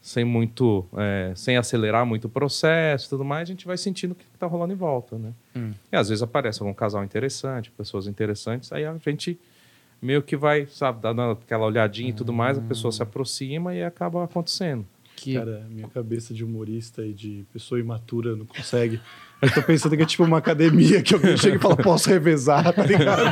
[0.00, 4.12] sem muito, é, sem acelerar muito o processo e tudo mais, a gente vai sentindo
[4.12, 5.32] o que está rolando em volta, né?
[5.56, 5.72] Hum.
[5.90, 9.38] E às vezes aparece algum casal interessante, pessoas interessantes, aí a gente
[10.02, 13.82] meio que vai, sabe, dando aquela olhadinha e tudo mais, a pessoa se aproxima e
[13.82, 14.86] acaba acontecendo.
[15.16, 15.34] Que...
[15.34, 19.00] Cara, minha cabeça de humorista e de pessoa imatura não consegue.
[19.44, 22.72] Eu tô pensando que é tipo uma academia que alguém chega e fala, posso revezar,
[22.72, 23.22] tá ligado?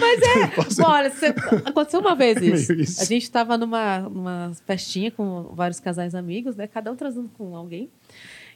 [0.00, 0.82] Mas é.
[0.82, 1.34] Bom, olha, você-
[1.64, 2.72] aconteceu uma vez isso.
[2.72, 3.02] Isso.
[3.02, 6.66] A gente estava numa, numa festinha com vários casais amigos, né?
[6.66, 7.90] Cada um transando com alguém.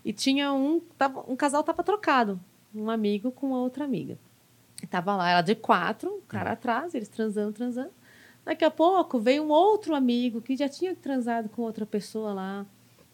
[0.04, 0.80] E tinha um.
[0.96, 2.40] Tava, um casal tava trocado.
[2.74, 4.16] Um amigo com a outra amiga.
[4.82, 7.90] E tava lá, ela de quatro, o cara atrás, eles transando, transando.
[8.44, 12.66] Daqui a pouco veio um outro amigo que já tinha transado com outra pessoa lá.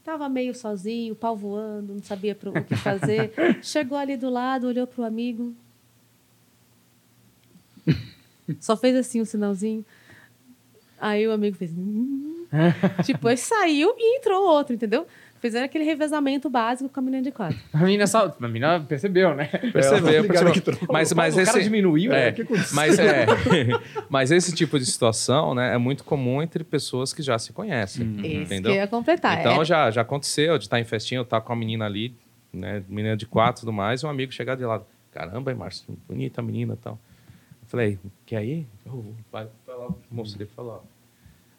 [0.04, 3.32] Tava meio sozinho, pau voando, não sabia pro- o que fazer.
[3.62, 5.54] Chegou ali do lado, olhou pro amigo.
[8.60, 9.84] Só fez assim um sinalzinho.
[11.00, 11.72] Aí o amigo fez.
[11.72, 12.44] "Hum".
[13.04, 15.06] tipo, aí saiu e entrou outro, entendeu?
[15.44, 17.58] Fizeram aquele revezamento básico com a menina de quatro.
[17.70, 18.34] A menina, só...
[18.40, 19.48] a menina percebeu, né?
[19.74, 20.52] Percebeu, percebeu.
[20.54, 20.88] que trocou.
[20.90, 21.52] Mas, mas o esse...
[21.52, 22.30] cara diminuiu, é, né?
[22.30, 22.74] O que aconteceu?
[22.74, 23.26] mas, é,
[24.08, 28.10] mas esse tipo de situação né, é muito comum entre pessoas que já se conhecem.
[28.14, 28.72] Esse que Entendeu?
[28.72, 29.38] eu ia completar.
[29.38, 32.16] Então é, já, já aconteceu de estar em festinha, eu estar com a menina ali,
[32.50, 32.82] né?
[32.88, 34.86] Menina de quatro e tudo mais, e um amigo chegar de lado.
[35.12, 36.98] Caramba, hein, Márcio, bonita a menina e tal.
[37.60, 38.66] Eu falei, quer ir?
[38.86, 40.93] Eu, vai, vai lá, o moço dele falou, ó.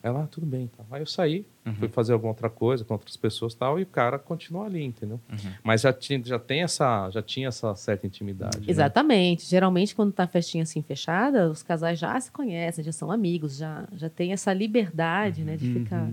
[0.06, 0.68] Ela, ah, tudo bem.
[0.68, 0.84] Tá.
[0.92, 1.44] Aí eu saí,
[1.80, 4.84] fui fazer alguma outra coisa com outras pessoas e tal, e o cara continuou ali,
[4.84, 5.20] entendeu?
[5.64, 8.60] Mas já tinha, já tem essa, já tinha essa certa intimidade.
[8.60, 8.66] né?
[8.68, 9.48] Exatamente.
[9.48, 13.88] Geralmente, quando tá festinha assim fechada, os casais já se conhecem, já são amigos, já,
[13.94, 16.08] já tem essa liberdade, né, de ficar.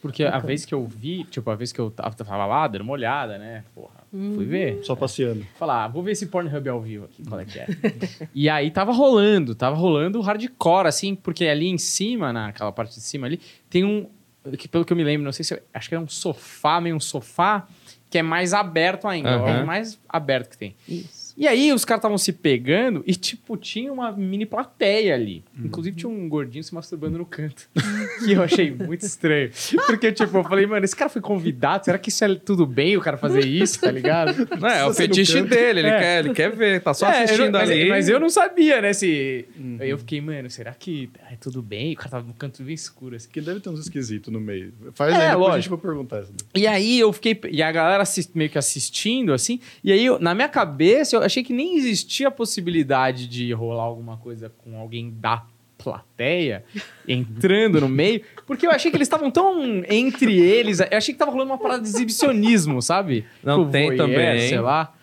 [0.00, 2.80] Porque a vez que eu vi, tipo, a vez que eu tava, tava lá, dando
[2.82, 3.64] uma olhada, né?
[3.74, 4.82] Porra, fui ver.
[4.82, 5.46] Só passeando.
[5.58, 7.66] Falar, ah, vou ver esse Pornhub ao vivo aqui, qual é que é.
[8.34, 13.00] e aí tava rolando, tava rolando hardcore, assim, porque ali em cima, naquela parte de
[13.02, 13.38] cima ali,
[13.68, 14.08] tem um,
[14.56, 16.80] que pelo que eu me lembro, não sei se, eu- acho que é um sofá,
[16.80, 17.68] meio um sofá,
[18.08, 19.62] que é mais aberto ainda, é Aham.
[19.62, 20.74] o mais aberto que tem.
[20.88, 21.19] Isso.
[21.30, 21.34] Isso.
[21.36, 25.44] E aí os caras estavam se pegando e, tipo, tinha uma mini plateia ali.
[25.62, 27.68] Inclusive tinha um gordinho se masturbando no canto.
[28.24, 29.50] que eu achei muito estranho.
[29.86, 32.96] Porque, tipo, eu falei, mano, esse cara foi convidado, será que isso é tudo bem
[32.96, 34.48] o cara fazer isso, tá ligado?
[34.60, 35.98] Não, é o Você no fetiche dele, ele, É.
[35.98, 37.88] quer, ele quer ver, tá só É, assistindo não- mas, ali.
[37.88, 38.92] mas eu não sabia, né?
[38.92, 39.44] Se...
[39.78, 41.92] Aí eu fiquei, mano, será que é tudo bem?
[41.92, 43.26] O cara tava no canto bem escuro, assim.
[43.28, 44.72] Porque deve ter uns esquisitos no meio.
[44.94, 45.76] Faz É, aí, depois a gente lógico.
[45.76, 46.24] vai perguntar.
[46.54, 47.38] E aí eu fiquei.
[47.50, 49.60] E a galera assis- meio que assistindo, assim.
[49.82, 53.82] E aí, eu- na minha cabeça, eu achei que nem existia a possibilidade de rolar
[53.84, 55.44] alguma coisa com alguém da
[55.78, 56.64] plateia
[57.08, 58.22] entrando no meio.
[58.46, 60.80] Porque eu achei que eles estavam tão entre eles.
[60.80, 63.24] Eu achei que tava rolando uma parada de exibicionismo, sabe?
[63.42, 64.48] Não, Tipo, tem voyeur, também.
[64.48, 64.94] Sei lá.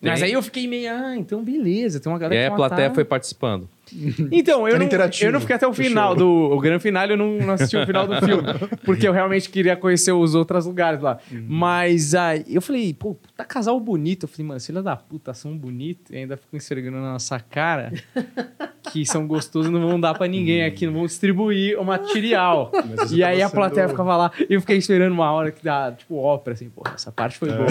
[0.00, 0.28] Mas Tem.
[0.28, 2.88] aí eu fiquei meio, ah, então beleza, tem uma galera aí que a uma plateia
[2.90, 3.68] tá- foi participando.
[4.32, 4.86] Então, eu não,
[5.20, 6.16] eu não fiquei até o final show.
[6.16, 8.42] do o grande final, eu não, não assisti o final do filme,
[8.84, 11.18] porque eu realmente queria conhecer os outros lugares lá.
[11.30, 11.44] Uhum.
[11.48, 14.24] Mas aí eu falei, pô, tá casal bonito.
[14.24, 17.92] Eu falei, mano, filha da puta, são bonitos e ainda ficam esfregando na nossa cara
[18.92, 22.70] que são gostosos e não vão dar pra ninguém aqui, não vão distribuir o material.
[23.10, 25.92] E aí a plateia sendo- ficava lá e eu fiquei esperando uma hora que dá,
[25.92, 27.66] tipo, ópera, assim, pô, essa parte foi boa.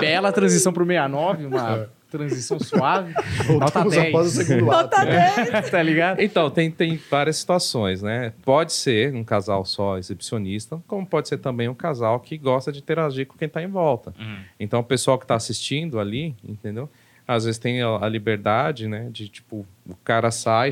[0.00, 3.12] Bela transição pro 69, uma transição suave.
[3.48, 4.08] Nota Voltamos 10.
[4.08, 5.04] após o segundo ato.
[5.04, 5.62] né?
[5.70, 6.20] tá ligado?
[6.20, 8.32] Então, tem, tem várias situações, né?
[8.44, 12.78] Pode ser um casal só exibicionista, como pode ser também um casal que gosta de
[12.78, 14.14] interagir com quem está em volta.
[14.60, 16.88] Então, o pessoal que está assistindo ali, entendeu?
[17.26, 19.08] Às vezes tem a, a liberdade, né?
[19.10, 20.70] De, tipo, o cara sai,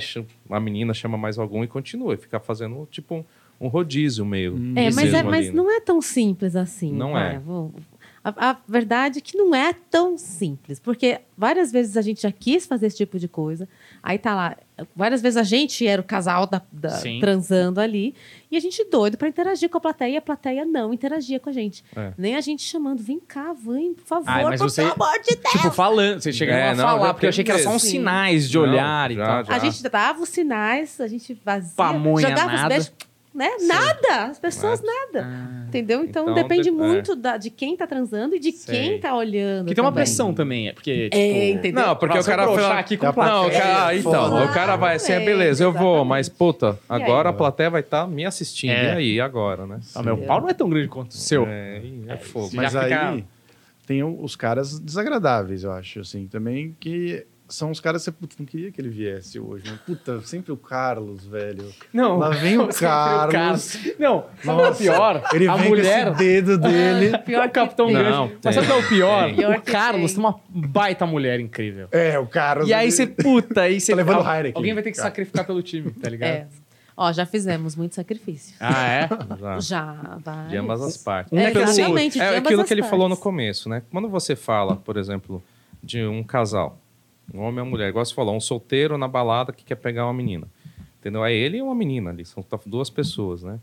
[0.50, 2.14] a menina chama mais algum e continua.
[2.14, 3.24] E fica fazendo, tipo,
[3.60, 4.56] um, rodízio meio.
[4.74, 5.52] É, mas, é, ali, mas né?
[5.52, 6.92] não é tão simples assim.
[6.92, 7.38] Não vai, é.
[7.38, 7.72] vou-
[8.22, 12.30] A, a verdade é que não é tão simples, porque várias vezes a gente já
[12.30, 13.66] quis fazer esse tipo de coisa,
[14.02, 14.56] aí tá lá,
[14.94, 18.14] várias vezes a gente era o casal da, da- transando ali,
[18.50, 21.48] e a gente doido para interagir com a plateia, e a plateia não interagia com
[21.48, 21.82] a gente.
[21.96, 22.12] É.
[22.18, 25.18] Nem a gente chamando, vem cá, vem, por favor, Ai, mas por você- pelo amor
[25.22, 25.52] de Deus.
[25.52, 27.70] Tipo, falando, você chegando É, a não, falar, já porque eu achei que era só
[27.70, 27.88] uns Sim.
[27.88, 29.44] sinais de Não, olhar e já, tal.
[29.46, 29.54] já.
[29.54, 32.62] A gente dava os sinais, a gente vazia, Pamonha jogava nada.
[32.64, 32.92] os beijos,
[33.40, 33.50] né?
[33.66, 35.26] Nada, as pessoas nada.
[35.26, 35.64] Ah.
[35.68, 36.04] Entendeu?
[36.04, 38.74] Então, Então, depende de- muito da- de quem tá transando e de Sei.
[38.74, 39.68] quem tá olhando.
[39.68, 40.04] Que tem uma também.
[40.04, 41.16] pressão também, é porque, tipo...
[41.16, 41.86] É, entendeu?
[41.86, 44.44] Não, porque Pra o cara broxar aqui com a Não, o plateia, cara, é então,
[44.44, 48.06] o cara vai assim, é, beleza, eu vou, mas puta, agora a plateia vai estar
[48.06, 48.70] me assistindo.
[48.72, 48.94] É.
[48.94, 49.80] E aí, agora, né?
[49.94, 51.46] Ah, meu pau não é tão grande quanto o seu.
[51.46, 52.48] É, é fogo.
[52.48, 52.56] sim.
[52.56, 53.24] Mas aí
[53.86, 58.36] tem os caras desagradáveis, eu acho, assim, também, que são os caras que você putz,
[58.38, 59.78] não queria que ele viesse hoje, né?
[59.84, 61.70] Puta, sempre o Carlos, velho.
[61.92, 63.76] Não, Lá vem o sempre Carlos.
[63.98, 65.22] Não, sabe o é o pior?
[65.32, 66.06] Ele a vem mulher...
[66.06, 67.18] com esse dedo dele.
[67.18, 67.92] Pior o Capitão que.
[67.92, 68.10] Grande.
[68.10, 69.34] Não, Mas sabe o que é o pior?
[69.34, 70.22] Pior o Carlos tem.
[70.22, 71.88] tem uma baita mulher incrível.
[71.92, 72.68] É, o Carlos.
[72.68, 73.92] E aí você, puta, aí você...
[73.92, 75.08] Tá levando al- Heineken, Alguém vai ter que cara.
[75.08, 76.28] sacrificar pelo time, tá ligado?
[76.30, 76.46] É.
[76.96, 78.54] Ó, já fizemos muito sacrifício.
[78.60, 79.08] Ah, é?
[79.40, 79.60] Já.
[79.60, 80.48] Já, vai.
[80.48, 81.32] De ambas as partes.
[81.32, 81.72] É, pelo outro.
[81.80, 83.22] exatamente, de É ambas aquilo as que ele falou no partes.
[83.22, 83.82] começo, né?
[83.90, 85.42] Quando você fala, por exemplo,
[85.82, 86.78] de um casal,
[87.32, 90.06] um homem e uma mulher, igual você falou, um solteiro na balada que quer pegar
[90.06, 90.48] uma menina.
[90.98, 91.24] Entendeu?
[91.24, 93.58] É ele e uma menina ali, são duas pessoas, né?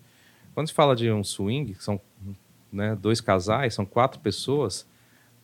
[0.54, 2.02] Quando se fala de um swing, que são
[2.72, 4.88] né, dois casais, são quatro pessoas,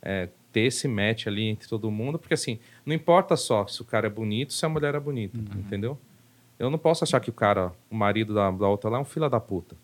[0.01, 3.85] é, ter esse match ali entre todo mundo, porque assim, não importa só se o
[3.85, 5.97] cara é bonito, se a mulher é bonita, entendeu?
[6.57, 9.05] Eu não posso achar que o cara, o marido da, da outra lá é um
[9.05, 9.75] fila da puta.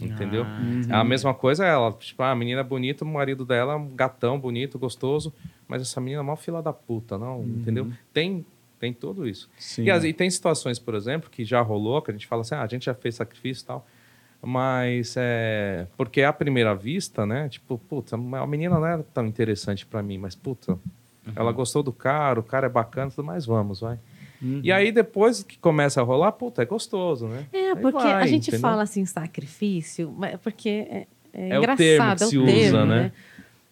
[0.00, 0.44] Entendeu?
[0.90, 1.00] Ah.
[1.00, 3.76] A mesma coisa é ela, tipo, ah, a menina é bonita, o marido dela é
[3.76, 5.32] um gatão bonito, gostoso,
[5.68, 7.84] mas essa menina é mó fila da puta, não, entendeu?
[8.12, 8.44] Tem,
[8.80, 9.48] tem tudo isso.
[9.58, 9.84] Sim.
[9.84, 12.54] E, as- e tem situações, por exemplo, que já rolou, que a gente fala assim,
[12.56, 13.86] ah, a gente já fez sacrifício e tal,
[14.40, 15.86] mas é.
[15.96, 17.48] Porque à primeira vista, né?
[17.48, 20.76] Tipo, puta, a menina não era tão interessante pra mim, mas puta,
[21.36, 23.98] ela gostou do cara, o cara é bacana, tudo mais, vamos, vai.
[24.42, 24.60] Uhum.
[24.64, 27.46] E aí depois que começa a rolar, puta, é gostoso, né?
[27.52, 28.60] É, Aí porque vai, a gente entendeu?
[28.60, 32.38] fala assim, sacrifício, mas- porque é, é É o engraçado, termo que é o se
[32.38, 33.02] usa, termo, né?
[33.04, 33.12] né?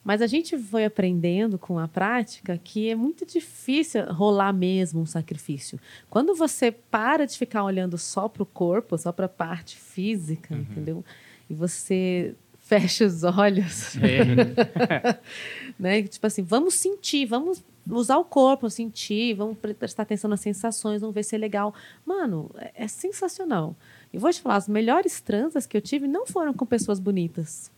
[0.02, 5.06] Mas a gente foi aprendendo com a prática que é muito difícil rolar mesmo um
[5.06, 5.78] sacrifício.
[6.08, 10.54] Quando você para de ficar olhando só para o corpo, só para a parte física,
[10.54, 10.60] Uhum.
[10.60, 11.04] entendeu?
[11.50, 12.34] E você
[12.70, 15.18] fecha os olhos, É.
[15.78, 16.02] né?
[16.04, 21.00] Tipo assim, vamos sentir, vamos usar o corpo, sentir, vamos pre- prestar atenção nas sensações,
[21.00, 21.74] vamos ver se é legal.
[22.06, 23.74] Mano, é, é sensacional.
[24.12, 27.70] E vou te falar, as melhores transas que eu tive não foram com pessoas bonitas.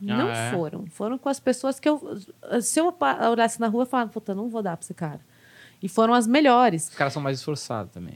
[0.00, 0.50] Não Ah, é?
[0.52, 0.86] foram.
[0.86, 2.18] Foram com as pessoas que eu.
[2.60, 2.92] Se eu
[3.30, 5.20] olhasse na rua, eu falava, puta, não vou dar pra esse cara.
[5.82, 6.88] E foram as melhores.
[6.88, 8.14] Os caras são mais esforçados também.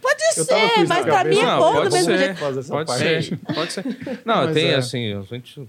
[0.00, 2.18] Pode ser, mas pra mim é bom do pode mesmo ser.
[2.18, 2.38] jeito.
[2.38, 3.84] Pode ser, pode ser.
[4.24, 4.74] Não, Mas tem é.
[4.76, 5.68] assim, a gente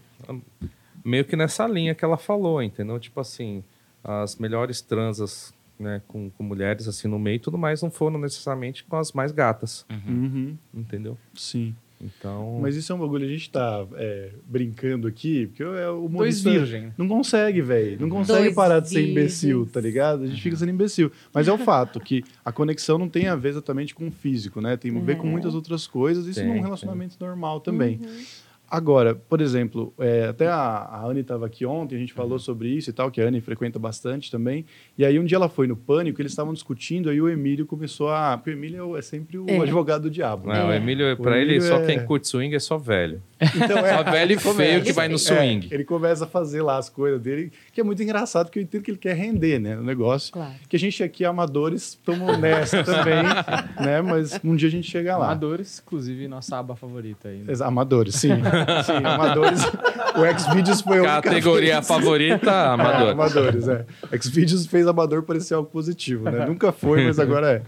[1.03, 2.99] meio que nessa linha que ela falou, entendeu?
[2.99, 3.63] Tipo assim,
[4.03, 8.17] as melhores transas né, com, com mulheres assim no meio e tudo mais não foram
[8.17, 10.57] necessariamente com as mais gatas, Uhum.
[10.73, 11.17] entendeu?
[11.35, 11.75] Sim.
[11.99, 15.95] Então, Mas isso é um bagulho, a gente tá é, brincando aqui, porque é o
[15.99, 16.93] Dois humorista virgem.
[16.97, 17.97] não consegue, velho.
[18.01, 20.23] Não consegue Dois parar de ser imbecil, tá ligado?
[20.23, 21.11] A gente fica sendo imbecil.
[21.33, 24.59] Mas é o fato que a conexão não tem a ver exatamente com o físico,
[24.61, 24.75] né?
[24.77, 25.31] Tem a ver com É.
[25.31, 26.61] muitas outras coisas, isso Tem, num tem.
[26.63, 27.99] relacionamento normal também.
[28.03, 28.23] Uhum.
[28.69, 32.69] Agora, por exemplo, é, até a, a Anne estava aqui ontem, a gente falou sobre
[32.69, 34.65] isso e tal, que a Anne frequenta bastante também.
[34.97, 38.09] E aí um dia ela foi no pânico, eles estavam discutindo, aí o Emílio começou
[38.09, 38.37] a.
[38.37, 39.57] Porque o Emílio é o- é sempre o É.
[39.59, 40.47] advogado do diabo.
[40.49, 40.77] né, o É.
[40.77, 43.21] Emílio, O pra ele, Emílio só é- quem curte swing é só velho.
[43.41, 45.67] Então, é, Só velho e feio que vai no É, swing.
[45.69, 48.81] ele começa a fazer lá as coisas dele, que é muito engraçado, porque eu entendo
[48.81, 50.31] que ele quer render, né, o negócio.
[50.31, 50.53] Claro.
[50.69, 53.15] Que a gente aqui, amadores, estamos nessa também,
[53.85, 55.25] né, mas um dia a gente chega lá.
[55.25, 57.39] Amadores, inclusive, nossa aba favorita aí.
[57.39, 57.53] né?
[57.61, 58.29] Amadores, sim.
[58.85, 59.61] sim, amadores.
[59.63, 63.09] O Xvideos foi Categoria vez- favorita, É, amador.
[63.09, 63.85] amadores, é.
[64.21, 66.45] Xvideos fez amador parecer algo positivo, né?
[66.45, 67.61] Nunca foi, mas agora é.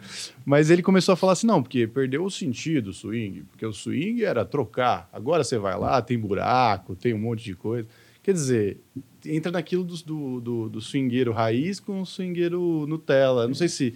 [0.45, 3.73] Mas ele começou a falar assim, não, porque perdeu o sentido o swing, porque o
[3.73, 5.09] swing era trocar.
[5.11, 7.87] Agora você vai lá, tem buraco, tem um monte de coisa.
[8.23, 8.81] Quer dizer,
[9.25, 13.47] entra naquilo do, do, do, do swingueiro raiz com o swingueiro Nutella.
[13.47, 13.93] Não sei se...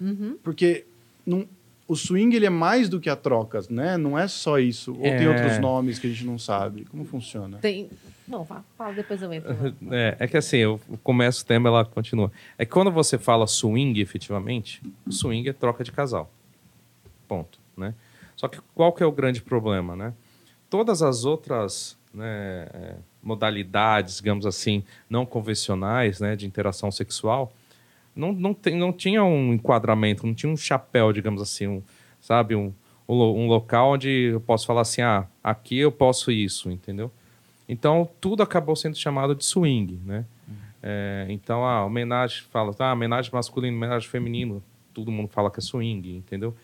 [0.00, 0.36] Uhum.
[0.42, 0.84] Porque
[1.26, 1.46] não,
[1.88, 3.96] o swing ele é mais do que a troca, né?
[3.96, 4.92] Não é só isso.
[4.94, 5.28] Ou tem É.
[5.28, 6.84] outros nomes que a gente não sabe.
[6.86, 7.58] Como funciona?
[7.58, 7.90] Tem.
[8.26, 9.52] Não, fa- fala, depois eu entro.
[9.90, 12.30] É, é que assim, eu começo o tema ela continua.
[12.56, 16.30] É que quando você fala swing, efetivamente, o swing é troca de casal.
[17.28, 17.94] Ponto, né?
[18.36, 20.12] Só que qual que é o grande problema, né?
[20.70, 27.52] Todas as outras né, é, modalidades, digamos assim, não convencionais, né, de interação sexual,
[28.14, 31.82] não, não, tem, não tinha um enquadramento, não tinha um chapéu, digamos assim, um,
[32.20, 32.72] sabe, um,
[33.08, 37.10] um, um local onde eu posso falar assim, ah, aqui eu posso isso, entendeu?
[37.68, 40.24] Então, tudo acabou sendo chamado de swing, né?
[40.82, 45.62] É, então, a homenagem, fala, ah, homenagem masculina, homenagem feminino, todo mundo fala que é
[45.62, 46.54] swing, entendeu?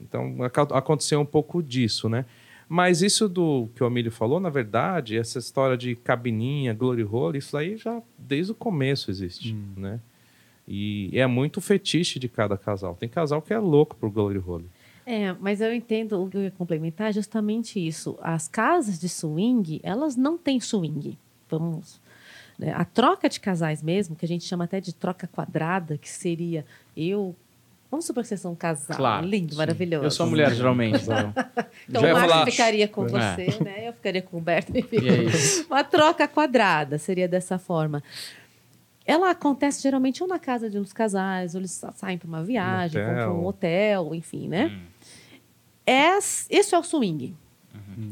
[0.00, 0.36] Então,
[0.72, 2.24] aconteceu um pouco disso, né?
[2.68, 7.38] Mas isso do que o Emílio falou, na verdade, essa história de cabininha, glory hole,
[7.38, 10.00] isso aí já desde o começo existe, né?
[10.66, 12.94] E é muito fetiche de cada casal.
[12.94, 14.66] Tem casal que é louco por glory hole.
[15.04, 18.16] É, mas eu entendo o que eu ia complementar é justamente isso.
[18.22, 21.18] As casas de swing, elas não têm swing.
[21.50, 22.00] Vamos.
[22.58, 22.72] né?
[22.76, 26.64] A troca de casais mesmo, que a gente chama até de troca quadrada, que seria
[26.96, 27.34] eu.
[27.90, 29.26] Vamos supor que vocês são um casal Claro.
[29.26, 29.58] lindo, sim.
[29.58, 30.04] maravilhoso.
[30.06, 31.02] Eu sou a mulher, geralmente.
[31.02, 31.34] então.
[31.88, 33.08] Então o Márcio falar- ficaria com É.
[33.08, 33.88] você, né?
[33.88, 34.72] Eu ficaria com o Humberto.
[34.78, 34.96] Enfim.
[35.02, 35.66] E é isso.
[35.66, 38.02] Uma troca quadrada seria dessa forma.
[39.06, 42.28] Ela acontece geralmente ou na casa de um dos casais, ou eles sa- saem para
[42.28, 44.80] uma viagem, vão para um hotel, enfim, né?
[45.86, 47.36] Es- Esse é o swing.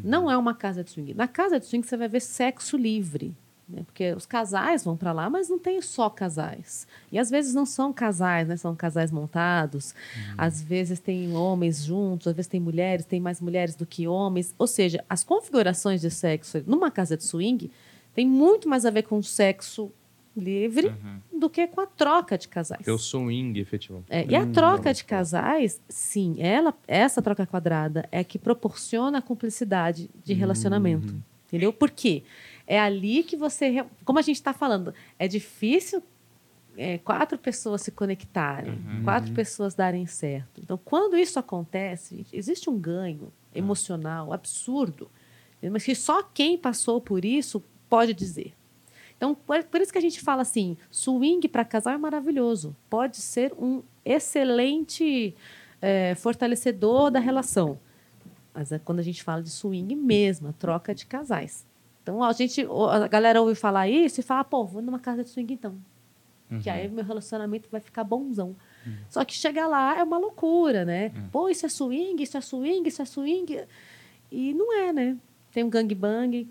[0.04, 1.14] Não é uma casa de swing.
[1.14, 3.34] Na casa de swing você vai ver sexo livre.
[3.68, 3.82] Né?
[3.86, 6.88] Porque os casais vão para lá, mas não tem só casais.
[7.12, 8.56] E às vezes não são casais, né?
[8.56, 9.94] São casais montados.
[10.36, 14.52] Às vezes tem homens juntos, às vezes tem mulheres, tem mais mulheres do que homens.
[14.58, 17.70] Ou seja, as configurações de sexo numa casa de swing
[18.12, 19.92] tem muito mais a ver com o sexo
[20.36, 20.94] livre
[21.32, 22.82] do que com a troca de casais.
[22.82, 24.06] Que é o swing, efetivamente.
[24.10, 29.22] É, e a troca de casais, sim, ela, essa troca quadrada é que proporciona a
[29.22, 31.14] cumplicidade de relacionamento.
[31.48, 31.72] Entendeu?
[31.72, 32.22] Por quê?
[32.66, 33.84] É ali que você.
[34.04, 36.00] Como a gente está falando, é difícil
[36.76, 40.60] é, quatro pessoas se conectarem, quatro pessoas darem certo.
[40.62, 45.10] Então, quando isso acontece, existe um ganho emocional absurdo,
[45.70, 48.54] mas que só quem passou por isso pode dizer.
[49.20, 52.74] Então, por, isso que a gente fala assim, swing para casal é maravilhoso.
[52.88, 55.36] Pode ser um excelente
[55.78, 57.78] é, fortalecedor da relação.
[58.54, 61.66] Mas é quando a gente fala de swing mesmo, a troca de casais.
[62.02, 65.28] Então, a gente, a galera ouve falar isso e fala, pô, vou numa casa de
[65.28, 65.76] swing então.
[66.62, 68.56] Que aí meu relacionamento vai ficar bonzão.
[69.10, 71.10] Só que chegar lá é uma loucura, né?
[71.30, 73.64] Pô, isso é swing, isso é swing, isso é swing.
[74.32, 75.18] E não é, né?
[75.52, 76.48] Tem um gangbang,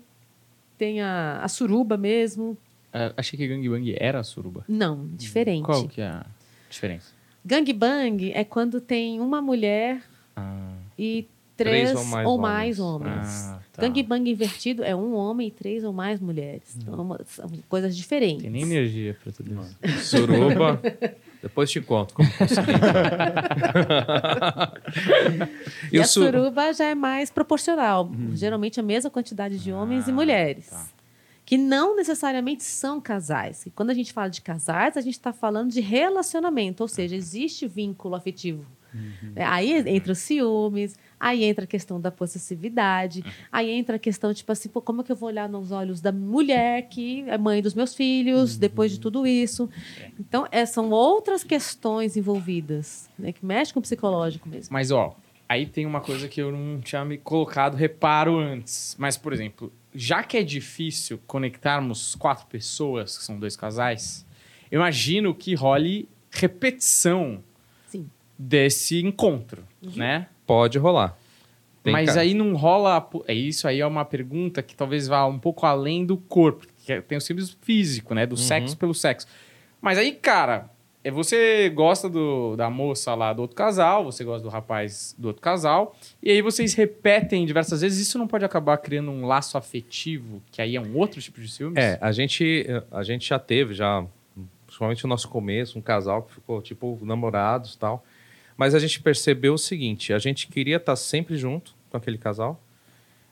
[0.80, 2.56] tem a, a suruba mesmo.
[2.90, 4.64] É, achei que gangbang era a suruba.
[4.66, 5.62] Não, diferente.
[5.66, 6.24] Qual que é a
[6.70, 7.12] diferença?
[7.44, 10.02] Gangbang é quando tem uma mulher
[10.34, 13.10] Ah, e Três três, ou mais ou mais homens.
[13.12, 13.28] homens.
[13.50, 13.82] Ah, tá.
[13.86, 16.74] Gangbang invertido é um homem e três ou mais mulheres.
[16.74, 18.40] Então, é são coisas diferentes.
[18.40, 19.98] tem nem energia pra tudo isso.
[20.16, 20.80] Suruba.
[21.42, 22.72] Depois te conto como conseguir.
[25.92, 28.10] E, o a su- suruba já é mais proporcional.
[28.34, 30.70] Geralmente a mesma quantidade de homens e mulheres.
[31.44, 33.66] Que não necessariamente são casais.
[33.66, 37.16] E quando a gente fala de casais, a gente está falando de relacionamento, ou seja,
[37.16, 38.64] existe vínculo afetivo.
[39.36, 44.32] É, Aí entra os ciúmes, aí entra a questão da possessividade, aí entra a questão,
[44.32, 47.36] tipo assim, pô, como é que eu vou olhar nos olhos da mulher que é
[47.38, 49.68] mãe dos meus filhos, depois de tudo isso?
[50.18, 54.72] Então, é, são outras questões envolvidas, né, que mexem com o psicológico mesmo.
[54.72, 55.16] Mas, ó,
[55.48, 58.96] aí tem uma coisa que eu não tinha me colocado reparo antes.
[58.98, 64.24] Mas, por exemplo, já que é difícil conectarmos quatro pessoas, que são dois casais,
[64.70, 67.42] eu imagino que role repetição.
[68.42, 69.62] Desse encontro,
[69.94, 70.26] né?
[70.46, 71.14] Pode rolar.
[71.82, 73.06] Tem Mas ca- aí não rola.
[73.26, 76.92] É isso aí é uma pergunta que talvez vá um pouco além do corpo, que
[76.92, 78.24] é- tem o simples físico, né?
[78.24, 79.26] Do sexo pelo sexo.
[79.80, 80.70] Mas aí, cara,
[81.04, 85.28] é você gosta do, da moça lá do outro casal, você gosta do rapaz do
[85.28, 87.98] outro casal, e aí vocês repetem diversas vezes.
[88.08, 91.48] Isso não pode acabar criando um laço afetivo, que aí é um outro tipo de
[91.48, 91.82] ciúmes?
[91.82, 94.04] É, a gente, a gente já teve, já,
[94.66, 98.04] principalmente no nosso começo, um casal que ficou, tipo, namorados e tal.
[98.60, 102.62] Mas a gente percebeu o seguinte, a gente queria estar sempre junto com aquele casal,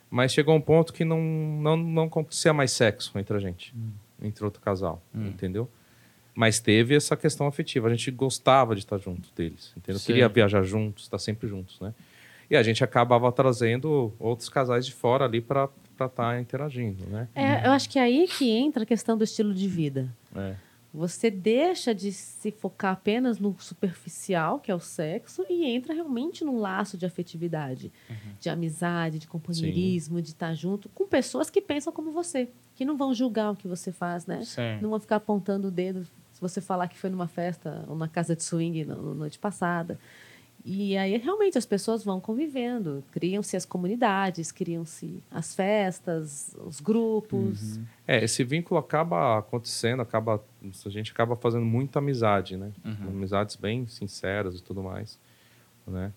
[0.08, 3.74] mas chegou um ponto que não, não, não acontecia mais sexo entre a gente,
[4.22, 5.68] entre outro casal, entendeu?
[6.34, 9.98] Mas teve essa questão afetiva, a gente gostava de estar junto deles, entendeu?
[9.98, 10.06] Sim.
[10.06, 11.92] Queria viajar juntos, estar sempre juntos, né?
[12.48, 15.68] E a gente acabava trazendo outros casais de fora ali para
[16.00, 17.28] estar interagindo, né?
[17.34, 20.08] É, eu acho que é aí que entra a questão do estilo de vida.
[20.34, 20.54] É.
[20.92, 26.44] Você deixa de se focar apenas no superficial, que é o sexo, e entra realmente
[26.44, 27.92] num laço de afetividade,
[28.40, 32.96] de amizade, de companheirismo, de estar junto com pessoas que pensam como você, que não
[32.96, 34.42] vão julgar o que você faz, né?
[34.44, 34.78] Sim.
[34.80, 38.08] Não vão ficar apontando o dedo se você falar que foi numa festa ou na
[38.08, 39.98] casa de swing na na noite passada.
[40.70, 43.02] E aí, realmente, as pessoas vão convivendo.
[43.10, 47.80] Criam-se as comunidades, criam-se as festas, os grupos.
[48.06, 52.70] É, esse vínculo acaba acontecendo, acaba a gente acaba fazendo muita amizade, né?
[52.84, 55.18] Amizades bem sinceras e tudo mais,
[55.86, 56.12] né?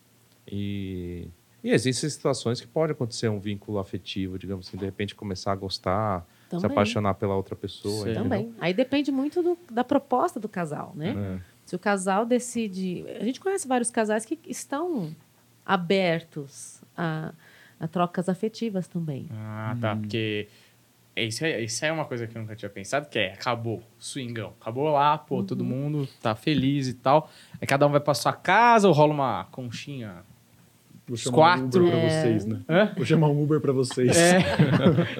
[0.45, 1.29] E,
[1.63, 5.55] e existem situações que pode acontecer um vínculo afetivo, digamos assim, de repente começar a
[5.55, 6.71] gostar, se Também.
[6.71, 8.13] apaixonar pela outra pessoa?
[8.13, 8.53] Também.
[8.59, 11.39] Aí depende muito do- da proposta do casal, né?
[11.39, 11.50] É.
[11.71, 13.05] Se o casal decide.
[13.17, 15.15] A gente conhece vários casais que estão
[15.65, 17.31] abertos a,
[17.79, 19.29] a trocas afetivas também.
[19.31, 19.95] Ah, tá.
[19.95, 20.49] Porque
[21.15, 24.53] isso é, isso é uma coisa que eu nunca tinha pensado, que é, acabou, swingão.
[24.59, 27.31] Acabou lá, pô, todo mundo tá feliz e tal.
[27.61, 30.25] Aí cada um vai pra sua casa ou rola uma conchinha?
[31.11, 31.83] Vou Os chamar quatro.
[31.83, 32.21] um Uber pra É.
[32.21, 32.59] vocês, né?
[32.69, 32.91] Hã?
[32.95, 34.15] Vou chamar um Uber pra vocês.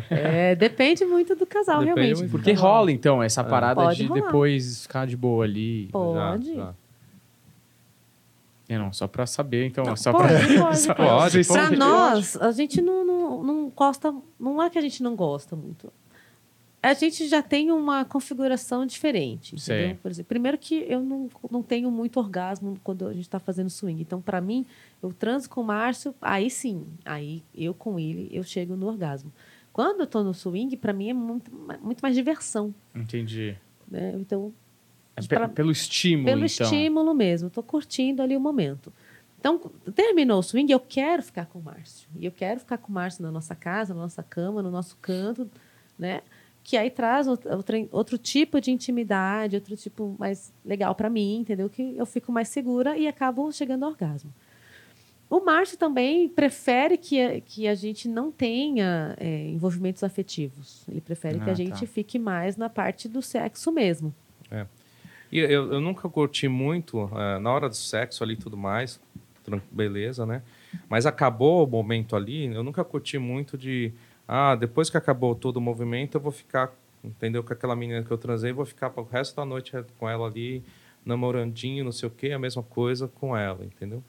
[0.09, 2.19] É, depende muito do casal, Depende realmente.
[2.19, 2.31] muito.
[2.31, 4.21] Porque rola, então, essa parada Pode de rolar.
[4.21, 5.89] depois ficar de boa ali.
[5.91, 6.45] Pode.
[6.55, 6.73] Já, já.
[8.69, 9.83] É, não, só pra saber, então.
[9.83, 10.63] Não, só pode, pra...
[10.63, 14.13] pode, só- pode, vocês Pra nós, a gente não, não, não gosta.
[14.39, 15.91] Não é que a gente não gosta muito.
[16.83, 19.55] A gente já tem uma configuração diferente.
[19.55, 19.97] Entendeu?
[20.01, 23.69] Por exemplo, primeiro que eu não, não tenho muito orgasmo quando a gente está fazendo
[23.69, 24.01] swing.
[24.01, 24.65] Então, para mim,
[25.01, 26.85] eu transo com o Márcio, aí sim.
[27.05, 29.31] Aí eu com ele, eu chego no orgasmo.
[29.71, 31.51] Quando eu tô no swing, para mim é muito,
[31.81, 32.73] muito mais diversão.
[32.95, 33.55] Entendi.
[33.87, 34.13] Né?
[34.15, 34.51] Então,
[35.15, 36.65] É Pra- pelo estímulo, pelo então.
[36.65, 37.47] estímulo mesmo.
[37.49, 38.91] Estou curtindo ali o momento.
[39.39, 39.59] Então,
[39.93, 42.07] terminou o swing, eu quero ficar com o Márcio.
[42.17, 44.97] E eu quero ficar com o Márcio na nossa casa, na nossa cama, no nosso
[45.01, 45.49] canto,
[45.99, 46.21] né?
[46.63, 51.69] Que aí traz outra- outro tipo de intimidade, outro tipo mais legal para mim, entendeu?
[51.69, 54.31] Que eu fico mais segura e acabo chegando ao orgasmo.
[55.29, 60.83] O Márcio também prefere que, a- que a gente não tenha é, envolvimentos afetivos.
[60.89, 61.87] Ele prefere que Ah, a gente tá.
[61.87, 64.13] fique mais na parte do sexo mesmo.
[65.31, 68.99] E eu, eu nunca curti muito, eh, na hora do sexo ali e tudo mais,
[69.71, 70.41] beleza, né?
[70.89, 73.93] Mas acabou o momento ali, eu nunca curti muito de,
[74.33, 76.73] ah, depois que acabou todo o movimento, eu vou ficar,
[77.03, 77.43] entendeu?
[77.43, 80.63] Com aquela menina que eu transei, vou ficar pro resto da noite com ela ali,
[81.05, 84.01] namorandinho, não sei o quê, a mesma coisa com ela, entendeu?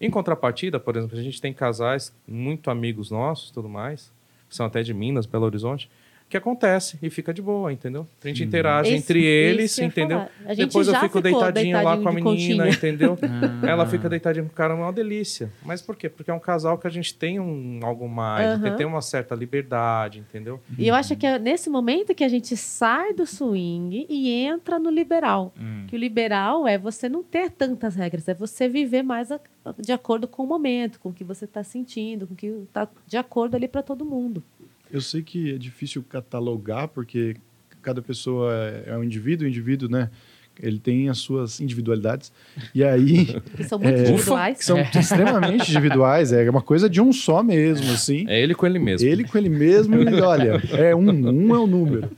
[0.00, 4.12] Em contrapartida, por exemplo, a gente tem casais muito amigos nossos, tudo mais,
[4.48, 5.88] que são até de Minas, Belo Horizonte,
[6.28, 8.06] que acontece e fica de boa, entendeu?
[8.24, 10.26] A gente interage Esse- entre eles, entendeu?
[10.56, 12.30] Depois eu fico deitadinho lá com a menina,
[12.64, 12.68] conchinha.
[12.68, 13.16] entendeu?
[13.22, 13.66] Ah.
[13.70, 15.50] Ela fica deitadinha com o cara, é uma delícia.
[15.64, 16.08] Mas por quê?
[16.08, 18.76] Porque é um casal que a gente tem um algo mais, que Aham.
[18.76, 20.60] tem uma certa liberdade, entendeu?
[20.78, 24.78] E eu acho que é nesse momento que a gente sai do swing e entra
[24.80, 25.54] no liberal.
[25.60, 25.84] Hum.
[25.86, 29.40] Que o liberal é você não ter tantas regras, é você viver mais a-
[29.78, 32.88] de acordo com o momento, com o que você está sentindo, com o que está
[33.06, 34.42] de acordo ali para todo mundo.
[34.90, 37.36] Eu sei que é difícil catalogar, porque
[37.82, 40.10] cada pessoa é é um indivíduo, o indivíduo, né?
[40.58, 42.32] Ele tem as suas individualidades.
[42.74, 43.26] E aí,
[43.56, 44.56] Que são muito É, individuais.
[44.58, 46.32] que são extremamente individuais.
[46.32, 48.24] É uma coisa de um só mesmo, assim.
[48.26, 49.06] É ele com ele mesmo.
[49.06, 52.10] Ele com ele mesmo, e olha, é um, um é o número.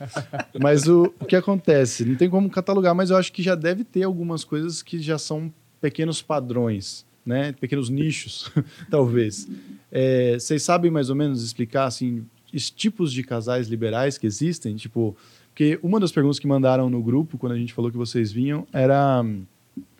[0.60, 2.04] Mas o, o que acontece?
[2.04, 5.18] Não tem como catalogar, mas eu acho que já deve ter algumas coisas que já
[5.18, 7.52] são pequenos padrões, né?
[7.60, 8.52] Pequenos nichos,
[8.88, 9.48] talvez.
[9.90, 12.24] É, vocês sabem mais ou menos explicar, assim,
[12.70, 14.76] tipos de casais liberais que existem?
[14.76, 15.16] Tipo,
[15.49, 18.66] porque uma das perguntas que mandaram no grupo, quando a gente falou que vocês vinham,
[18.72, 19.24] era...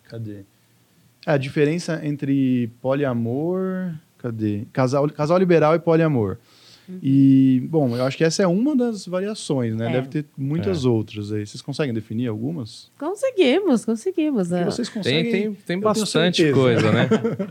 [0.05, 0.43] Cadê?
[1.25, 3.93] É, a diferença entre poliamor.
[4.17, 4.65] Cadê?
[4.71, 6.37] Casal, casal liberal e poliamor.
[7.03, 9.89] E, bom, eu acho que essa é uma das variações, né?
[9.89, 9.91] É.
[9.93, 11.45] Deve ter muitas outras aí.
[11.45, 12.91] Vocês conseguem definir algumas?
[12.97, 14.49] Conseguimos, conseguimos.
[14.49, 14.65] Né?
[14.65, 15.23] vocês Tem, conseguem.
[15.23, 17.07] tem, tem tenho bastante coisa, né?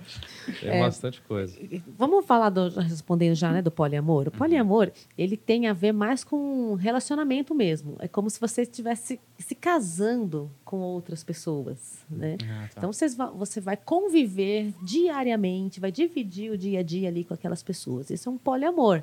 [0.60, 0.80] Tem É.
[0.80, 1.58] bastante coisa.
[1.96, 4.22] Vamos falar, do, respondendo já, né, do poliamor.
[4.24, 4.28] Uhum.
[4.28, 7.96] O poliamor, ele tem a ver mais com relacionamento mesmo.
[7.98, 12.36] É como se você estivesse se casando com outras pessoas, né?
[12.42, 12.74] Ah, tá.
[12.78, 17.62] Então, vocês você vai conviver diariamente, vai dividir o dia a dia ali com aquelas
[17.62, 18.10] pessoas.
[18.10, 19.02] Isso é um poliamor.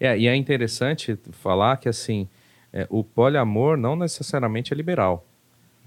[0.00, 2.28] É, e é interessante falar que, assim,
[2.72, 5.26] é, o poliamor não necessariamente é liberal.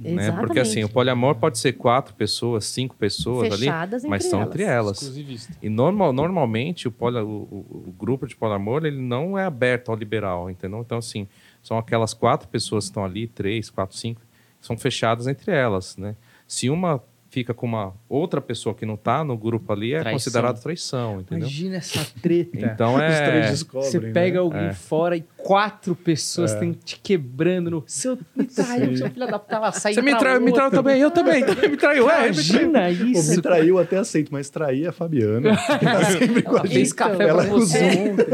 [0.04, 0.32] Né?
[0.32, 0.60] Porque, Exatamente.
[0.60, 4.50] assim, o poliamor pode ser quatro pessoas, cinco pessoas Fechadas ali, mas são elas.
[4.50, 5.18] entre elas.
[5.62, 9.90] E normal, normalmente o, poli, o, o- o grupo de poliamor ele não é aberto
[9.90, 10.80] ao liberal, entendeu?
[10.80, 11.28] Então, assim,
[11.62, 14.22] são aquelas quatro pessoas que estão ali, três, quatro, cinco,
[14.60, 16.16] são fechadas entre elas, né?
[16.48, 20.12] Se uma fica com uma outra pessoa que não está no grupo ali, é Traição.
[20.14, 21.48] considerado traição, entendeu?
[21.48, 22.58] Imagina essa treta.
[22.60, 23.48] Então é.
[23.56, 24.40] Você pega né?
[24.40, 24.74] alguém É.
[24.74, 27.84] fora e quatro pessoas têm te quebrando no.
[27.88, 31.00] Seu me traiu, seu filho da puta, ela sai Você me traiu, me traiu também,
[31.02, 32.62] eu também, também me traiu, é, me traiu.
[32.70, 33.32] Imagina isso.
[33.38, 35.56] me traiu até aceito, mas trair é a Fabiana.
[35.80, 36.74] que tá sempre com a gente.
[36.74, 38.26] fez café Ela pra você ontem.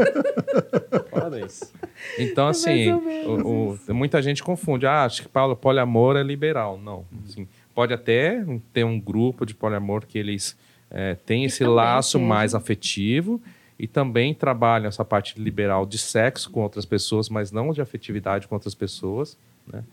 [1.46, 1.72] Isso.
[2.18, 4.86] Então, assim, ou menos o- o- muita gente confunde.
[4.86, 6.78] Ah, acho que Paulo, poliamor é liberal.
[6.82, 7.04] Não.
[7.26, 7.46] Assim,
[7.78, 10.58] pode até ter um grupo de poliamor que eles
[10.90, 12.24] é, têm esse laço seja.
[12.24, 13.40] mais afetivo
[13.78, 18.48] e também trabalham essa parte liberal de sexo com outras pessoas, mas não de afetividade
[18.48, 19.84] com outras pessoas, né?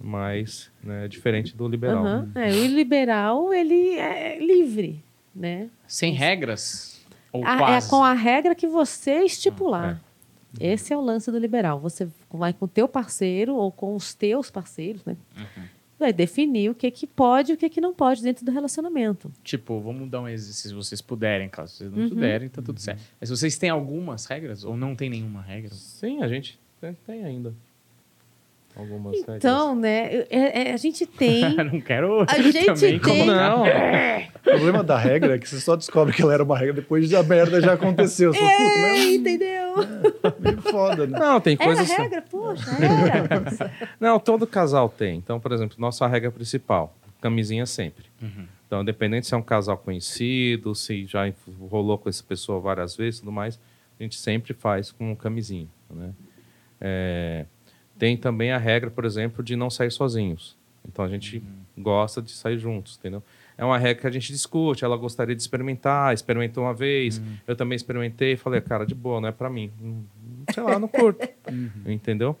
[0.00, 2.06] Mas né, é diferente do liberal.
[2.06, 2.30] Aham.
[2.36, 5.02] É, o liberal, ele é livre,
[5.34, 5.68] né?
[5.88, 7.04] Sem regras?
[7.32, 7.90] Ou A- é quase?
[7.90, 10.00] com a regra que você estipular.
[10.60, 11.80] Esse é o lance do liberal.
[11.80, 15.16] Você vai com o teu parceiro ou com os teus parceiros, né?
[16.00, 19.30] Vai definir o que, que pode e o que, que não pode dentro do relacionamento.
[19.44, 22.08] Tipo, vamos dar um exercício, se vocês puderem, caso vocês não Uhum.
[22.08, 23.02] puderem, tá tudo certo.
[23.20, 25.70] Mas vocês têm algumas regras ou não tem nenhuma regra?
[25.74, 27.54] Sim, a gente tem, tem ainda
[28.76, 29.36] algumas regras.
[29.36, 30.24] Então, né?
[30.30, 31.42] é- é- a gente tem.
[31.64, 35.60] não quero A gente também tem- colocar- Não, O problema da regra é que você
[35.60, 38.32] só descobre que ela era uma regra depois da merda já aconteceu.
[38.32, 39.74] Você É, entendeu?
[39.82, 41.18] é meio foda, né?
[41.18, 41.90] não, tem Era coisas.
[41.90, 43.70] regra, poxa, era.
[44.00, 45.16] Não, todo casal tem.
[45.18, 48.04] Então, por exemplo, nossa regra principal, camisinha sempre.
[48.22, 48.46] Uhum.
[48.66, 51.30] Então, independente se é um casal conhecido, se já
[51.68, 53.58] rolou com essa pessoa várias vezes e tudo mais,
[53.98, 55.66] a gente sempre faz com camisinha.
[55.90, 56.10] Né?
[56.80, 57.44] É,
[58.00, 60.56] tem também a regra, por exemplo, de não sair sozinhos.
[60.88, 61.42] Então, a gente
[61.76, 63.22] gosta de sair juntos, entendeu?
[63.58, 67.54] É uma regra que a gente discute, ela gostaria de experimentar, experimentou uma vez, eu
[67.54, 69.70] também experimentei, falei, cara, de boa, não é pra mim.
[69.82, 70.02] Hum,
[70.50, 71.28] Sei lá, não curto.
[71.84, 72.34] Entendeu?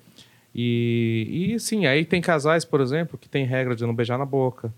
[0.54, 4.24] E, e sim, aí tem casais, por exemplo, que tem regra de não beijar na
[4.24, 4.72] boca.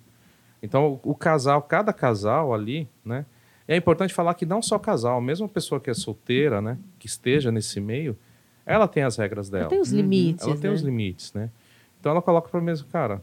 [0.61, 3.25] Então, o, o casal, cada casal ali, né?
[3.69, 6.77] É importante falar que não só casal, mesmo a pessoa que é solteira, né?
[6.99, 8.19] Que esteja nesse meio,
[8.65, 9.69] ela tem as regras dela.
[9.69, 10.47] Tem os limites.
[10.47, 10.77] Ela tem né?
[10.77, 11.51] os limites, né?
[12.01, 13.23] Então ela coloca pra mesa, cara,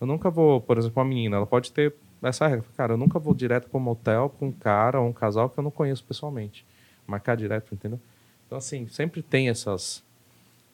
[0.00, 2.64] eu nunca vou, por exemplo, uma menina, ela pode ter essa regra.
[2.76, 5.58] Cara, eu nunca vou direto para um motel com um cara ou um casal que
[5.58, 6.64] eu não conheço pessoalmente.
[7.06, 8.00] Marcar direto, entendeu?
[8.46, 10.02] Então, assim, sempre tem essas,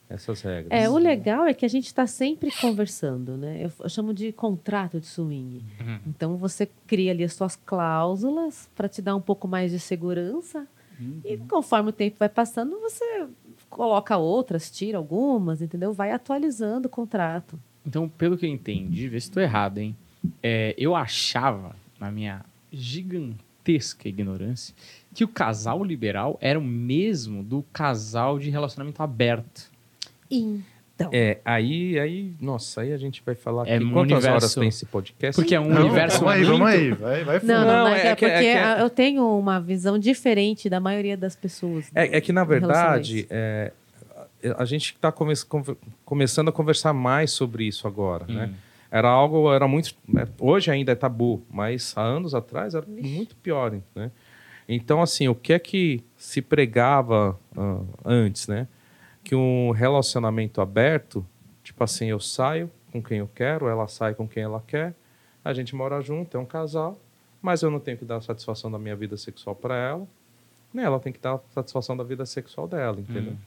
[0.09, 0.67] essas regras.
[0.71, 3.65] É, o legal é que a gente está sempre conversando, né?
[3.65, 5.63] Eu, eu chamo de contrato de swing.
[5.79, 5.99] Uhum.
[6.07, 10.67] Então você cria ali as suas cláusulas para te dar um pouco mais de segurança.
[11.25, 13.25] E conforme o tempo vai passando, você
[13.71, 15.93] coloca outras, tira algumas, entendeu?
[15.93, 17.59] Vai atualizando o contrato.
[17.85, 19.95] Então, pelo que eu entendi, vê se estou errado, hein?
[20.43, 24.75] É, eu achava, na minha gigantesca ignorância,
[25.15, 29.71] que o casal liberal era o mesmo do casal de relacionamento aberto.
[30.29, 30.63] Então,
[31.11, 33.85] É, aí, aí, nossa, aí a gente vai falar É aqui.
[33.85, 35.41] um Quantas universo- horas tem esse podcast?
[35.41, 36.91] Porque é um Não, universo vamos aí, vamos aí.
[36.91, 37.49] Vai, vai fundo.
[37.51, 40.79] não, não, é é, que- é porque que- a- eu tenho uma visão diferente da
[40.79, 41.89] maioria das pessoas.
[41.95, 43.71] É, é que, na verdade, é,
[44.57, 45.11] a gente está
[46.05, 48.49] começando a conversar mais sobre isso agora, né?
[48.51, 48.55] Hum.
[48.93, 49.95] Era algo, era muito...
[50.17, 54.11] é, Hoje ainda é tabu, mas há anos atrás era muito pior, né?
[54.67, 58.67] Então, assim, o que é que se pregava ah, antes, né?
[59.31, 61.25] Que um relacionamento aberto,
[61.63, 64.93] tipo assim, eu saio com quem eu quero, ela sai com quem ela quer,
[65.41, 66.99] a gente mora junto, é um casal,
[67.41, 70.05] mas eu não tenho que dar satisfação da minha vida sexual para ela,
[70.73, 73.37] nem ela tem que dar satisfação da vida sexual dela, entendeu?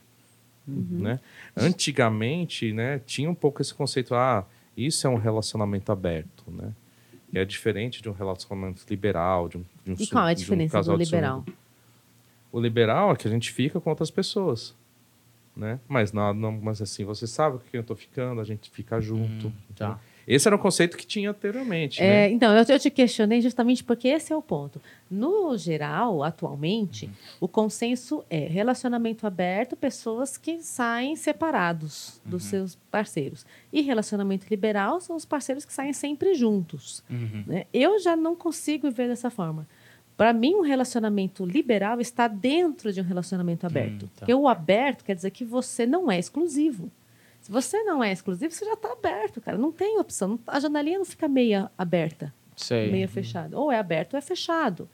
[0.67, 1.19] Né?
[1.55, 4.43] Antigamente, né, tinha um pouco esse conceito, ah,
[4.75, 6.73] isso é um relacionamento aberto, né?
[7.31, 10.41] É diferente de um relacionamento liberal, de um, de um E qual é a de
[10.41, 11.45] um diferença do liberal?
[12.51, 14.73] O liberal é que a gente fica com outras pessoas,
[15.55, 15.79] né?
[15.87, 18.99] Mas não, não mas assim, você sabe com quem eu tô ficando, a gente fica
[18.99, 19.47] junto.
[19.47, 19.99] Hum, tá.
[20.27, 22.31] Esse era o conceito que tinha anteriormente, É, né?
[22.31, 24.81] então, eu, eu te questionei justamente porque esse é o ponto.
[25.09, 33.45] No geral, atualmente, o consenso é relacionamento aberto, pessoas que saem separados dos seus parceiros.
[33.71, 37.03] E relacionamento liberal são os parceiros que saem sempre juntos.
[37.07, 37.43] Uhum.
[37.45, 37.65] né?
[37.71, 39.67] Eu já não consigo ver dessa forma.
[40.17, 44.07] Para mim, um relacionamento liberal está dentro de um relacionamento aberto.
[44.07, 44.19] tá.
[44.19, 46.89] Porque o aberto quer dizer que você não é exclusivo.
[47.41, 49.57] Se você não é exclusivo, você já está aberto, cara.
[49.57, 50.29] Não tem opção.
[50.29, 52.89] Não- A janelinha não fica meia aberta, Sei.
[52.91, 53.59] meia fechada.
[53.59, 54.89] Ou é aberto ou é fechado.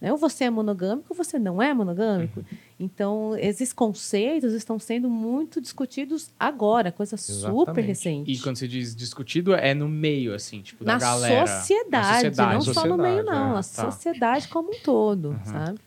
[0.00, 0.12] Né?
[0.12, 2.44] Ou você é monogâmico ou você não é monogâmico.
[2.78, 7.86] Então, esses conceitos estão sendo muito discutidos agora, coisa super Exatamente.
[7.86, 8.30] recente.
[8.30, 11.46] E quando você diz discutido, é no meio, assim, tipo, da na galera.
[11.46, 13.52] sociedade, Na não só no sociedade, meio, não.
[13.52, 13.62] é, tá.
[13.62, 15.78] sociedade como um todo, sabe?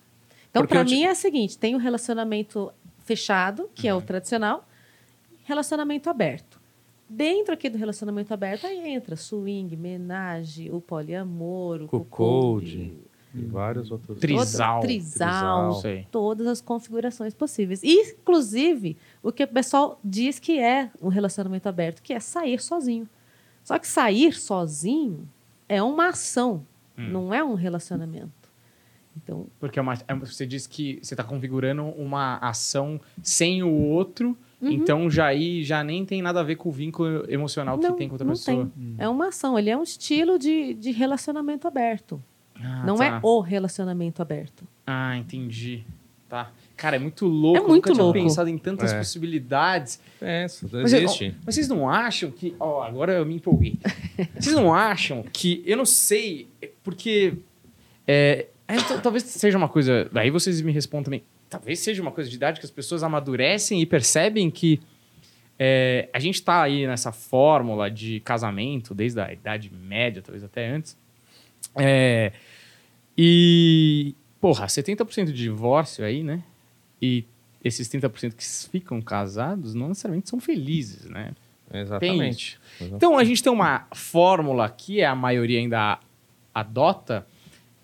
[0.50, 2.72] Então, para eu te- mim é o seguinte: tem o relacionamento
[3.06, 4.00] fechado, que é Uhum.
[4.00, 4.68] o tradicional,
[5.44, 6.60] relacionamento aberto.
[7.08, 12.94] Dentro aqui do relacionamento aberto, aí entra swing, menage, o poliamor, o Cuckold.
[13.34, 14.20] E vários outros.
[14.20, 14.80] Trisal.
[14.82, 16.08] trisal, Sei.
[16.12, 17.82] todas as configurações possíveis.
[17.84, 23.08] Inclusive, o que o pessoal diz que é um relacionamento aberto, que é sair sozinho.
[23.64, 25.28] Só que sair sozinho
[25.68, 26.66] é uma ação,
[26.98, 27.10] Hum.
[27.10, 28.32] não é um relacionamento.
[29.16, 33.72] Então, Porque é uma- é- você diz que você está configurando uma ação sem o
[33.72, 34.72] outro, Uhum.
[34.72, 37.96] então já aí já nem tem nada a ver com o vínculo emocional que não,
[37.96, 38.72] tem com outra não pessoa.
[38.76, 38.96] tem.
[38.98, 42.22] É uma ação, ele é um estilo de, de relacionamento aberto.
[42.62, 43.06] Ah, não tá.
[43.06, 44.68] é o relacionamento aberto.
[44.86, 45.84] Ah, entendi.
[46.28, 46.52] Tá.
[46.78, 47.58] Cara, é muito louco.
[47.58, 48.14] É Eu muito nunca louco.
[48.18, 48.98] tinha pensado em tantas É.
[49.00, 50.00] possibilidades.
[50.22, 51.36] É, isso Mas, existe.
[51.36, 52.56] ó, mas vocês não acham que.
[52.60, 53.78] Ó, agora eu me empolguei.
[54.40, 55.64] vocês não acham que.
[55.66, 56.48] Eu não sei,
[56.84, 57.34] porque.
[58.08, 60.10] É, é, talvez seja uma coisa.
[60.14, 61.24] Aí vocês me respondam também.
[61.50, 64.80] Talvez seja uma coisa de idade que as pessoas amadurecem e percebem que.
[65.58, 70.70] é, a gente tá aí nessa fórmula de casamento desde a Idade Média, talvez até
[70.70, 70.96] antes.
[71.76, 72.32] É,
[73.18, 74.16] e.
[74.40, 76.42] Porra, 70% de divórcio aí, né?
[77.02, 77.26] E
[77.64, 81.34] esses 30% que ficam casados não necessariamente são felizes, né?
[81.72, 82.60] Exatamente.
[82.80, 86.00] Então a gente tem uma fórmula que a maioria ainda
[86.54, 87.28] adota,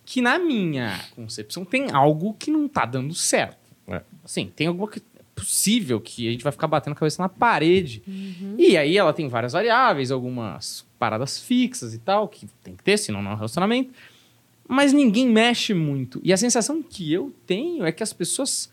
[0.06, 3.58] que na minha concepção tem algo que não tá dando certo.
[3.88, 4.02] É.
[4.24, 5.02] Assim, tem alguma que
[5.36, 8.02] possível que a gente vai ficar batendo a cabeça na parede.
[8.58, 12.98] E aí ela tem várias variáveis, algumas paradas fixas e tal, que tem que ter,
[12.98, 13.94] senão não é um relacionamento.
[14.68, 16.20] Mas ninguém mexe muito.
[16.24, 18.72] E a sensação que eu tenho é que as pessoas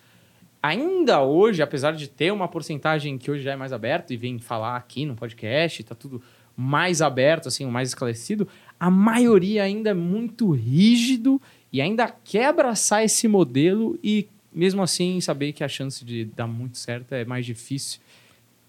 [0.63, 4.39] ainda hoje, apesar de ter uma porcentagem que hoje já é mais aberta e vem
[4.39, 6.23] falar aqui no podcast, tá tudo
[6.57, 8.49] mais aberto, assim, mais esclarecido,
[8.81, 15.21] a maioria ainda é muito rígido e ainda quer abraçar esse modelo e mesmo assim
[15.21, 18.01] saber que a chance de dar muito certo é mais difícil.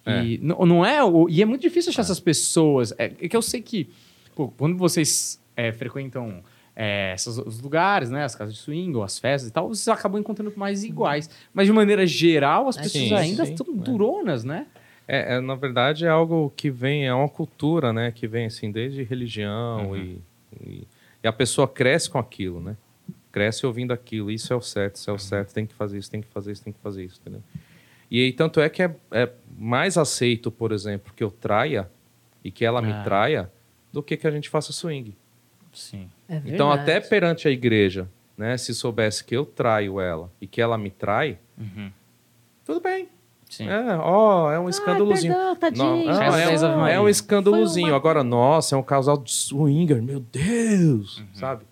[0.06, 1.00] E n- não é,
[1.30, 2.92] e é muito difícil achar essas pessoas.
[2.98, 3.90] É, é que eu sei que
[4.36, 6.44] pô, quando vocês é, frequentam
[6.76, 9.88] é, esses, os lugares, né, as casas de swing ou as festas e tal, vocês
[9.88, 11.30] acabam encontrando mais iguais.
[11.54, 13.80] Mas de maneira geral, as É, pessoas sim, ainda sim, estão é.
[13.80, 14.68] duronas, né?
[15.08, 18.12] É, é, na verdade, é algo que vem, é uma cultura, né?
[18.12, 19.98] Que vem, assim, desde religião Uhum.
[19.98, 20.22] e,
[20.66, 20.88] e,
[21.24, 22.76] e a pessoa cresce com aquilo, né?
[23.32, 24.32] Cresce ouvindo aquilo.
[24.32, 25.54] Isso é o certo, isso é o certo.
[25.54, 27.42] Tem que fazer isso, tem que fazer isso, tem que fazer isso, entendeu?
[28.10, 29.30] E aí, tanto é que é, é
[29.64, 31.90] mais aceito, por exemplo, que eu traia
[32.44, 32.82] e que ela Ah.
[32.82, 33.50] me traia
[33.92, 35.16] do que que a gente faça swing.
[35.72, 36.10] Sim.
[36.28, 38.08] É Então, até perante a igreja,
[38.38, 38.58] né?
[38.58, 41.92] Se soubesse que eu traio ela e que ela me trai, Uhum.
[42.66, 43.08] tudo bem.
[43.50, 43.70] Sim.
[43.70, 45.32] É, ó, é um escândalozinho.
[45.34, 47.90] Não, não, Faz é, um, é um escândalozinho.
[47.90, 51.28] Uma- Agora, nossa, é um casal de swinger, meu Deus, Uhum.
[51.36, 51.64] sabe?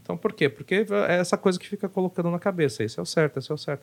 [0.00, 0.48] Então, por quê?
[0.48, 2.82] Porque é essa coisa que fica colocando na cabeça.
[2.84, 3.82] Esse é o certo, esse é o certo.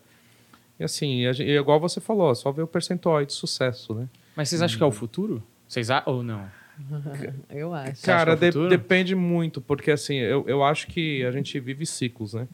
[0.80, 4.09] E assim, gente- e igual você falou, só ver o percentual aí de sucesso, né?
[4.36, 5.41] Mas vocês acham que é o futuro?
[5.67, 6.03] Vocês a...
[6.05, 6.49] ou não?
[7.49, 8.03] Eu acho.
[8.03, 11.86] Cara, que é de- depende muito, porque assim, eu, eu acho que a gente vive
[11.86, 12.47] ciclos, né?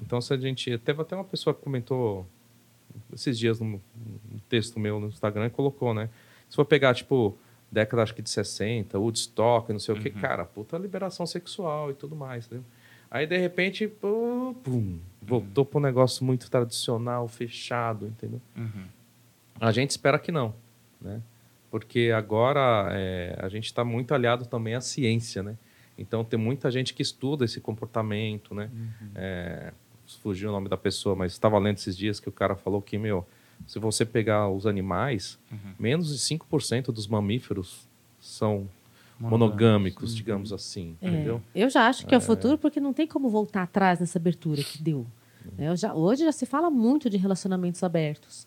[0.00, 0.78] Então, se a gente.
[0.78, 2.26] Teve até uma pessoa que comentou
[3.12, 6.08] esses dias num, num texto meu no Instagram e colocou, né?
[6.48, 7.36] Se for pegar, tipo,
[7.70, 11.94] década acho que de 60, Woodstock, não sei o que, cara, puta liberação sexual e
[11.94, 12.64] tudo mais, entendeu?
[13.16, 18.42] Aí, de repente, pô, pum, voltou para um negócio muito tradicional, fechado, entendeu?
[18.54, 18.84] Uhum.
[19.58, 20.54] A gente espera que não,
[21.00, 21.22] né?
[21.70, 25.56] Porque agora é, a gente está muito aliado também à ciência, né?
[25.96, 28.70] Então tem muita gente que estuda esse comportamento, né?
[29.14, 29.72] É,
[30.22, 32.98] fugiu o nome da pessoa, mas estava lendo esses dias que o cara falou que,
[32.98, 33.26] meu,
[33.66, 35.38] se você pegar os animais,
[35.78, 37.88] menos de 5% dos mamíferos
[38.20, 38.68] são
[39.18, 41.42] monogâmicos, digamos assim, É, entendeu?
[41.54, 44.62] Eu já acho que é o futuro porque não tem como voltar atrás nessa abertura
[44.62, 45.06] que deu.
[45.56, 45.68] né?
[45.70, 48.46] Eu já, hoje já se fala muito de relacionamentos abertos.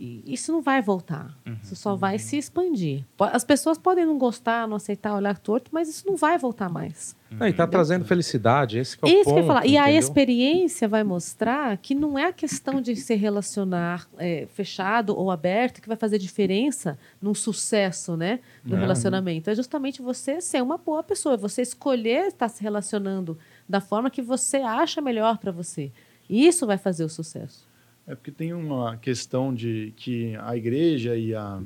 [0.00, 1.36] E isso não vai voltar.
[1.60, 3.04] Isso só vai se expandir.
[3.18, 7.16] As pessoas podem não gostar, não aceitar, olhar torto, mas isso não vai voltar mais.
[7.28, 9.34] Não, e tá trazendo felicidade, esse que é o Isso ponto.
[9.34, 9.66] que eu ia falar.
[9.66, 9.98] E a entendeu?
[9.98, 15.82] experiência vai mostrar que não é a questão de se relacionar é, fechado ou aberto
[15.82, 18.78] que vai fazer diferença num sucesso né, do Não.
[18.78, 19.50] relacionamento.
[19.50, 23.36] É justamente você ser uma boa pessoa, você escolher estar se relacionando
[23.68, 25.90] da forma que você acha melhor para você.
[26.30, 27.67] Isso vai fazer o sucesso.
[28.08, 31.60] É porque tem uma questão de que a igreja e a,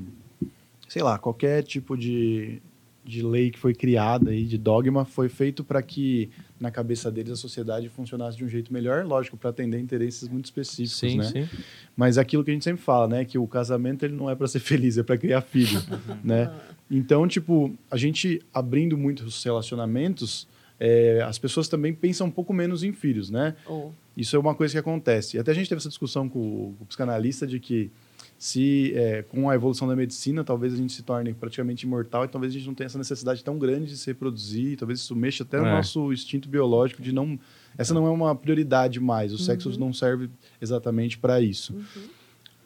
[0.89, 2.61] sei lá, qualquer tipo de,
[3.05, 7.31] de lei que foi criada aí, de dogma, foi feito para que na cabeça deles
[7.31, 11.25] a sociedade funcionasse de um jeito melhor, lógico, para atender interesses muito específicos, Sim, né?
[11.25, 11.49] sim.
[11.97, 14.49] Mas aquilo que a gente sempre fala, né, que o casamento ele não é para
[14.49, 15.81] ser feliz, é para criar filho,
[16.25, 16.53] né?
[16.91, 20.49] Então, tipo, a gente abrindo muitos relacionamentos,
[20.81, 23.55] é, as pessoas também pensam um pouco menos em filhos, né?
[23.65, 25.37] Ou Isso é uma coisa que acontece.
[25.37, 27.91] E até a gente teve essa discussão com o, com o psicanalista de que
[28.39, 32.29] se é, com a evolução da medicina, talvez a gente se torne praticamente imortal e
[32.29, 35.45] talvez a gente não tenha essa necessidade tão grande de se reproduzir, talvez isso mexa
[35.45, 35.71] até no É.
[35.73, 37.39] nosso instinto biológico de não...
[37.79, 39.79] Essa não é uma prioridade mais, o sexo Uhum.
[39.79, 40.29] não serve
[40.61, 41.75] exatamente para isso.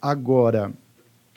[0.00, 0.72] Agora,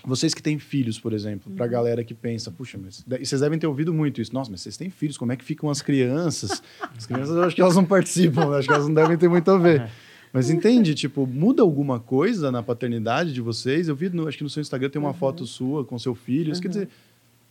[0.05, 3.41] vocês que têm filhos, por exemplo, para a galera que pensa, puxa, mas e vocês
[3.41, 4.33] devem ter ouvido muito isso.
[4.33, 6.63] Nossa, mas vocês têm filhos, como é que ficam as crianças?
[6.97, 8.57] As crianças, eu acho que elas não participam, né?
[8.57, 9.89] acho que elas não devem ter muito a ver.
[10.31, 13.87] Mas entende, tipo, muda alguma coisa na paternidade de vocês?
[13.87, 16.51] Eu vi, no, acho que no seu Instagram tem uma foto sua com seu filho.
[16.51, 16.87] Isso quer dizer,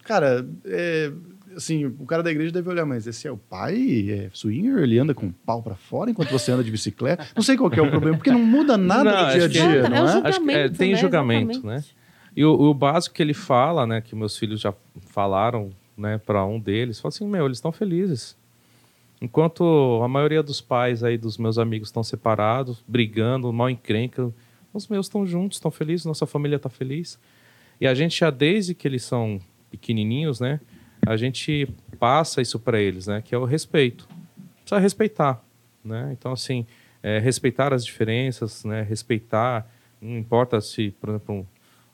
[0.04, 1.10] cara, é,
[1.56, 4.06] assim, o cara da igreja deve olhar, mas esse é o pai?
[4.10, 4.78] É swinger?
[4.78, 7.26] Ele anda com o pau para fora enquanto você anda de bicicleta?
[7.34, 9.48] Não sei qual que é o problema, porque não muda nada Não, no dia a
[9.48, 10.12] que- dia, Exata- não é o é?
[10.12, 10.98] julgamento, Acho que, é, tem né?
[10.98, 11.86] julgamento, Exatamente.
[11.88, 11.94] né?
[12.38, 14.72] E o, o básico que ele fala, né, que meus filhos já
[15.08, 18.36] falaram, né, para um deles, fala assim, meu, eles estão felizes.
[19.20, 24.32] Enquanto a maioria dos pais aí dos meus amigos estão separados, brigando, mal encrenca,
[24.72, 27.18] os meus estão juntos, estão felizes, nossa família está feliz.
[27.80, 30.60] E a gente já desde que eles são pequenininhos, né,
[31.04, 34.08] a gente passa isso para eles, né, que é o respeito.
[34.60, 35.42] Precisa respeitar,
[35.84, 36.14] né?
[36.16, 36.64] Então assim,
[37.02, 39.68] é, respeitar as diferenças, né, respeitar
[40.00, 41.44] não importa se, por exemplo,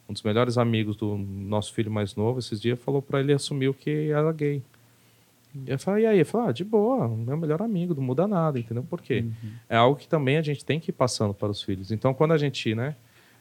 [0.09, 3.73] um, dos melhores amigos do nosso filho mais novo, esses dias, falou para ele assumiu
[3.75, 4.63] que era gay.
[5.67, 6.17] E eu falei, e aí?
[6.17, 8.83] Ele falou, ah, de boa, meu melhor amigo, não muda nada, entendeu?
[8.83, 9.25] Por quê?
[9.69, 11.93] É algo que também a gente tem que ir passando para os filhos.
[11.93, 12.97] Então, quando a gente, né,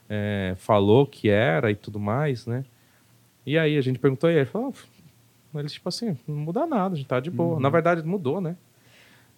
[0.08, 2.64] é, falou que era e tudo mais, né,
[3.44, 4.38] e aí a gente perguntou, e aí?
[4.38, 4.72] Ele falou,
[5.54, 7.58] ah, eles, tipo assim, não muda nada, a gente tá de boa.
[7.60, 8.56] Na verdade, mudou, né?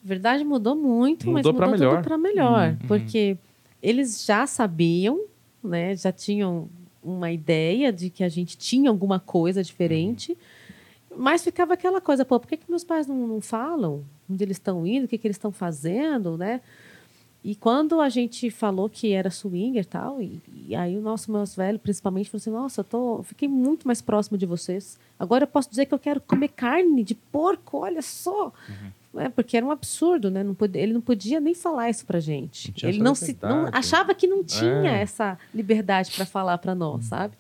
[0.03, 1.97] Verdade mudou muito, mas Mudou pra mudou melhor.
[1.97, 2.77] tudo para melhor.
[2.87, 3.37] Porque
[3.83, 5.25] eles já sabiam,
[5.65, 5.97] né?
[5.97, 6.69] Já tinham
[7.07, 10.37] uma ideia de que a gente tinha alguma coisa diferente.
[11.17, 14.57] Mas ficava aquela coisa, pô, por que, que meus pais não, não falam onde eles
[14.57, 16.61] estão indo, o que, que eles estão fazendo, né?
[17.45, 21.55] E quando a gente falou que era swinger tal, e, e aí o nosso mais
[21.55, 24.99] velho, principalmente, falou assim: Nossa, eu tô, fiquei muito mais próximo de vocês.
[25.17, 28.53] Agora eu posso dizer que eu quero comer carne de porco, olha só.
[29.19, 30.43] É, porque era um absurdo, né?
[30.43, 32.73] Não podia- ele não podia nem falar isso pra gente.
[32.83, 35.03] Não Ele não se não, achava que não tinha É.
[35.03, 37.35] essa liberdade para falar para nós, sabe?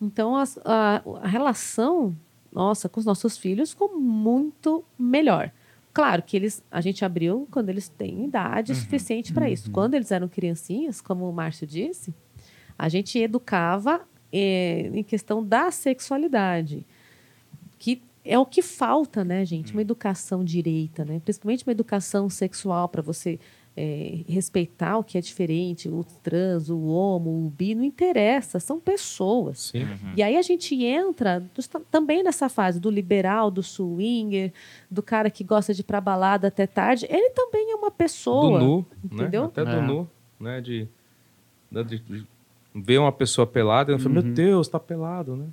[0.00, 2.14] Então as- a, a relação
[2.52, 5.50] nossa com os nossos filhos ficou muito melhor.
[5.92, 9.70] Claro que eles a gente abriu quando eles têm idade suficiente para isso.
[9.70, 12.14] Quando eles eram criancinhas, como o Márcio disse,
[12.78, 16.86] a gente educava eh, em questão da sexualidade,
[17.78, 19.72] que é o que falta, né, gente?
[19.72, 21.20] Uma educação direita, né?
[21.24, 23.38] Principalmente uma educação sexual para você
[23.80, 28.80] eh, respeitar o que é diferente, o trans, o homo, o bi, não interessa, são
[28.80, 29.70] pessoas.
[29.72, 29.86] Sim.
[30.16, 34.52] E aí a gente entra dos- também nessa fase do liberal, do swinger,
[34.90, 37.06] do cara que gosta de ir pra balada até tarde.
[37.08, 38.58] Ele também é uma pessoa.
[38.58, 39.42] do nu, entendeu?
[39.42, 39.48] né?
[39.48, 39.86] Até do É.
[39.86, 40.10] nu,
[40.40, 40.60] né?
[40.60, 40.88] De,
[41.70, 42.26] de, de
[42.74, 44.22] ver uma pessoa pelada e eu falo, Uhum.
[44.26, 45.46] meu Deus, tá pelado, né?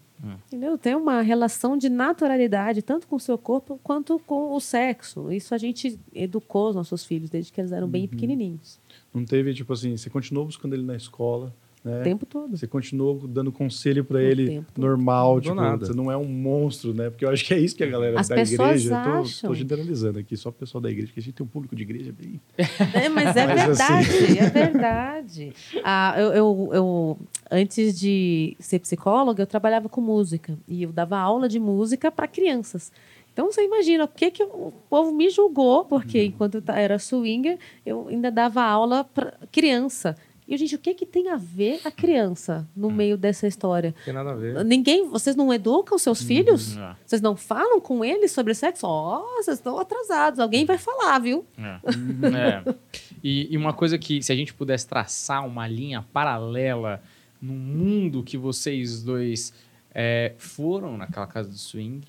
[0.47, 0.77] Entendeu?
[0.77, 5.31] Tem uma relação de naturalidade, tanto com o seu corpo quanto com o sexo.
[5.31, 7.91] Isso a gente educou os nossos filhos desde que eles eram Uhum.
[7.91, 8.79] bem pequenininhos.
[9.13, 11.53] Não teve, tipo assim, você continuou buscando ele na escola,
[11.85, 12.01] né?
[12.01, 12.57] O tempo todo.
[12.57, 15.85] Você continuou dando conselho pra O ele normal, tipo, nada.
[15.85, 17.09] você não é um monstro, né?
[17.11, 19.49] Porque eu acho que é isso que a galera As da igreja, eu tô, acham.
[19.51, 21.83] tô generalizando aqui, só o pessoal da igreja, porque a gente tem um público de
[21.83, 22.41] igreja bem...
[22.57, 25.53] É, mas é Mas assim- verdade, é verdade.
[25.83, 27.17] Ah, eu, eu, eu-
[27.51, 32.27] antes de ser psicóloga, eu trabalhava com música e eu dava aula de música para
[32.27, 32.91] crianças.
[33.31, 36.25] Então você imagina o que, que o povo me julgou, porque Uhum.
[36.25, 40.15] enquanto eu era swinger, eu ainda dava aula para criança.
[40.47, 42.91] E, eu, gente, o que, que tem a ver a criança no Hum.
[42.91, 43.95] meio dessa história?
[43.97, 44.63] Não tem nada a ver.
[44.63, 46.27] Ninguém, vocês não educam seus Uhum.
[46.27, 46.77] filhos?
[46.77, 48.85] É, Vocês não falam com eles sobre sexo?
[48.85, 50.39] Ó, vocês estão atrasados.
[50.39, 51.45] Alguém vai falar, viu?
[51.57, 52.67] é.
[52.69, 52.75] É.
[53.23, 57.01] E, e uma coisa que, se a gente pudesse traçar uma linha paralela
[57.41, 59.51] no mundo que vocês dois
[59.93, 62.01] é, foram naquela casa do swing,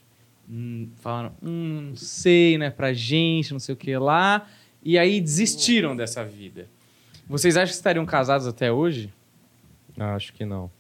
[0.49, 4.47] hum, falaram, hum, não sei, né, pra gente, não sei o que lá,
[4.83, 6.69] e aí desistiram dessa vida.
[7.29, 9.13] Vocês acham que estariam casados até hoje?
[9.99, 10.71] Acho que não.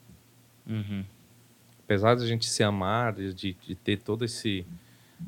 [0.67, 1.05] Uhum.
[1.85, 4.67] Apesar de a gente se amar, de, de ter todo esse,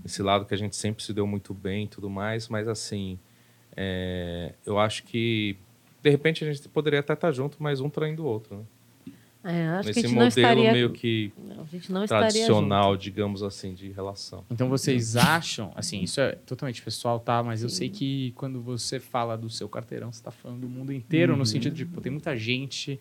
[0.04, 3.18] esse lado que a gente sempre se deu muito bem e tudo mais, mas assim,
[3.76, 5.56] é, eu acho que
[6.02, 8.64] de repente a gente poderia até estar junto, mas um traindo o outro, né?
[9.44, 10.72] É, acho Nesse que a gente não modelo estaria...
[10.72, 14.44] meio que Não, a gente não estaria tradicional, digamos assim, de relação.
[14.50, 17.42] Então vocês acham, assim, isso é totalmente pessoal, tá?
[17.42, 17.76] Mas eu Sim.
[17.76, 21.46] sei que quando você fala do seu carteirão, você tá falando do mundo inteiro, no
[21.46, 23.00] sentido de, pô, tem muita gente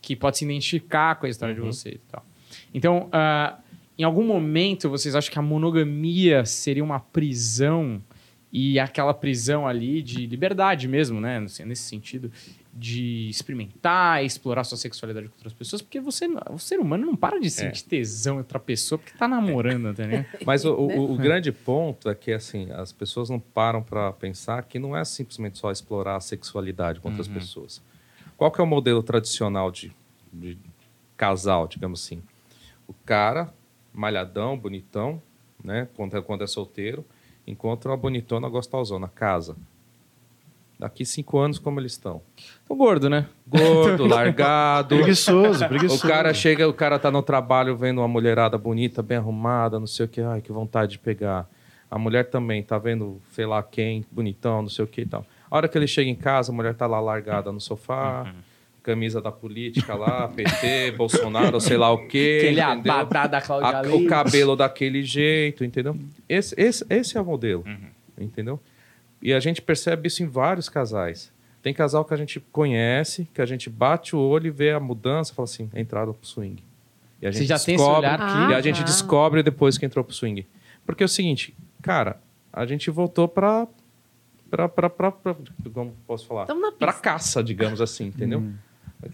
[0.00, 1.72] que pode se identificar com a história de Uhum.
[1.72, 2.24] vocês e tal.
[2.72, 3.58] Então, ah,
[3.98, 8.00] em algum momento, vocês acham que a monogamia seria uma prisão
[8.52, 11.40] e aquela prisão ali de liberdade mesmo, né?
[11.40, 12.30] Nesse sentido,
[12.78, 17.40] de experimentar, explorar sua sexualidade com outras pessoas, porque você, o ser humano não para
[17.40, 20.24] de sentir tesão em outra pessoa porque tá namorando, entendeu?
[20.46, 24.62] Mas o, o- o grande ponto é que assim as pessoas não param para pensar
[24.64, 27.82] que não é simplesmente só explorar a sexualidade com outras pessoas.
[28.36, 29.90] Qual que é o modelo tradicional de,
[30.32, 30.56] de
[31.16, 32.22] casal, digamos assim?
[32.86, 33.52] O cara
[33.92, 35.20] malhadão, bonitão,
[35.64, 35.88] né?
[35.96, 37.04] Quando é, quando é solteiro,
[37.46, 39.56] encontra uma bonitona gostosona, casa.
[40.78, 42.22] Daqui cinco anos, como eles estão?
[42.66, 43.26] Tô gordo, né?
[43.46, 44.94] Gordo, largado.
[44.96, 46.06] Preguiçoso, O preguiçoso.
[46.06, 50.06] cara chega, o cara tá no trabalho vendo uma mulherada bonita, bem arrumada, não sei
[50.06, 51.48] o que, ai, que vontade de pegar.
[51.90, 55.26] A mulher também tá vendo, sei lá quem, bonitão, não sei o que e tal.
[55.50, 58.32] A hora que ele chega em casa, a mulher tá lá largada no sofá,
[58.82, 62.40] camisa da política lá, PT, Bolsonaro, sei lá o quê.
[62.42, 65.96] Aquele abadá da Cláudia A- o cabelo daquele jeito, entendeu?
[66.28, 67.64] Esse, esse, esse é o modelo,
[68.16, 68.60] entendeu?
[69.20, 71.32] E a gente percebe isso em vários casais.
[71.62, 74.78] Tem casal que a gente conhece, que a gente bate o olho e vê a
[74.80, 76.62] mudança, fala assim, é entrada pro swing.
[77.20, 78.52] E a Você gente já tem esse descobre, olhar aqui?
[78.52, 78.84] e a gente Ah, tá.
[78.84, 80.46] descobre depois que entrou pro swing.
[80.86, 82.20] Porque é o seguinte, cara,
[82.52, 83.66] a gente voltou pra
[84.50, 85.34] pra, pra, pra, pra
[85.74, 86.42] como posso falar?
[86.42, 87.02] Estamos na Pra pista.
[87.02, 88.42] caça, digamos assim, entendeu?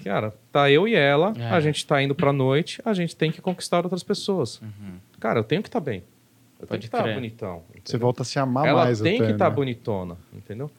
[0.05, 1.49] Cara, tá eu e ela, É.
[1.51, 4.61] a gente tá indo pra noite, a gente tem que conquistar outras pessoas.
[4.63, 4.99] Uhum.
[5.19, 6.05] Cara, eu tenho que estar bem.
[6.65, 7.15] Eu Pode tenho que estar crer.
[7.15, 7.63] bonitão.
[7.73, 8.01] Você entendeu?
[8.01, 9.55] volta a se amar ela mais tem até, que estar né?
[9.57, 10.71] bonitona, entendeu?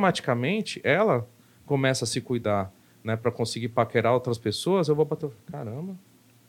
[0.00, 1.26] Automaticamente, ela
[1.66, 2.72] começa a se cuidar,
[3.02, 3.16] né?
[3.16, 5.28] Pra conseguir paquerar outras pessoas, eu vou bater...
[5.50, 5.94] Caramba,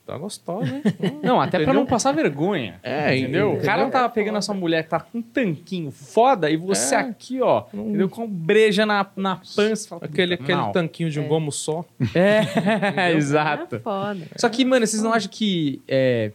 [0.06, 0.82] tá gostosa, hein?
[1.00, 1.74] Hum, Não, até pra entendeu?
[1.80, 2.80] não passar vergonha.
[2.82, 3.52] É, entendeu?
[3.54, 6.94] O cara tá pegando a sua mulher que tá com um tanquinho foda e você
[6.94, 6.98] É.
[6.98, 8.08] aqui, ó, entendeu?
[8.08, 9.88] Com breja na, na pança.
[9.88, 11.84] Fala, Aquele, "Puta, aquele não." tanquinho de um gomo só.
[12.14, 13.76] É, exato.
[13.76, 14.20] É foda.
[14.36, 15.80] Só que, mano, vocês não acham que.
[15.86, 16.32] É,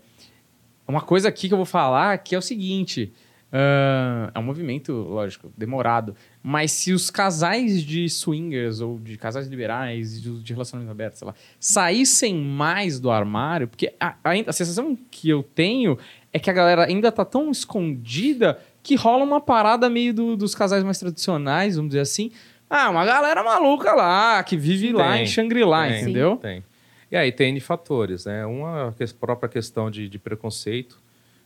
[0.87, 3.11] uma coisa aqui que eu vou falar que é o seguinte:
[3.51, 6.15] ah, é um movimento, lógico, demorado.
[6.43, 11.27] Mas se os casais de swingers ou de casais liberais, de, de relacionamento aberto, sei
[11.27, 15.97] lá, saíssem mais do armário, porque a, a, a sensação que eu tenho
[16.31, 20.55] é que a galera ainda tá tão escondida que rola uma parada meio do- dos
[20.55, 22.31] casais mais tradicionais, vamos dizer assim.
[22.69, 26.35] Ah, uma galera maluca lá, que vive lá Tem, em Shangri-La, entendeu?
[26.37, 26.63] Tem.
[27.11, 28.45] E aí tem N fatores, né?
[28.45, 30.99] Uma que- própria questão de, de preconceito.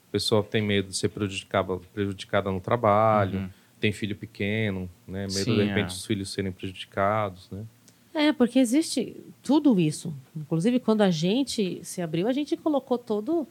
[0.10, 3.50] A pessoa tem medo de ser prejudicada, prejudicada no trabalho, Uhum.
[3.80, 5.22] tem filho pequeno, né?
[5.22, 5.86] Medo, Sim, de repente, é.
[5.96, 7.64] dos filhos serem prejudicados, né?
[8.14, 10.14] É, porque existe tudo isso.
[10.36, 13.48] Inclusive, quando a gente se abriu, a gente colocou todo,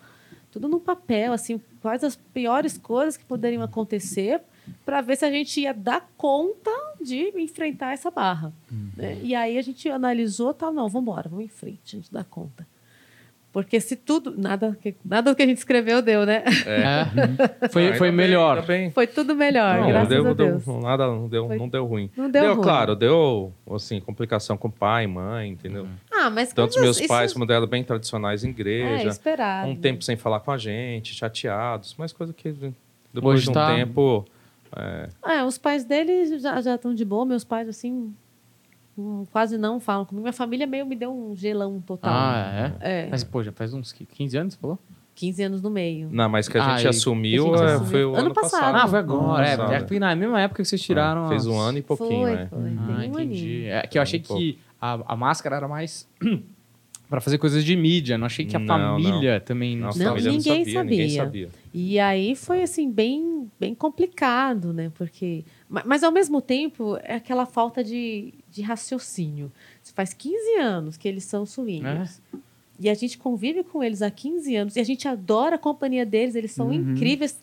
[0.52, 4.42] tudo no papel, assim, quais as piores coisas que poderiam acontecer
[4.84, 6.70] para ver se a gente ia dar conta
[7.00, 8.52] de enfrentar essa barra.
[8.96, 9.18] né?
[9.22, 12.24] E aí a gente analisou, tal, não, vamos embora, vamos em frente, a gente dá
[12.24, 12.66] conta.
[13.52, 16.44] Porque se tudo, nada, nada do que a gente escreveu deu, né?
[16.66, 17.04] É.
[17.70, 18.64] Foi, Ah, foi bem, melhor.
[18.64, 18.90] bem.
[18.92, 20.66] Foi tudo melhor, Não, graças deu, a deu- Deus.
[20.80, 22.08] nada, não deu, Foi- não deu ruim.
[22.16, 22.62] Não deu ruim.
[22.62, 25.88] claro, deu, assim, complicação com pai, mãe, entendeu?
[26.12, 29.08] Ah, mas Tanto meus isso- pais como dela bem tradicionais em É, igreja.
[29.08, 29.68] esperado.
[29.68, 32.52] um tempo sem falar com a gente, chateados, mas coisa que
[33.12, 34.24] depois Hoje de um tá- tempo.
[34.76, 38.14] É, É, os pais dele já já estão de boa, meus pais, assim,
[38.96, 40.22] hum, quase não falam comigo.
[40.22, 42.12] Minha família meio me deu um gelão total.
[42.12, 43.06] Ah, é?
[43.06, 44.78] É, Mas, pô, já faz uns 15 anos, você falou?
[45.14, 46.08] 15 anos no meio.
[46.10, 47.90] não, mas que a Ah, gente e- assumiu que a gente é, assumiu.
[47.90, 48.60] foi o Ano ano, passado.
[48.60, 48.76] passado.
[48.76, 49.46] Ah, foi agora.
[49.46, 51.28] É, é, foi na mesma época que vocês tiraram.
[51.28, 52.46] Fez um ano e pouquinho, foi, é.
[52.46, 52.58] foi.
[52.58, 53.20] Ah, um entendi.
[53.66, 53.72] aninho.
[53.72, 56.08] É que eu achei Um que a, a máscara era mais
[57.10, 58.16] pra fazer coisas de mídia.
[58.16, 59.76] Não achei que a Não, família também.
[59.76, 61.46] Nossa, Não, a família ninguém não sabia, ninguém sabia.
[61.46, 61.48] sabia.
[61.74, 64.90] E aí foi, assim, bem, bem complicado, né?
[64.94, 65.44] Porque...
[65.68, 69.52] ma- Mas, ao mesmo tempo, é aquela falta de, de raciocínio.
[69.82, 72.22] Isso faz 15 anos que eles são swingers.
[72.78, 74.76] E a gente convive com eles há 15 anos.
[74.76, 76.34] E a gente adora a companhia deles.
[76.34, 77.38] Eles são incríveis.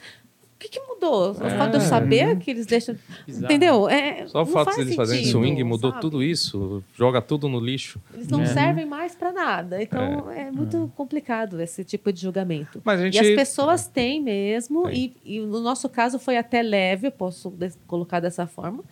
[0.57, 1.29] O que, que mudou?
[1.31, 2.95] O fato de eu saber que eles deixam.
[3.27, 3.45] Bizarro.
[3.45, 3.87] Entendeu?
[3.87, 6.01] É, Só o fato faz deles fazerem sentido, swing mudou sabe?
[6.01, 6.83] tudo isso.
[6.95, 8.01] Joga tudo no lixo.
[8.11, 8.47] Eles não É.
[8.47, 9.79] servem mais pra nada.
[9.83, 12.81] Então é, muito complicado esse tipo de julgamento.
[12.83, 13.17] Mas a gente.
[13.17, 17.53] E as pessoas têm mesmo, e, e no nosso caso foi até leve, eu posso
[17.85, 18.83] colocar dessa forma,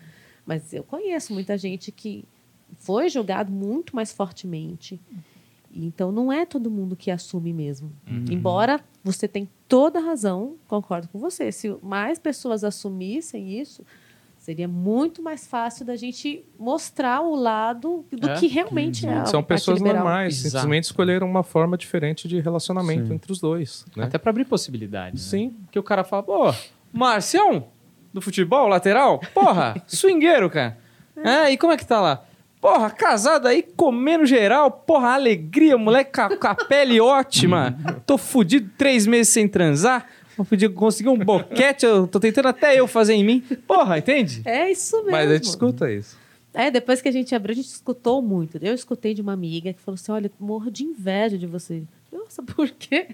[0.45, 2.23] mas eu conheço muita gente que
[2.77, 4.99] foi julgado muito mais fortemente.
[5.71, 7.91] E Então não é todo mundo que assume mesmo.
[8.29, 11.51] Embora você tenha toda a razão, concordo com você.
[11.51, 13.85] Se mais pessoas assumissem isso,
[14.37, 18.35] seria muito mais fácil da gente mostrar o lado do É.
[18.35, 19.13] que realmente é.
[19.13, 20.49] a São pessoas normais, Exato.
[20.51, 23.13] simplesmente escolheram uma forma diferente de relacionamento Sim.
[23.13, 23.85] entre os dois.
[23.95, 24.05] Né?
[24.05, 25.23] Até pra abrir possibilidades.
[25.23, 25.29] né?
[25.39, 25.55] Sim.
[25.71, 26.53] Que o cara fala, pô,
[26.91, 27.67] Marcião,
[28.13, 30.77] do futebol, lateral, porra, swingueiro, cara.
[31.17, 32.25] É, e como é que tá lá?
[32.65, 37.77] Porra, casado aí, comendo geral, porra, alegria, moleque com a, com a pele ótima.
[38.07, 40.09] Tô fudido três meses sem transar.
[40.35, 43.41] Não podia conseguir um boquete, eu tô tentando até eu fazer em mim.
[43.67, 44.41] Porra, entende?
[44.45, 45.11] É isso mesmo.
[45.11, 46.17] Mas a gente escuta isso.
[46.55, 48.57] É, depois que a gente abriu, a gente escutou muito.
[48.59, 51.83] Eu escutei de uma amiga que falou assim: olha, morro de inveja de você.
[52.11, 53.09] Nossa, por quê?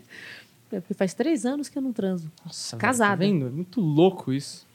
[0.72, 2.32] É porque faz três anos que eu não transo.
[2.46, 3.18] Nossa, Casada.
[3.18, 3.48] Velho, tá vendo?
[3.48, 4.66] É muito louco isso.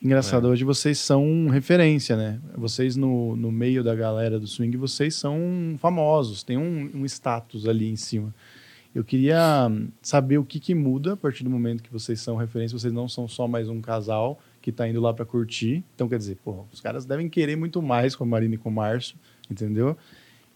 [0.00, 2.40] Engraçado, hoje vocês são referência, né?
[2.56, 7.66] Vocês no, no meio da galera do swing, vocês são famosos, tem um, um status
[7.66, 8.32] ali em cima.
[8.94, 9.68] Eu queria
[10.00, 13.08] saber o que, que muda a partir do momento que vocês são referência, vocês não
[13.08, 15.84] são só mais um casal que tá indo lá para curtir.
[15.96, 18.68] Então, quer dizer, porra, os caras devem querer muito mais com a Marina e com
[18.68, 19.16] o Márcio,
[19.50, 19.96] entendeu?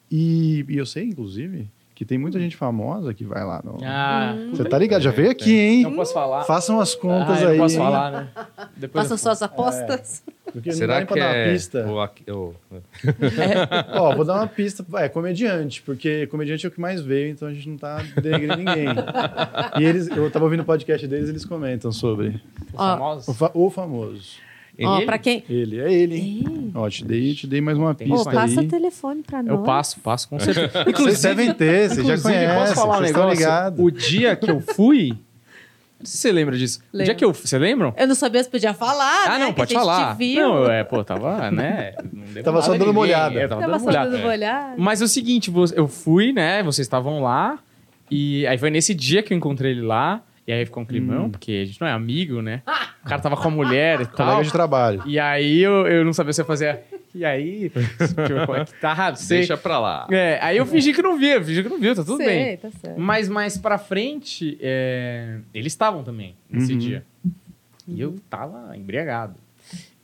[0.09, 3.61] E, e eu sei, inclusive, que tem muita gente famosa que vai lá.
[3.65, 3.79] No...
[3.85, 5.03] Ah, Você tá ligado?
[5.03, 5.83] Já veio aqui, hein?
[5.83, 6.45] não posso falar.
[6.45, 7.57] Façam as contas ah, aí.
[7.59, 8.29] não posso falar, né?
[8.77, 10.23] Depois Façam eu suas apostas.
[10.55, 11.53] Dá Será que dar uma é.
[11.53, 11.87] pista.
[11.87, 12.55] o o-
[13.95, 14.85] Ó, vou dar uma pista.
[14.95, 18.57] É comediante, porque comediante é o que mais veio, então a gente não tá denegrindo
[18.57, 18.87] ninguém.
[19.79, 23.37] E eles, eu tava ouvindo o podcast deles, eles comentam sobre Os Ó, o, famosos.
[23.39, 24.37] fa- o famoso.
[24.83, 25.07] Ó, Ele?
[25.07, 25.45] pra quem.
[25.49, 26.73] Ele, é ele, hein?
[26.75, 28.67] Ó, te dei, te dei mais uma Tem Ô, pista passa aí.
[28.67, 29.51] o telefone pra nós.
[29.59, 30.85] Eu passo, passo com certeza.
[30.97, 33.85] Vocês devem ter, vocês já Inclusive, conhecem, posso falar um negócio?
[33.85, 35.09] O dia que eu fui.
[36.03, 36.81] Não sei se você lembra disso.
[36.93, 37.15] O dia Lembro.
[37.17, 37.33] que eu.
[37.33, 37.95] Você lembra?
[37.97, 39.25] Eu não sabia se podia falar.
[39.25, 40.19] Ah, né, não, que pode a gente falar.
[40.19, 41.93] Não, é, pô, tava, né?
[42.43, 43.39] Tava só dando uma olhada.
[43.39, 44.11] É, tava, Tava dando só olhada.
[44.11, 44.75] dando uma olhada.
[44.77, 46.61] Mas é o seguinte, você- eu fui, né?
[46.65, 47.57] Vocês estavam lá.
[48.11, 50.21] E aí foi nesse dia que eu encontrei ele lá.
[50.47, 52.63] E aí ficou um climão, porque a gente não é amigo, né?
[53.05, 54.27] O cara tava com a mulher e tal.
[54.27, 55.03] Colega de trabalho.
[55.07, 56.83] E aí eu, eu não sabia se eu fazia.
[57.15, 57.71] E aí?
[57.71, 59.15] Tipo, como é que tá?
[59.15, 59.39] Sei.
[59.39, 60.07] Deixa pra lá.
[60.11, 62.27] É, aí eu fingi que não via, eu fingi que não viu, tá tudo Sei,
[62.27, 62.57] bem.
[62.57, 62.99] tá certo.
[62.99, 66.79] Mas mais pra frente, é, eles estavam também nesse Uhum.
[66.79, 67.05] dia.
[67.87, 69.35] E eu tava embriagado.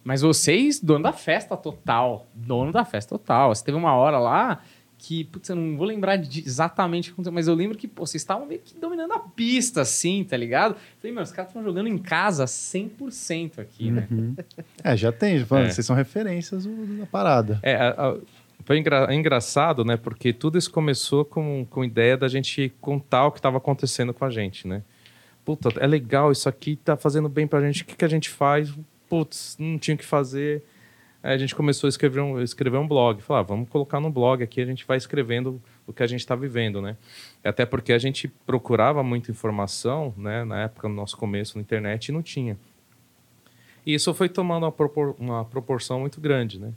[0.05, 2.27] Mas vocês, dono da festa total.
[2.35, 3.55] Dono da festa total.
[3.55, 4.60] Você teve uma hora lá
[4.99, 7.87] que, putz, eu não vou lembrar de exatamente o que aconteceu, mas eu lembro que
[7.87, 10.77] pô, vocês estavam meio que dominando a pista, assim, tá ligado?
[11.01, 14.07] Falei, meu, os caras estão jogando em casa 100% aqui, né?
[14.11, 14.35] Uhum.
[14.83, 15.70] É, já tem, falando, É.
[15.70, 17.61] vocês são referências da parada.
[17.62, 18.16] É, a- a-
[18.65, 19.97] foi engra- é engraçado, né?
[19.97, 24.12] Porque tudo isso começou com, com a ideia da gente contar o que estava acontecendo
[24.12, 24.83] com a gente, né?
[25.45, 27.83] Puta, é legal, isso aqui tá fazendo bem pra gente.
[27.83, 28.75] O que, que a gente faz?
[29.09, 30.62] Putz, não tinha o que fazer.
[31.23, 33.20] A gente começou a escrever um, escrever um blog.
[33.20, 36.20] Falar, ah, vamos colocar no blog aqui, a gente vai escrevendo o que a gente
[36.20, 36.97] está vivendo, né?
[37.43, 40.45] Até porque a gente procurava muita informação, né?
[40.45, 42.57] Na época, no nosso começo na internet, e não tinha.
[43.85, 46.73] E isso foi tomando uma, propor- uma proporção muito grande, né?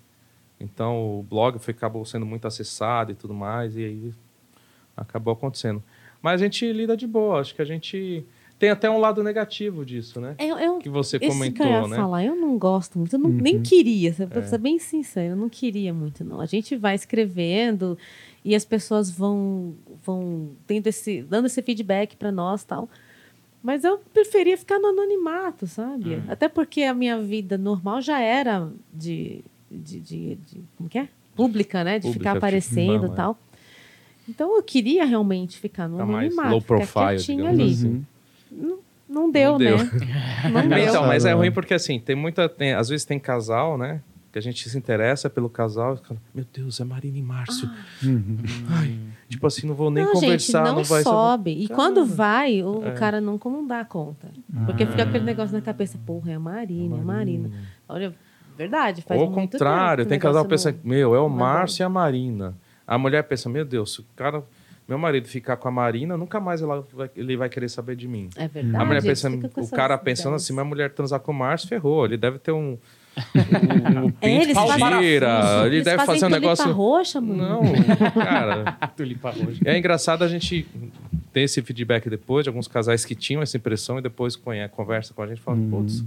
[0.60, 4.14] Então o blog foi, acabou sendo muito acessado e tudo mais, e aí
[4.98, 5.84] acabou acontecendo.
[6.22, 8.26] Mas a gente lida de boa, acho que a gente
[8.62, 10.36] tem até um lado negativo disso, né?
[10.38, 11.96] Eu, eu, Que você esse que comentou, eu ia né?
[11.96, 13.38] falar, eu não gosto muito, eu não- Uhum.
[13.42, 14.46] nem queria, pra É.
[14.46, 16.40] ser bem sincero, eu não queria muito, não.
[16.40, 17.98] A gente vai escrevendo
[18.46, 19.74] e as pessoas vão,
[20.06, 22.88] vão tendo esse, dando esse feedback para nós tal.
[23.64, 26.16] Mas eu preferia ficar no anonimato, sabe?
[26.16, 26.24] Uhum.
[26.28, 29.44] Até porque a minha vida normal já era de.
[29.72, 31.08] de, de, de- como que é?
[31.36, 31.98] Pública, né?
[31.98, 33.16] De Pública, ficar aparecendo não, e é.
[33.16, 33.38] tal.
[34.30, 36.50] Então eu queria realmente ficar no mais anonimato.
[36.52, 37.72] low profile, quietinha digamos ali.
[37.72, 38.06] assim.
[38.52, 38.80] Uhum.
[39.08, 39.78] Não deu, Não deu.
[39.78, 39.90] né?
[40.54, 40.78] Não deu.
[40.78, 42.48] Então, mas é ruim porque assim, tem muita.
[42.48, 44.02] Tem, às vezes tem casal, né?
[44.32, 47.70] Que a gente se interessa pelo casal e fica, meu Deus, é Marina e Márcio.
[48.02, 48.38] Uhum.
[48.70, 48.98] Ai,
[49.28, 51.52] tipo assim, não vou nem não, conversar, gente, não, não, vai sobe.
[51.52, 52.92] E quando vai, o, É.
[52.92, 54.30] cara nunca não dá conta.
[54.66, 57.52] Porque fica aquele negócio na cabeça, porra, é a Marina, é a Marina.
[57.90, 58.16] Olha,
[58.58, 61.30] verdade, faz Ou ao muito contrário, tempo tem casal que pensa, meu, é o não
[61.30, 62.56] Márcio e a Marina.
[62.88, 64.42] A mulher pensa, meu Deus, se o cara,
[64.92, 68.08] meu marido ficar com a Marina, nunca mais ela vai- ele vai querer saber de
[68.10, 68.30] mim.
[68.36, 68.76] É verdade.
[68.76, 70.44] a mulher eles pensa, ficam com o cara pensando ideias.
[70.44, 72.04] assim, minha mulher transar com o Márcio, ferrou.
[72.06, 72.78] Ele deve ter um,
[73.18, 76.72] um, um É, eles fazem- gira, ele Eles deve fazer um negócio...
[76.74, 77.38] roxa, mano.
[77.42, 77.62] Não,
[78.14, 78.72] cara...
[78.96, 79.62] Tulipa roxa.
[79.64, 80.68] É engraçado a gente
[81.32, 85.14] tem esse feedback depois de alguns casais que tinham essa impressão e depois conhece, conversa
[85.14, 85.70] com a gente e fala, Uhum.
[85.70, 86.04] putz,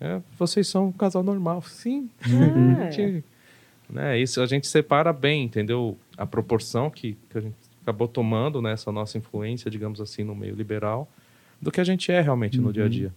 [0.00, 1.62] é, vocês são um casal normal.
[1.62, 2.08] Sim,
[2.88, 2.92] É.
[2.92, 3.24] gente,
[3.90, 5.96] né, isso a gente separa bem, entendeu?
[6.16, 7.54] A proporção que, que a gente
[7.84, 11.08] acabou tomando nessa nossa influência, digamos assim, no meio liberal,
[11.62, 13.14] do que a gente é realmente no dia a dia.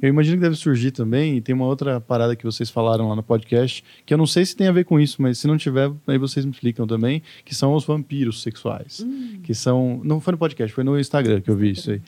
[0.00, 3.16] Eu imagino que deve surgir também, e tem uma outra parada que vocês falaram lá
[3.16, 5.58] no podcast, que eu não sei se tem a ver com isso, mas se não
[5.58, 9.04] tiver, aí vocês me explicam também, que são os vampiros sexuais.
[9.42, 10.00] Que são.
[10.04, 12.00] Não foi no podcast, foi no Instagram que eu vi isso aí.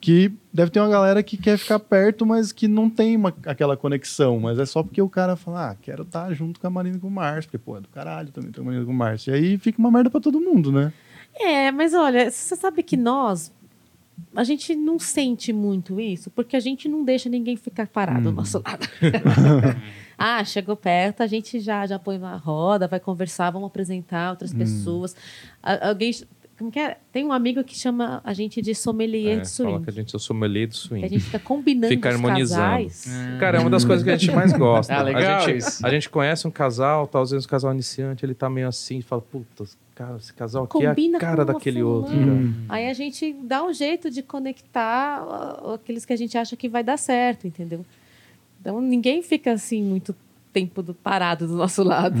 [0.00, 3.76] Que deve ter uma galera que quer ficar perto, mas que não tem uma- aquela
[3.76, 4.38] conexão.
[4.40, 7.00] Mas é só porque o cara fala, ah, quero estar junto com a Marina e
[7.00, 8.94] com o Márcio, porque, pô, é do caralho também ter a Marina e com o
[8.94, 9.32] Márcio.
[9.32, 10.92] E aí fica uma merda pra todo mundo, né?
[11.38, 13.52] É, mas olha, você sabe que nós,
[14.34, 18.32] a gente não sente muito isso, porque a gente não deixa ninguém ficar parado do
[18.32, 18.88] nosso lado.
[20.18, 24.52] ah, chegou perto, a gente já, já põe na roda, vai conversar, vamos apresentar outras
[24.52, 25.14] pessoas.
[25.62, 26.12] A- alguém.
[26.58, 26.96] Como que é?
[27.12, 29.84] Tem um amigo que chama a gente de sommelier É, de fala swing.
[29.84, 31.04] que a gente é o sommelier Que swing.
[31.04, 32.62] a gente fica combinando Fica os harmonizando.
[32.62, 33.06] casais.
[33.38, 34.90] Cara, é uma das coisas que a gente mais gosta.
[34.96, 35.86] Ah, legal a, gente, isso.
[35.86, 39.64] a gente conhece um casal, vezes um casal iniciante, ele tá meio assim, fala, puta,
[39.96, 42.12] cara, esse casal aqui Combina é a cara daquele outro.
[42.14, 42.54] Cara.
[42.68, 45.26] Aí a gente dá um jeito de conectar
[45.74, 47.84] aqueles que a gente acha que vai dar certo, entendeu?
[48.60, 50.14] Então ninguém fica assim muito
[50.52, 52.16] tempo do- parado do nosso lado.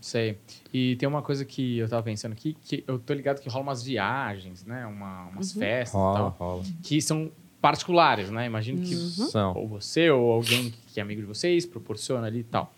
[0.00, 0.38] Sei.
[0.72, 3.62] E tem uma coisa que eu tava pensando aqui, que eu tô ligado que rola
[3.64, 4.86] umas viagens, né?
[4.86, 6.62] Uma, umas festas e Rola, tal, rola.
[6.82, 7.30] que são
[7.60, 8.46] particulares, né?
[8.46, 9.54] Imagino que São.
[9.56, 12.72] ou você ou alguém que é amigo de vocês proporciona ali e tal.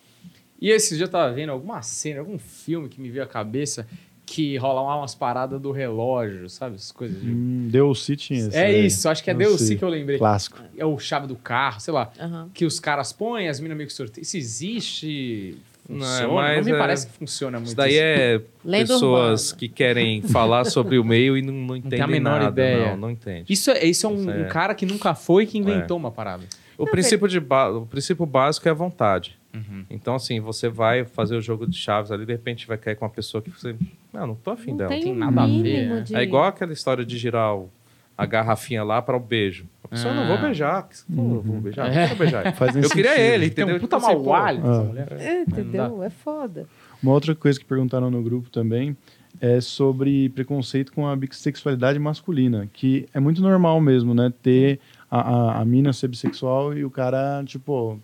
[0.60, 3.86] E esses dias eu tava vendo alguma cena, algum filme que me veio à cabeça
[4.27, 6.74] que rola umas paradas do relógio, sabe?
[6.74, 7.31] Essas coisas de...
[7.31, 9.35] Hum, City tinha esse É isso, acho que é
[9.69, 9.77] sei.
[9.77, 10.19] que eu lembrei.
[10.19, 10.59] Clássico.
[10.77, 12.11] É o chave do carro, sei lá.
[12.53, 14.23] Que os caras põem, as minas meio que sorteiam.
[14.23, 15.57] Isso existe?
[15.89, 16.27] Não, Funciona?
[16.27, 17.69] Não, mas me é- parece que funciona muito.
[17.69, 19.59] Isso daí é pessoas urbana.
[19.61, 22.51] que querem falar sobre o meio e não, não entendem tem a menor nada.
[22.51, 22.90] ideia.
[22.90, 23.44] Não, não entende.
[23.53, 24.43] Isso é, isso é um, Isso é.
[24.43, 26.43] um cara que nunca foi que inventou uma parada.
[26.77, 29.39] O princípio, de ba- o princípio básico é a vontade.
[29.57, 29.85] Uhum.
[29.91, 33.05] Então, assim, você vai fazer o jogo de chaves ali, de repente vai cair com
[33.05, 33.74] uma pessoa que você.
[34.12, 34.91] Não, não tô afim Não dela.
[34.91, 36.01] tem, tem o nada a ver, né?
[36.03, 36.15] de...
[36.15, 37.70] É igual aquela história de girar o-
[38.19, 39.66] a garrafinha lá para o beijo.
[39.85, 40.16] A pessoa, Ah.
[40.16, 40.83] não vou beijar.
[41.15, 41.87] Pô, eu vou beijar?
[41.87, 42.05] É.
[42.05, 42.53] Eu quero beijar.
[42.57, 43.23] Faz Eu queria sentido.
[43.35, 43.77] ele, Tem entendeu?
[43.77, 44.83] um puta Tipo assim, mau Ah.
[44.85, 45.09] mulher.
[45.20, 46.03] É, entendeu?
[46.03, 46.66] É foda.
[47.03, 48.97] Uma outra coisa que perguntaram no grupo também
[49.39, 54.33] é sobre preconceito com a bissexualidade masculina, que é muito normal mesmo, né?
[54.43, 54.81] Ter
[55.11, 58.01] a, a, a mina ser bissexual e o cara, tipo,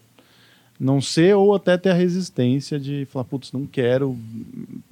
[0.80, 4.18] não ser ou até ter a resistência de falar, putz, não quero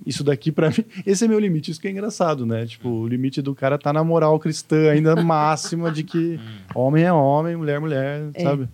[0.07, 0.85] isso daqui pra mim.
[1.05, 2.65] Esse é meu limite, isso que é engraçado, né?
[2.66, 6.39] Tipo, o limite do cara tá na moral cristã ainda máxima de que
[6.74, 8.43] homem é homem, mulher é mulher, É.
[8.43, 8.69] sabe?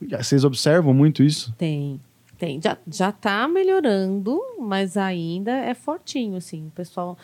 [0.00, 1.54] Vocês observam muito isso?
[1.56, 1.98] Tem,
[2.36, 2.60] tem.
[2.60, 6.66] Já, já tá melhorando, mas ainda é fortinho, assim.
[6.66, 7.16] O pessoal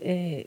[0.00, 0.46] é,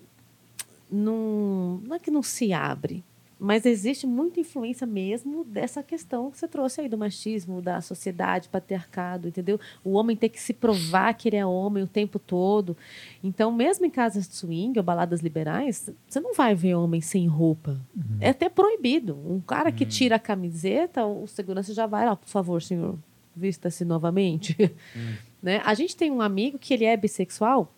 [0.92, 3.02] não, não é que não se abre,
[3.44, 8.48] mas existe muita influência mesmo dessa questão que você trouxe aí do machismo, da sociedade,
[8.48, 9.60] patriarcado, entendeu?
[9.84, 12.78] O homem ter que se provar que ele é homem o tempo todo.
[13.22, 17.28] Então, mesmo em casas de swing ou baladas liberais, você não vai ver homem sem
[17.28, 17.82] roupa.
[18.22, 19.20] É até proibido.
[19.26, 22.98] Um cara que tira a camiseta, o segurança já vai lá, por favor, senhor,
[23.36, 24.56] vista-se novamente.
[25.44, 25.62] né?
[25.66, 27.70] A gente tem um amigo que ele é bissexual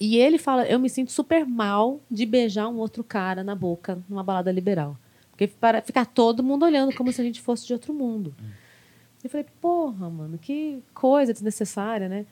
[0.00, 4.02] e ele fala: Eu me sinto super mal de beijar um outro cara na boca
[4.08, 4.96] numa balada liberal.
[5.30, 8.34] Porque para ficar todo mundo olhando como se a gente fosse de outro mundo.
[9.22, 12.26] Eu falei: Porra, mano, que coisa desnecessária, né?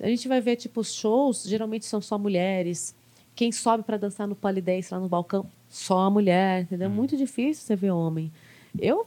[0.00, 2.94] A gente vai ver, tipo, shows, geralmente são só mulheres.
[3.34, 6.90] Quem sobe para dançar no Polidense lá no balcão, só a mulher, entendeu?
[6.90, 8.32] Muito difícil você ver homem.
[8.78, 9.06] Eu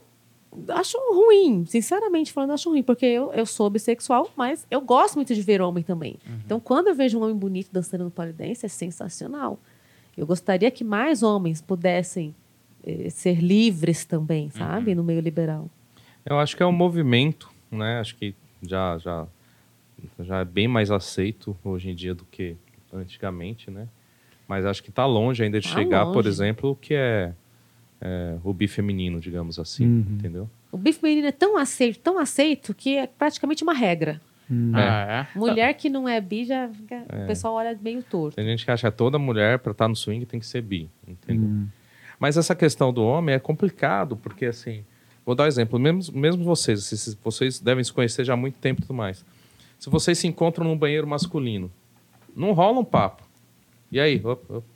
[0.70, 5.34] acho ruim, sinceramente falando, acho ruim, porque eu, eu sou bissexual, mas eu gosto muito
[5.34, 6.16] de ver homem também.
[6.44, 9.58] Então, quando eu vejo um homem bonito dançando no polidense, é sensacional.
[10.16, 12.34] Eu gostaria que mais homens pudessem
[12.84, 14.94] eh, ser livres também, sabe?
[14.94, 15.68] No meio liberal.
[16.24, 18.00] Eu acho que é um movimento, né?
[18.00, 19.26] Acho que já, já,
[20.20, 22.56] já é bem mais aceito hoje em dia do que
[22.92, 23.86] antigamente, né?
[24.48, 26.28] Mas acho que está longe ainda de Tá chegar, por longe.
[26.28, 27.32] exemplo, o que é,
[28.00, 30.06] é, o bi feminino, digamos assim, Uhum.
[30.12, 30.50] entendeu?
[30.70, 34.20] O bife menino é tão aceito, tão aceito, que é praticamente uma regra.
[34.72, 35.38] Ah, é?
[35.38, 38.36] Mulher que não é bi, já fica- o pessoal olha meio torto.
[38.36, 40.88] Tem gente que acha que toda mulher, para estar no swing, tem que ser bi,
[41.06, 41.48] entendeu?
[41.48, 41.66] Hum.
[42.18, 44.84] Mas essa questão do homem é complicado, porque assim,
[45.24, 48.56] vou dar um exemplo, mesmo, mesmo vocês, se vocês devem se conhecer já há muito
[48.58, 49.24] tempo e tudo mais.
[49.78, 51.70] Se vocês se encontram num banheiro masculino,
[52.34, 53.22] não rola um papo.
[53.92, 54.20] E aí?
[54.24, 54.66] Op, op.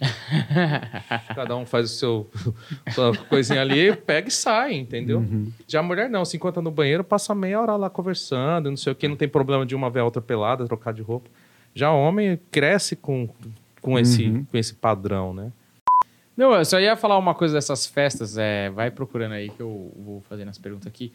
[1.34, 2.30] Cada um faz o seu
[2.92, 5.24] sua coisinha ali, pega e sai, entendeu?
[5.66, 8.92] Já a mulher não, se encontra no banheiro, passa meia hora lá conversando, não sei
[8.92, 11.30] o que, não tem problema de uma ver a outra pelada, trocar de roupa.
[11.74, 13.28] Já o homem cresce com,
[13.80, 15.52] com, esse, com esse padrão, né?
[16.36, 19.92] Não, eu só ia falar uma coisa dessas festas, é, vai procurando aí que eu
[19.94, 21.12] vou fazendo as perguntas aqui.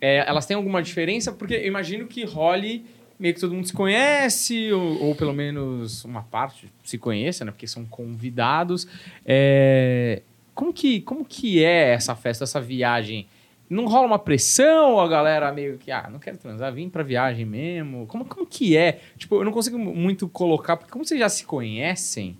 [0.00, 1.32] É, elas têm alguma diferença?
[1.32, 2.86] Porque eu imagino que role
[3.18, 7.50] meio que todo mundo se conhece, ou, ou pelo menos uma parte se conheça, né?
[7.50, 8.86] Porque são convidados.
[9.26, 10.22] É,
[10.54, 13.26] como, que, como que é essa festa, essa viagem?
[13.70, 17.44] Não rola uma pressão a galera meio que, ah, não quero transar, vim pra viagem
[17.44, 18.06] mesmo?
[18.06, 19.00] Como, como que é?
[19.18, 22.38] Tipo, eu não consigo muito colocar, porque como vocês já se conhecem,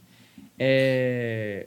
[0.59, 1.67] é,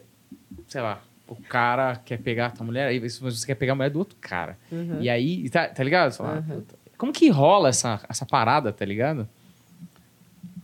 [0.66, 3.90] sei lá, o cara quer pegar a tua mulher, aí você quer pegar a mulher
[3.90, 4.58] do outro cara.
[4.70, 4.98] Uhum.
[5.00, 6.10] E aí, tá, tá ligado?
[6.10, 6.56] Você fala, Uhum.
[6.60, 9.28] "Puta, Como que rola essa, essa parada, tá ligado?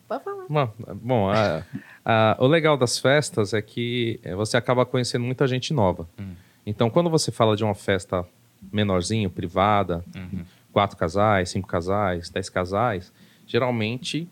[0.06, 0.44] Pode falar.
[0.48, 1.64] Bom, bom, a-
[2.04, 6.08] a- o legal das festas é que você acaba conhecendo muita gente nova.
[6.16, 6.34] Hum.
[6.64, 8.24] Então, quando você fala de uma festa
[8.72, 10.04] menorzinho, privada,
[10.72, 13.12] quatro casais, cinco casais, dez casais,
[13.44, 14.28] geralmente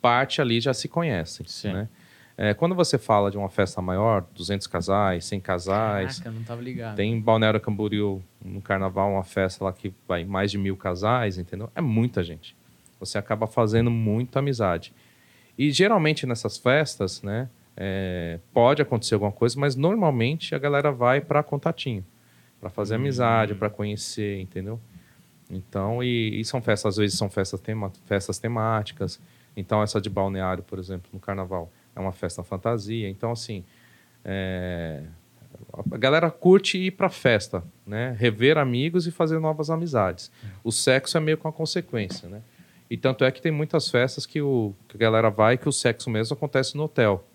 [0.00, 1.44] parte ali já se conhece.
[1.46, 1.74] Sim.
[1.74, 1.88] Né?
[2.36, 6.60] Eh, quando você fala de uma festa maior, 200 casais, 100 casais, Caraca, não tava
[6.62, 6.96] ligado.
[6.96, 11.38] tem em Balneário Camboriú, no carnaval, uma festa lá que vai mais de mil casais,
[11.38, 11.70] entendeu?
[11.74, 12.56] É muita gente.
[12.98, 14.92] Você acaba fazendo muita amizade.
[15.56, 21.20] E geralmente nessas festas, né, é, pode acontecer alguma coisa, mas normalmente a galera vai
[21.20, 22.04] para contatinho,
[22.60, 24.80] para fazer amizade, para conhecer, entendeu?
[25.48, 29.20] Então, e, e são festas, às vezes são festas, tema, festas temáticas.
[29.56, 33.08] Então, essa de Balneário, por exemplo, no carnaval, é uma festa fantasia.
[33.08, 33.64] Então, assim,
[34.24, 35.02] é,
[35.90, 38.16] a galera curte ir pra festa, né?
[38.18, 40.30] Rever amigos e fazer novas amizades.
[40.62, 42.42] O sexo é meio com a consequência, né?
[42.90, 45.72] E tanto é que tem muitas festas que, o, que a galera vai que o
[45.72, 47.26] sexo mesmo acontece no hotel.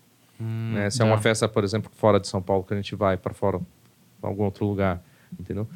[0.74, 0.90] né?
[0.90, 1.22] Se é uma tá.
[1.22, 3.60] festa, por exemplo, fora de São Paulo, que a gente vai para fora,
[4.20, 5.02] pra algum outro lugar,
[5.38, 5.68] entendeu?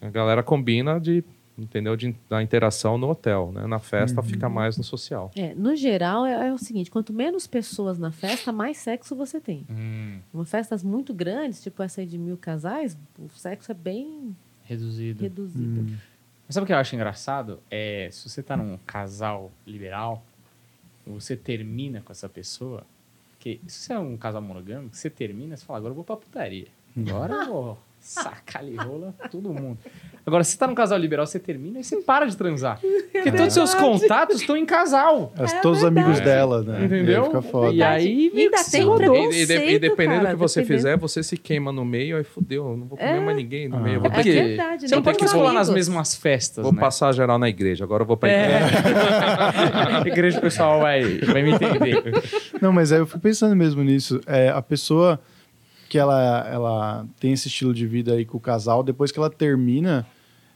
[0.00, 1.24] A galera combina de,
[1.58, 1.96] entendeu?
[1.96, 3.66] De, da interação no hotel, né?
[3.66, 5.30] Na festa fica mais no social.
[5.34, 9.40] É, no geral, é, é o seguinte: quanto menos pessoas na festa, mais sexo você
[9.40, 9.66] tem.
[9.68, 14.36] Hum, Uma festas muito grandes, tipo essa aí de mil casais, o sexo é bem
[14.64, 15.22] reduzido.
[15.22, 15.98] reduzido.
[16.46, 17.58] Mas sabe o que eu acho engraçado?
[17.70, 20.24] É, se você tá num casal liberal,
[21.06, 22.84] você termina com essa pessoa,
[23.38, 26.16] que se você é um casal monogâmico, você termina, você fala, agora eu vou pra
[26.16, 26.68] putaria.
[26.96, 29.78] Agora eu vou sacar ali rola todo mundo.
[30.26, 32.78] Agora, se você tá num casal liberal, você termina e você para de transar.
[33.12, 35.32] Porque todos os seus contatos estão em casal.
[35.38, 36.84] As- É todos os amigos dela, né?
[36.84, 37.14] Entendeu?
[37.14, 37.72] E aí fica foda.
[37.74, 38.82] E aí, E ainda tem.
[38.82, 40.78] E, e de- e dependendo cara, do que você dependendo.
[40.78, 43.20] fizer, você se queima no meio, aí fudeu, eu não vou comer É.
[43.20, 43.80] mais ninguém no Ah.
[43.80, 44.02] meio.
[44.06, 46.80] É que verdade, você não pode os rolar nas mesmas festas, Vou né?
[46.80, 48.66] passar geral na igreja, agora eu vou pra igreja.
[48.76, 49.98] É.
[50.04, 52.02] A igreja o pessoal vai, vai me entender.
[52.60, 54.20] Não, mas aí eu fico pensando mesmo nisso.
[54.26, 55.18] É, a pessoa
[55.88, 59.30] que ela, ela tem esse estilo de vida aí com o casal, depois que ela
[59.30, 60.06] termina,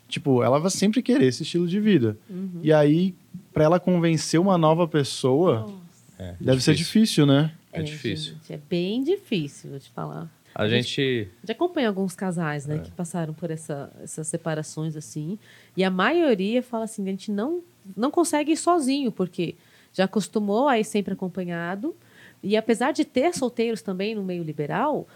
[0.08, 2.18] tipo, ela vai sempre querer esse estilo de vida.
[2.28, 2.60] Uhum.
[2.62, 3.14] E aí,
[3.52, 5.72] pra ela convencer uma nova pessoa,
[6.18, 7.50] É, deve ser difícil, né?
[7.72, 8.34] É difícil.
[8.34, 10.30] gente, é bem difícil, vou te falar.
[10.54, 11.00] A gente.
[11.38, 15.38] A gente acompanha alguns casais, né, que passaram por essa, essas separações assim,
[15.74, 17.62] e a maioria fala assim, a gente não
[17.96, 19.54] não consegue ir sozinho, porque
[19.92, 21.96] já acostumou a ir sempre acompanhado,
[22.42, 25.08] e apesar de ter solteiros também no meio liberal,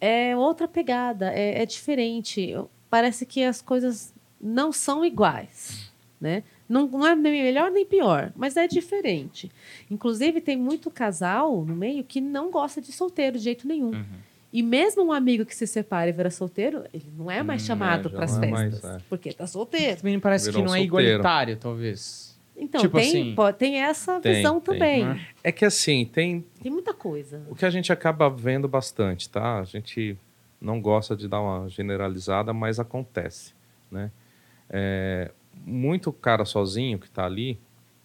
[0.00, 2.54] é outra pegada, é, é diferente.
[2.90, 6.42] Parece que as coisas não são iguais, né?
[6.68, 9.50] Não, não é nem melhor nem pior, mas é diferente.
[9.90, 14.04] Inclusive, tem muito casal no meio que não gosta de solteiro de jeito nenhum.
[14.52, 17.66] E mesmo um amigo que se separa e vira solteiro, ele não é mais Hum,
[17.66, 19.04] chamado é, para as não é festas, mais, é.
[19.08, 19.96] porque tá solteiro.
[19.98, 21.06] Também parece Virou que um não é solteiro.
[21.06, 22.27] igualitário, talvez.
[22.58, 24.74] Então, Tipo tem, assim- pô, tem essa Tem, visão tem.
[24.74, 25.04] também.
[25.06, 25.26] Né?
[25.44, 26.44] É que assim, tem.
[26.60, 27.40] Tem muita coisa.
[27.48, 29.60] O que a gente acaba vendo bastante, tá?
[29.60, 30.18] A gente
[30.60, 33.54] não gosta de dar uma generalizada, mas acontece,
[33.90, 34.10] né?
[34.68, 35.30] É,
[35.64, 37.58] muito cara sozinho que tá ali,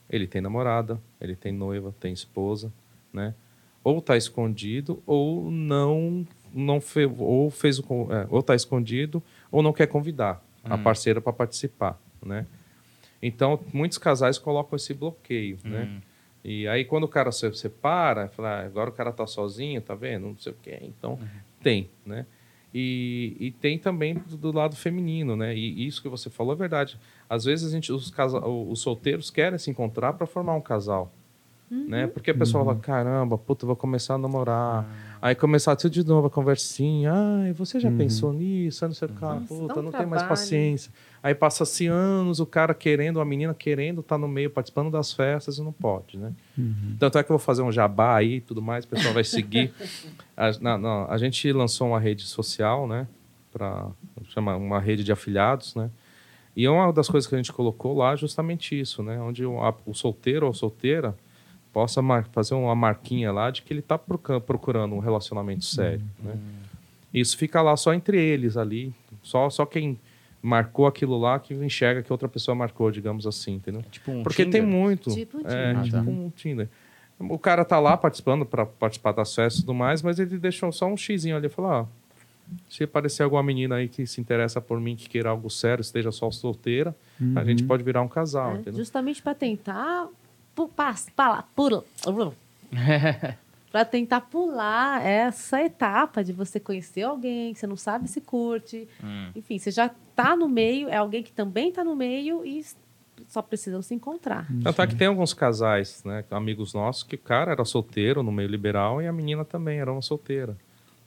[0.10, 2.72] ele tem namorada, ele tem noiva, tem esposa,
[3.12, 3.34] né?
[3.84, 9.22] Ou tá escondido, ou não, não fe, ou fez o, é, ou tá escondido,
[9.52, 12.46] ou não quer convidar a parceira para participar, né?
[13.26, 16.02] Então, muitos casais colocam esse bloqueio, né?
[16.44, 19.96] E aí, quando o cara se separa, fala, ah, agora o cara tá sozinho, tá
[19.96, 20.28] vendo?
[20.28, 20.78] Não sei o quê.
[20.82, 21.18] Então,
[21.62, 22.26] tem, né?
[22.74, 25.56] E, e tem também do, do lado feminino, né?
[25.56, 27.00] E isso que você falou é verdade.
[27.30, 31.14] Às vezes, a gente, os, casa, os solteiros querem se encontrar para formar um casal,
[31.70, 32.08] né?
[32.08, 34.86] Porque a pessoa fala, caramba, puta, vou começar a namorar.
[35.22, 37.12] Aí começar tudo de novo a conversinha.
[37.14, 38.84] Ai, você já pensou nisso?
[38.84, 39.18] Eu não sei o que.
[39.48, 40.92] Puta, um não tenho mais paciência.
[41.22, 45.58] Aí passa-se anos, o cara querendo, a menina querendo estar no meio, participando das festas
[45.58, 46.34] e não pode, né?
[47.00, 49.24] Tanto é que eu vou fazer um jabá aí e tudo mais, o pessoal vai
[49.24, 49.74] seguir.
[50.36, 53.08] A, na- na- a gente lançou uma rede social, né?
[53.52, 53.88] Pra,
[54.30, 55.90] chama uma rede de afiliados, né?
[56.56, 59.20] E uma das coisas que a gente colocou lá é justamente isso, né?
[59.22, 61.16] Onde o, a- o solteiro ou solteira
[61.74, 62.02] possa
[62.32, 66.38] fazer uma marquinha lá de que ele está procurando um relacionamento sério, né?
[67.14, 68.94] Isso fica lá só entre eles ali.
[69.22, 70.00] Só, só quem
[70.42, 73.82] marcou aquilo lá que enxerga que outra pessoa marcou, digamos assim, entendeu?
[73.92, 74.62] Tipo um Porque Tinder?
[74.62, 75.10] tem muito.
[75.14, 75.84] Tipo um é, Tinder.
[75.84, 76.10] tipo Ah, tá.
[76.10, 76.70] um Tinder.
[77.20, 80.72] O cara tá lá participando para participar das festas e tudo mais, mas ele deixou
[80.72, 81.48] só um xizinho ali.
[81.48, 81.86] Falou, ó,
[82.70, 86.12] se aparecer alguma menina aí que se interessa por mim, que queira algo sério, esteja
[86.12, 86.94] só solteira,
[87.36, 88.74] a gente pode virar um casal, É, entendeu?
[88.80, 90.08] justamente para tentar
[93.72, 98.88] para tentar pular essa etapa de você conhecer alguém que você não sabe se curte.
[99.04, 99.32] Hum.
[99.36, 102.64] Enfim, você já tá no meio, é alguém que também tá no meio e
[103.28, 104.48] só precisam se encontrar.
[104.64, 108.32] Tanto é que tem alguns casais, né, amigos nossos, que o cara era solteiro no
[108.32, 110.56] meio liberal e a menina também era uma solteira.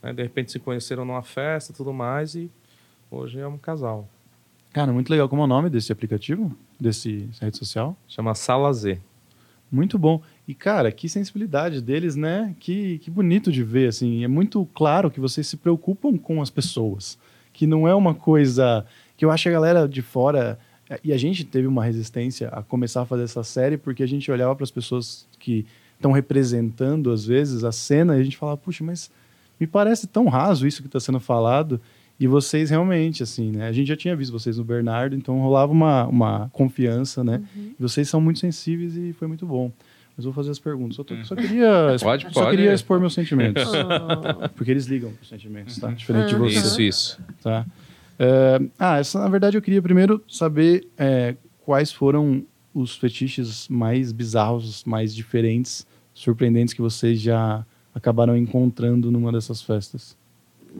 [0.02, 0.12] né?
[0.12, 2.50] De repente se conheceram numa festa e tudo mais e
[3.10, 4.08] hoje é um casal.
[4.72, 5.28] Cara, muito legal.
[5.28, 6.54] Como é o nome desse aplicativo?
[6.78, 7.96] Desse rede social?
[8.06, 9.00] Chama Sala Z.
[9.70, 10.22] Muito bom.
[10.46, 12.54] E, cara, que sensibilidade deles, né?
[12.60, 14.22] Que, que bonito de ver, assim.
[14.22, 17.18] É muito claro que vocês se preocupam com as pessoas.
[17.52, 18.86] Que não é uma coisa...
[19.16, 20.58] Que eu acho que a galera de fora...
[21.02, 24.30] E a gente teve uma resistência a começar a fazer essa série porque a gente
[24.30, 25.66] olhava para as pessoas que
[25.96, 29.10] estão representando, às vezes, a cena e a gente falava, puxa, mas
[29.58, 31.80] me parece tão raso isso que está sendo falado.
[32.18, 33.68] E vocês realmente, assim, né?
[33.68, 37.42] A gente já tinha visto vocês no Bernardo, então rolava uma, uma confiança, né?
[37.54, 37.74] Uhum.
[37.78, 39.70] Vocês são muito sensíveis e foi muito bom.
[40.16, 40.96] Mas vou fazer as perguntas.
[40.96, 42.56] Só, tô- só queria, Pode, só pode.
[42.56, 43.62] queria expor meus sentimentos.
[43.74, 45.90] Ah, porque eles ligam pros sentimentos, tá?
[45.90, 46.56] Diferente de você.
[46.58, 47.20] Isso, isso.
[47.42, 47.66] Tá?
[48.18, 51.36] É, ah, essa, na verdade eu queria primeiro saber é,
[51.66, 57.62] quais foram os fetiches mais bizarros, mais diferentes, surpreendentes que vocês já
[57.94, 60.16] acabaram encontrando numa dessas festas.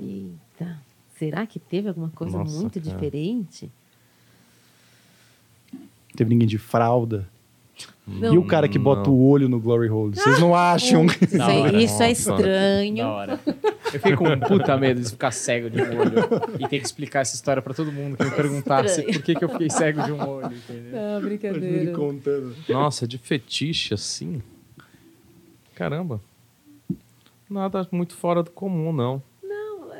[0.01, 0.79] eita,
[1.19, 2.93] será que teve alguma coisa Nossa, muito cara.
[2.95, 3.71] diferente?
[6.17, 7.29] Teve ninguém de fralda.
[8.07, 8.33] Não.
[8.33, 10.15] E o cara que bota o olho no Glory Hole?
[10.17, 11.07] Vocês não acham?
[11.07, 11.83] Putz, Da hora.
[11.83, 13.05] isso é estranho.
[13.93, 16.13] Eu fiquei com um puta medo de ficar cego de um olho
[16.59, 19.13] e ter que explicar essa história pra todo mundo que me perguntasse estranho.
[19.13, 20.93] por que, que eu fiquei cego de um olho, entendeu?
[20.93, 21.93] Não, brincadeira.
[21.93, 22.57] contando.
[22.69, 24.41] Nossa, de fetiche assim.
[25.75, 26.21] Caramba.
[27.51, 29.23] Nada muito fora do comum, não.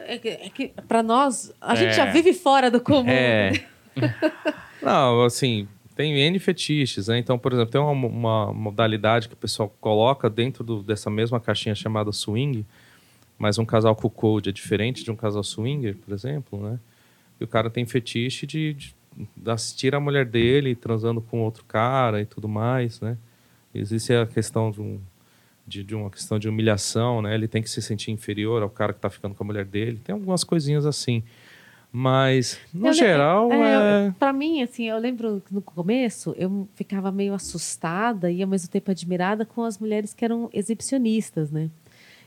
[0.09, 1.77] É que, é que pra nós, a É.
[1.77, 3.09] gente já vive fora do comum.
[3.09, 3.53] É.
[4.83, 7.19] Não, assim, tem N fetiches, né?
[7.19, 11.41] Então, por exemplo, tem uma, uma modalidade que o pessoal coloca dentro do- dessa mesma
[11.41, 12.65] caixinha chamada swing,
[13.39, 16.79] mas um casal com code é diferente de um casal swinger, por exemplo, né?
[17.41, 18.95] E o cara tem fetiche de, de,
[19.37, 23.17] de assistir a mulher dele transando com outro cara e tudo mais, né?
[23.75, 24.99] Existe a questão de um
[25.67, 27.35] de, de uma questão de humilhação, né?
[27.35, 30.01] Ele tem que se sentir inferior ao cara que tá ficando com a mulher dele.
[30.03, 31.23] Tem algumas coisinhas assim.
[31.91, 34.13] Mas, no Eu geral, é...
[34.19, 38.69] Pra mim, assim, eu lembro que no começo eu ficava meio assustada e ao mesmo
[38.69, 41.71] tempo admirada com as mulheres que eram exibicionistas, né?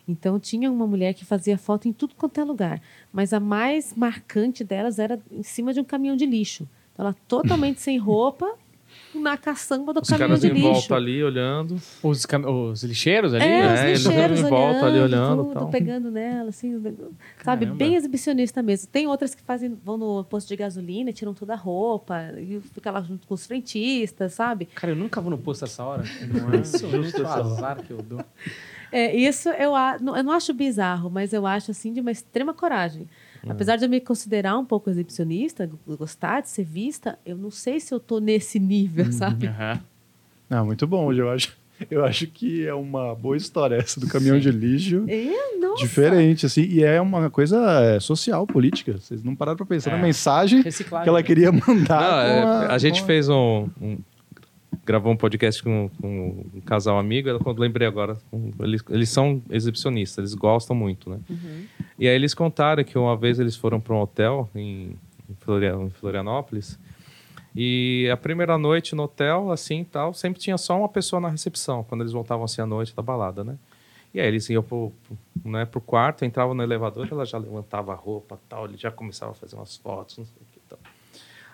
[0.07, 2.82] Então tinha uma mulher que fazia foto em tudo quanto é lugar,
[3.14, 6.68] mas a mais marcante delas era em cima de um caminhão de lixo.
[6.94, 8.52] Então, ela totalmente sem roupa,
[9.15, 10.64] na caçamba do Os caminhão caras de em lixo.
[10.69, 11.77] volta ali olhando.
[12.03, 13.44] Os, cam- os lixeiros ali?
[13.44, 15.69] É, os É, eles lixeiros em volta ali olhando, tudo, tal.
[15.69, 16.73] pegando nela, assim,
[17.44, 17.65] sabe?
[17.65, 17.76] Caramba.
[17.77, 18.88] Bem exibicionista mesmo.
[18.91, 22.91] Tem outras que fazem, vão no posto de gasolina, tiram toda a roupa e fica
[22.91, 24.65] lá junto com os frentistas, sabe?
[24.76, 26.03] Cara, eu nunca vou no posto essa hora.
[26.31, 28.23] Não é isso, justo azar que eu dou.
[28.91, 29.72] É, isso eu,
[30.15, 33.07] eu não acho bizarro, mas eu acho assim de uma extrema coragem.
[33.48, 37.80] Apesar de eu me considerar um pouco exibicionista, gostar de ser vista, eu não sei
[37.80, 39.48] se eu tô nesse nível, sabe?
[39.48, 39.80] Aham.
[40.49, 41.14] Ah, muito bom.
[41.14, 41.56] Eu acho,
[41.91, 45.06] eu acho que é uma boa história essa do caminhão de lixo.
[45.07, 45.84] É, nossa.
[45.84, 46.64] Diferente, assim.
[46.64, 48.94] E é uma coisa é, social, política.
[48.99, 49.95] Vocês não pararam pra pensar É.
[49.95, 51.03] na mensagem Reciclagem.
[51.03, 52.02] que ela queria mandar.
[52.45, 53.98] Não, é, com a gente fez um, um-
[54.90, 58.18] Gravou um podcast com, com um casal amigo, eu lembrei agora.
[58.60, 61.20] Eles, eles são exibicionistas, eles gostam muito, né?
[61.30, 61.66] Uhum.
[61.99, 64.95] E aí eles contaram que uma vez eles foram para um hotel em,
[65.30, 66.80] em Floria- em Florianópolis.
[67.56, 71.84] E a primeira noite no hotel, assim tal, sempre tinha só uma pessoa na recepção,
[71.84, 73.60] quando eles voltavam assim à noite da balada, né?
[74.11, 77.91] E aí eles iam pro, pro, né, pro quarto, entravam no elevador, ela já levantava
[77.91, 80.49] a roupa tal, ele já começava a fazer umas fotos, não sei o.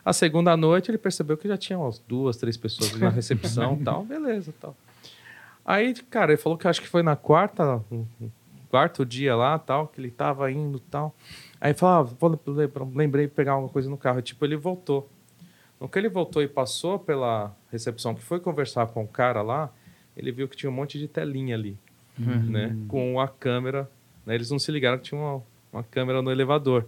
[0.06, 4.06] A segunda noite ele percebeu que já tinha umas duas, três pessoas na recepção tal,
[4.06, 4.77] beleza tal.
[5.65, 7.84] Aí, cara, ele falou que acho que foi na quarta,
[8.69, 11.15] quarto dia lá tal, que ele tava indo tal.
[11.60, 12.40] Aí falou, ah, vou,
[12.94, 14.19] lembrei de pegar alguma coisa no carro.
[14.19, 15.10] E, tipo, ele voltou.
[15.80, 19.72] No que ele voltou e passou pela recepção, que foi conversar com o cara lá,
[20.15, 21.77] ele viu que tinha um monte de telinha ali,
[22.18, 22.77] né?
[22.88, 23.90] Com a câmera.
[24.26, 24.36] Né?
[24.36, 26.86] Eles não se ligaram que tinha uma, uma câmera no elevador.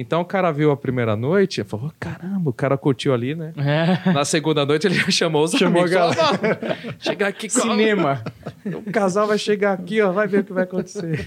[0.00, 3.52] Então o cara viu a primeira noite e falou: caramba, o cara curtiu ali, né?
[3.58, 4.12] É.
[4.12, 6.16] Na segunda noite ele chamou os Chamou a amigos.
[6.16, 8.24] Falou, "Não, Chegar aqui com Cinema.
[8.64, 11.26] o casal vai chegar aqui, ó, vai ver o que vai acontecer.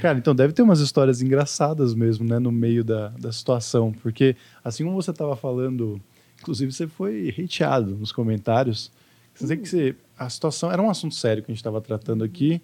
[0.00, 3.92] Cara, então deve ter umas histórias engraçadas mesmo, né, no meio da, da situação.
[3.92, 4.34] Porque,
[4.64, 6.00] assim como você estava falando,
[6.40, 8.90] inclusive você foi hateado nos comentários.
[9.34, 12.24] Você dizer que você, a situação era um assunto sério que a gente estava tratando
[12.24, 12.60] aqui.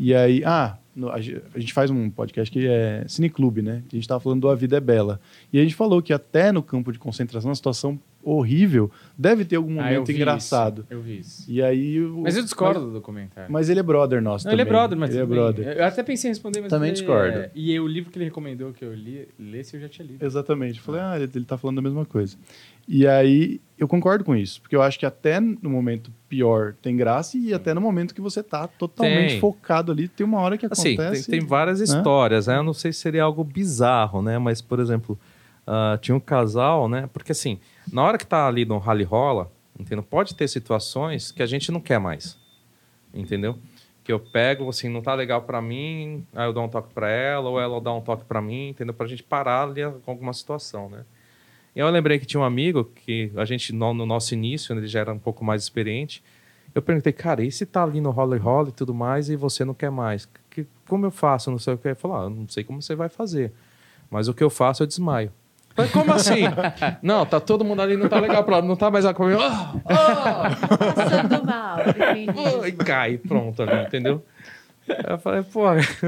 [0.00, 3.82] E aí, ah, no- a, ge- a gente faz um podcast que é Cineclube, né?
[3.92, 5.20] A gente estava falando do A Vida é Bela.
[5.52, 9.54] E a gente falou que até no campo de concentração, uma situação horrível, deve ter
[9.54, 10.80] algum Ah, eu momento vi engraçado.
[10.80, 11.44] isso, eu vi isso.
[11.48, 12.00] E aí.
[12.02, 13.52] o- Mas eu discordo do documentário.
[13.52, 14.78] Mas ele é brother nosso Não, ele é também.
[14.80, 15.68] brother, mas ele é brother.
[15.78, 17.38] Eu até pensei em responder, mas Também discordo.
[17.38, 20.24] é, E o livro que ele recomendou que eu li, lesse, eu já tinha lido.
[20.24, 20.78] Exatamente.
[20.78, 22.36] Eu Falei, ah, ele, ele tá falando a mesma coisa.
[22.88, 24.60] E aí, eu concordo com isso.
[24.60, 28.20] Porque eu acho que até no momento pior tem graça e até no momento que
[28.20, 29.40] você tá totalmente Tem.
[29.40, 31.30] focado ali, tem uma hora que Assim, tem, acontece.
[31.30, 32.56] tem várias histórias, né?
[32.58, 34.38] Eu não sei se seria algo bizarro, né?
[34.38, 35.18] Mas, por exemplo,
[35.66, 37.08] ah, tinha um casal, né?
[37.12, 37.58] Porque assim,
[37.92, 40.02] na hora que tá ali no rally rola, entendeu?
[40.02, 42.38] Pode ter situações que a gente não quer mais,
[43.12, 43.58] entendeu?
[44.04, 47.10] Que eu pego, assim, não tá legal pra mim, aí eu dou um toque pra
[47.10, 48.94] ela, ou ela dá um toque pra mim, entendeu?
[48.94, 51.04] Pra gente parar ali com alguma situação, né?
[51.76, 54.80] E eu lembrei que tinha um amigo que a gente, no, no nosso início, né,
[54.80, 56.24] ele já era um pouco mais experiente.
[56.74, 59.62] Eu perguntei, cara, e se tá ali no roller roll e tudo mais e você
[59.62, 60.26] não quer mais?
[60.48, 61.50] Que, como eu faço?
[61.50, 61.88] Não sei o que.
[61.88, 63.52] Ele falou, ah, eu não sei como você vai fazer.
[64.10, 65.30] Mas o que eu faço, eu desmaio.
[65.74, 66.44] Falei, como assim?
[67.02, 69.38] não, tá todo mundo ali, não tá legal pra não tá mais lá comigo.
[69.42, 71.78] Ah, ah, Passando mal.
[72.66, 74.24] e cai, pronto ali, entendeu?
[75.08, 75.62] Eu falei, pô.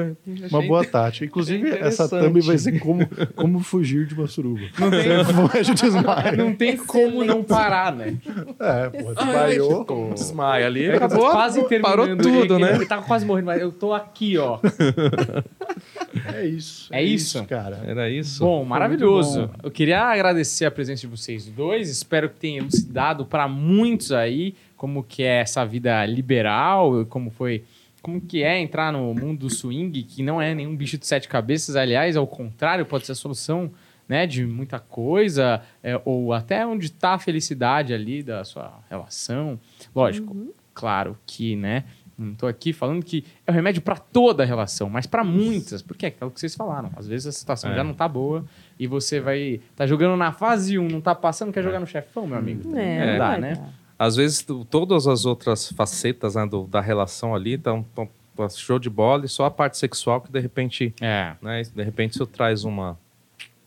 [0.51, 1.25] Uma boa tática.
[1.25, 4.63] Inclusive, É essa thumb vai ser como, como fugir de uma suruba.
[4.79, 5.09] Não tem.
[6.37, 8.17] Não tem como não parar, né?
[8.61, 10.13] É, pô, desmaiou.
[10.15, 11.83] Desmaia ali, É acabou, quase terminando.
[11.83, 12.75] parou tudo, ele, né?
[12.75, 14.59] Ele tá quase morrendo, mas eu tô aqui, ó.
[16.35, 16.89] É isso.
[16.93, 17.45] É isso?
[17.45, 17.81] cara.
[17.87, 18.41] Era isso.
[18.41, 19.41] Bom, maravilhoso.
[19.41, 21.91] muito Eu queria agradecer a presença de vocês dois.
[21.91, 27.65] Espero que tenha elucidado para muitos aí como que é essa vida liberal, como foi,
[28.03, 31.29] como que é entrar no mundo do swing, que não é nenhum bicho de sete
[31.29, 33.71] cabeças, aliás, ao contrário, pode ser a solução,
[34.09, 39.59] né, de muita coisa, é, ou até onde está a felicidade ali da sua relação.
[39.95, 41.85] Lógico, claro que, né,
[42.17, 45.83] não tô aqui falando que é o remédio para toda a relação, mas para muitas,
[45.83, 46.91] porque é aquilo que vocês falaram.
[46.97, 47.75] Às vezes a situação É.
[47.77, 48.45] já não tá boa
[48.79, 52.27] e você vai tá jogando na fase 1, não tá passando, quer jogar no chefão,
[52.27, 52.77] meu amigo.
[52.77, 53.53] É, não dá, né?
[53.99, 57.85] Às vezes, todas as outras facetas né, do- da relação ali estão
[58.57, 62.13] show de bola e só a parte sexual que de repente, É, né, de repente
[62.15, 62.97] isso traz uma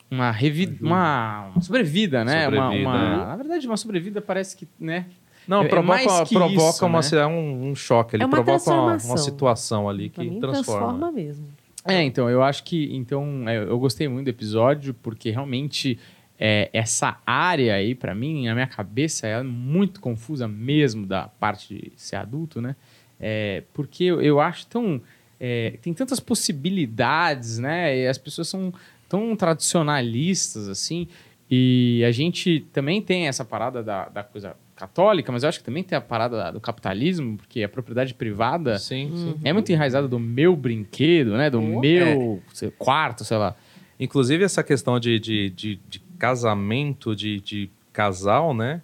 [0.09, 2.47] uma, revi uma, uma sobrevida, né?
[2.47, 3.25] Uma- Sobrevida, uma, é.
[3.27, 5.05] Na verdade, uma sobrevida parece que, né?
[5.47, 7.07] não É- é provoca, mais que provoca isso, uma, né?
[7.17, 10.39] é um, um choque, ele É uma provoca uma, uma situação ali Pra que mim,
[10.39, 10.87] transforma.
[10.87, 11.47] transforma mesmo.
[11.85, 12.95] É, então, eu acho que.
[12.95, 15.97] Então, é, eu gostei muito do episódio, porque realmente
[16.43, 21.75] é, essa área aí, pra mim, na minha cabeça, é muito confusa mesmo da parte
[21.75, 22.75] de ser adulto, né?
[23.19, 24.99] É, porque eu, eu acho tão.
[25.39, 27.95] é, tem tantas possibilidades, né?
[27.97, 28.73] E as pessoas são
[29.07, 31.07] tão tradicionalistas, assim.
[31.49, 35.65] E a gente também tem essa parada da, da coisa católica, mas eu acho que
[35.65, 39.35] também tem a parada da- do capitalismo, porque a propriedade privada Sim, sim.
[39.43, 41.49] é muito enraizada do meu brinquedo, né?
[41.51, 41.79] Do Oh.
[41.81, 43.55] meu sei, quarto, sei lá.
[43.99, 48.83] Inclusive, essa questão de, de, de, de casamento, de, de casal, né?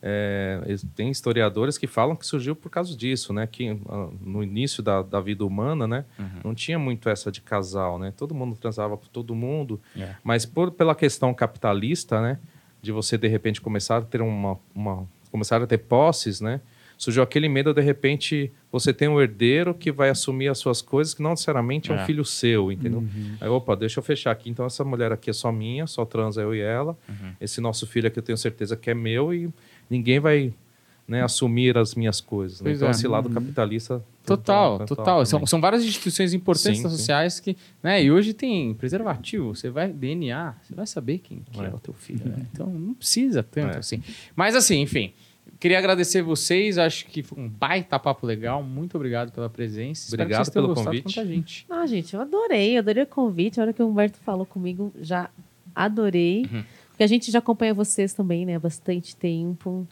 [0.00, 0.60] É,
[0.94, 3.44] tem historiadores que falam que surgiu por causa disso, né?
[3.48, 6.04] Que ah, no início da, da vida humana, né?
[6.44, 8.12] Não tinha muito essa de casal, né?
[8.16, 10.14] Todo mundo transava com todo mundo, É.
[10.22, 12.38] mas por, pela questão capitalista, né?
[12.80, 14.56] De você, de repente, começar a ter uma...
[14.72, 16.60] uma começar a ter posses, né?
[16.98, 21.12] Surgiu aquele medo, de repente, você tem um herdeiro que vai assumir as suas coisas,
[21.12, 22.02] que não necessariamente é, É.
[22.02, 23.00] um filho seu, entendeu?
[23.00, 23.36] Uhum.
[23.40, 24.48] Aí, opa, deixa eu fechar aqui.
[24.48, 26.96] Então, essa mulher aqui é só minha, só transa eu e ela.
[27.08, 27.32] Uhum.
[27.40, 29.50] Esse nosso filho aqui eu tenho certeza que é meu e
[29.90, 30.54] ninguém vai
[31.06, 32.60] né, assumir as minhas coisas.
[32.62, 32.72] né?
[32.72, 32.90] Então, é.
[32.90, 34.02] esse lado capitalista.
[34.24, 35.24] Total, total.
[35.24, 35.46] São, também.
[35.46, 36.96] são várias instituições importantes Sim, sim.
[36.96, 38.02] sociais que, né?
[38.02, 41.68] E hoje tem preservativo, você vai DNA, você vai saber quem que é, É.
[41.68, 42.44] o teu filho, né?
[42.52, 43.78] Então não precisa tanto É.
[43.78, 44.02] assim.
[44.34, 45.12] Mas assim, enfim,
[45.58, 48.62] queria agradecer vocês, acho que foi um baita papo legal.
[48.62, 50.04] Muito obrigado pela presença.
[50.04, 51.20] Espero que Obrigado pelo convite.
[51.20, 51.66] a gente.
[51.68, 53.58] Ah, gente, eu adorei, eu adorei o convite.
[53.60, 55.30] A hora que o Humberto falou comigo, já
[55.74, 56.46] adorei.
[56.52, 56.62] Uhum.
[56.90, 58.56] Porque a gente já acompanha vocês também, né?
[58.56, 59.86] Há bastante tempo.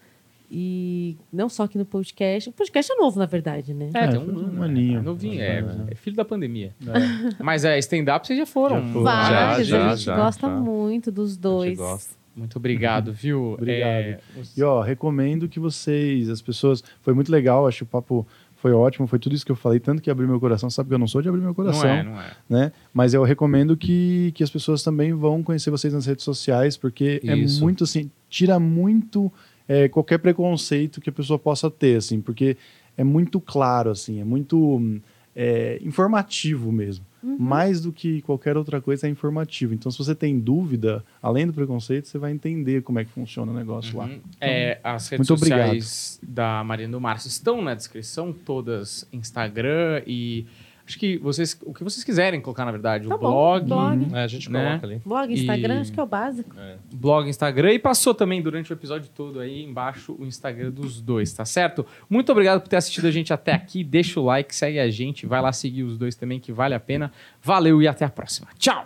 [0.51, 2.49] E não só aqui no podcast.
[2.49, 3.91] O podcast é novo, na verdade, né?
[3.93, 4.99] É, É, tem um, um ano, aninho.
[4.99, 5.65] É, novinho, é, É.
[5.91, 6.75] é filho da pandemia.
[6.87, 7.43] É.
[7.43, 8.77] Mas é, stand-up vocês já foram.
[8.81, 9.03] Já foram.
[9.05, 10.55] Várias, já, a gente já, gosta já.
[10.55, 11.77] muito dos dois.
[11.77, 12.15] gosta.
[12.37, 13.53] Muito obrigado, viu?
[13.53, 13.89] Obrigado.
[13.89, 14.21] É,
[14.57, 16.83] E ó, recomendo que vocês, as pessoas.
[17.01, 19.79] Foi muito legal, acho que o papo foi ótimo, foi tudo isso que eu falei,
[19.79, 20.71] tanto que abriu meu coração.
[20.71, 21.83] Sabe que eu não sou de abrir meu coração.
[21.83, 22.33] não é, não é.
[22.49, 22.73] né?
[22.93, 27.21] Mas eu recomendo que, que as pessoas também vão conhecer vocês nas redes sociais, porque
[27.23, 27.61] Isso.
[27.61, 29.31] é muito assim, tira muito
[29.69, 32.57] é, qualquer preconceito que a pessoa possa ter, assim, porque
[32.97, 35.01] é muito claro, assim, é muito hum,
[35.37, 37.05] é, informativo mesmo.
[37.39, 39.75] Mais do que qualquer outra coisa, é informativo.
[39.75, 43.51] Então, se você tem dúvida, além do preconceito, você vai entender como é que funciona
[43.51, 44.05] o negócio lá.
[44.05, 44.21] Uhum.
[44.41, 50.47] É, as redes sociais da Marina do Márcio estão na descrição, todas Instagram e
[50.87, 54.15] acho que vocês, o que vocês quiserem colocar na verdade, Tá o bom, blog, blog.
[54.15, 54.67] É, a gente Né?
[54.69, 55.03] coloca ali.
[55.05, 56.55] Blog, Instagram, E- acho que é o básico.
[56.93, 61.33] blog, Instagram e passou também durante o episódio todo aí embaixo o Instagram dos dois,
[61.33, 61.87] tá certo?
[62.09, 63.83] Muito obrigado por ter assistido a gente até aqui.
[63.83, 66.81] Deixa o like, segue a gente, vai lá seguir os dois também que vale a
[66.81, 67.11] pena.
[67.43, 68.49] Valeu e até a próxima.
[68.59, 68.83] Tchau.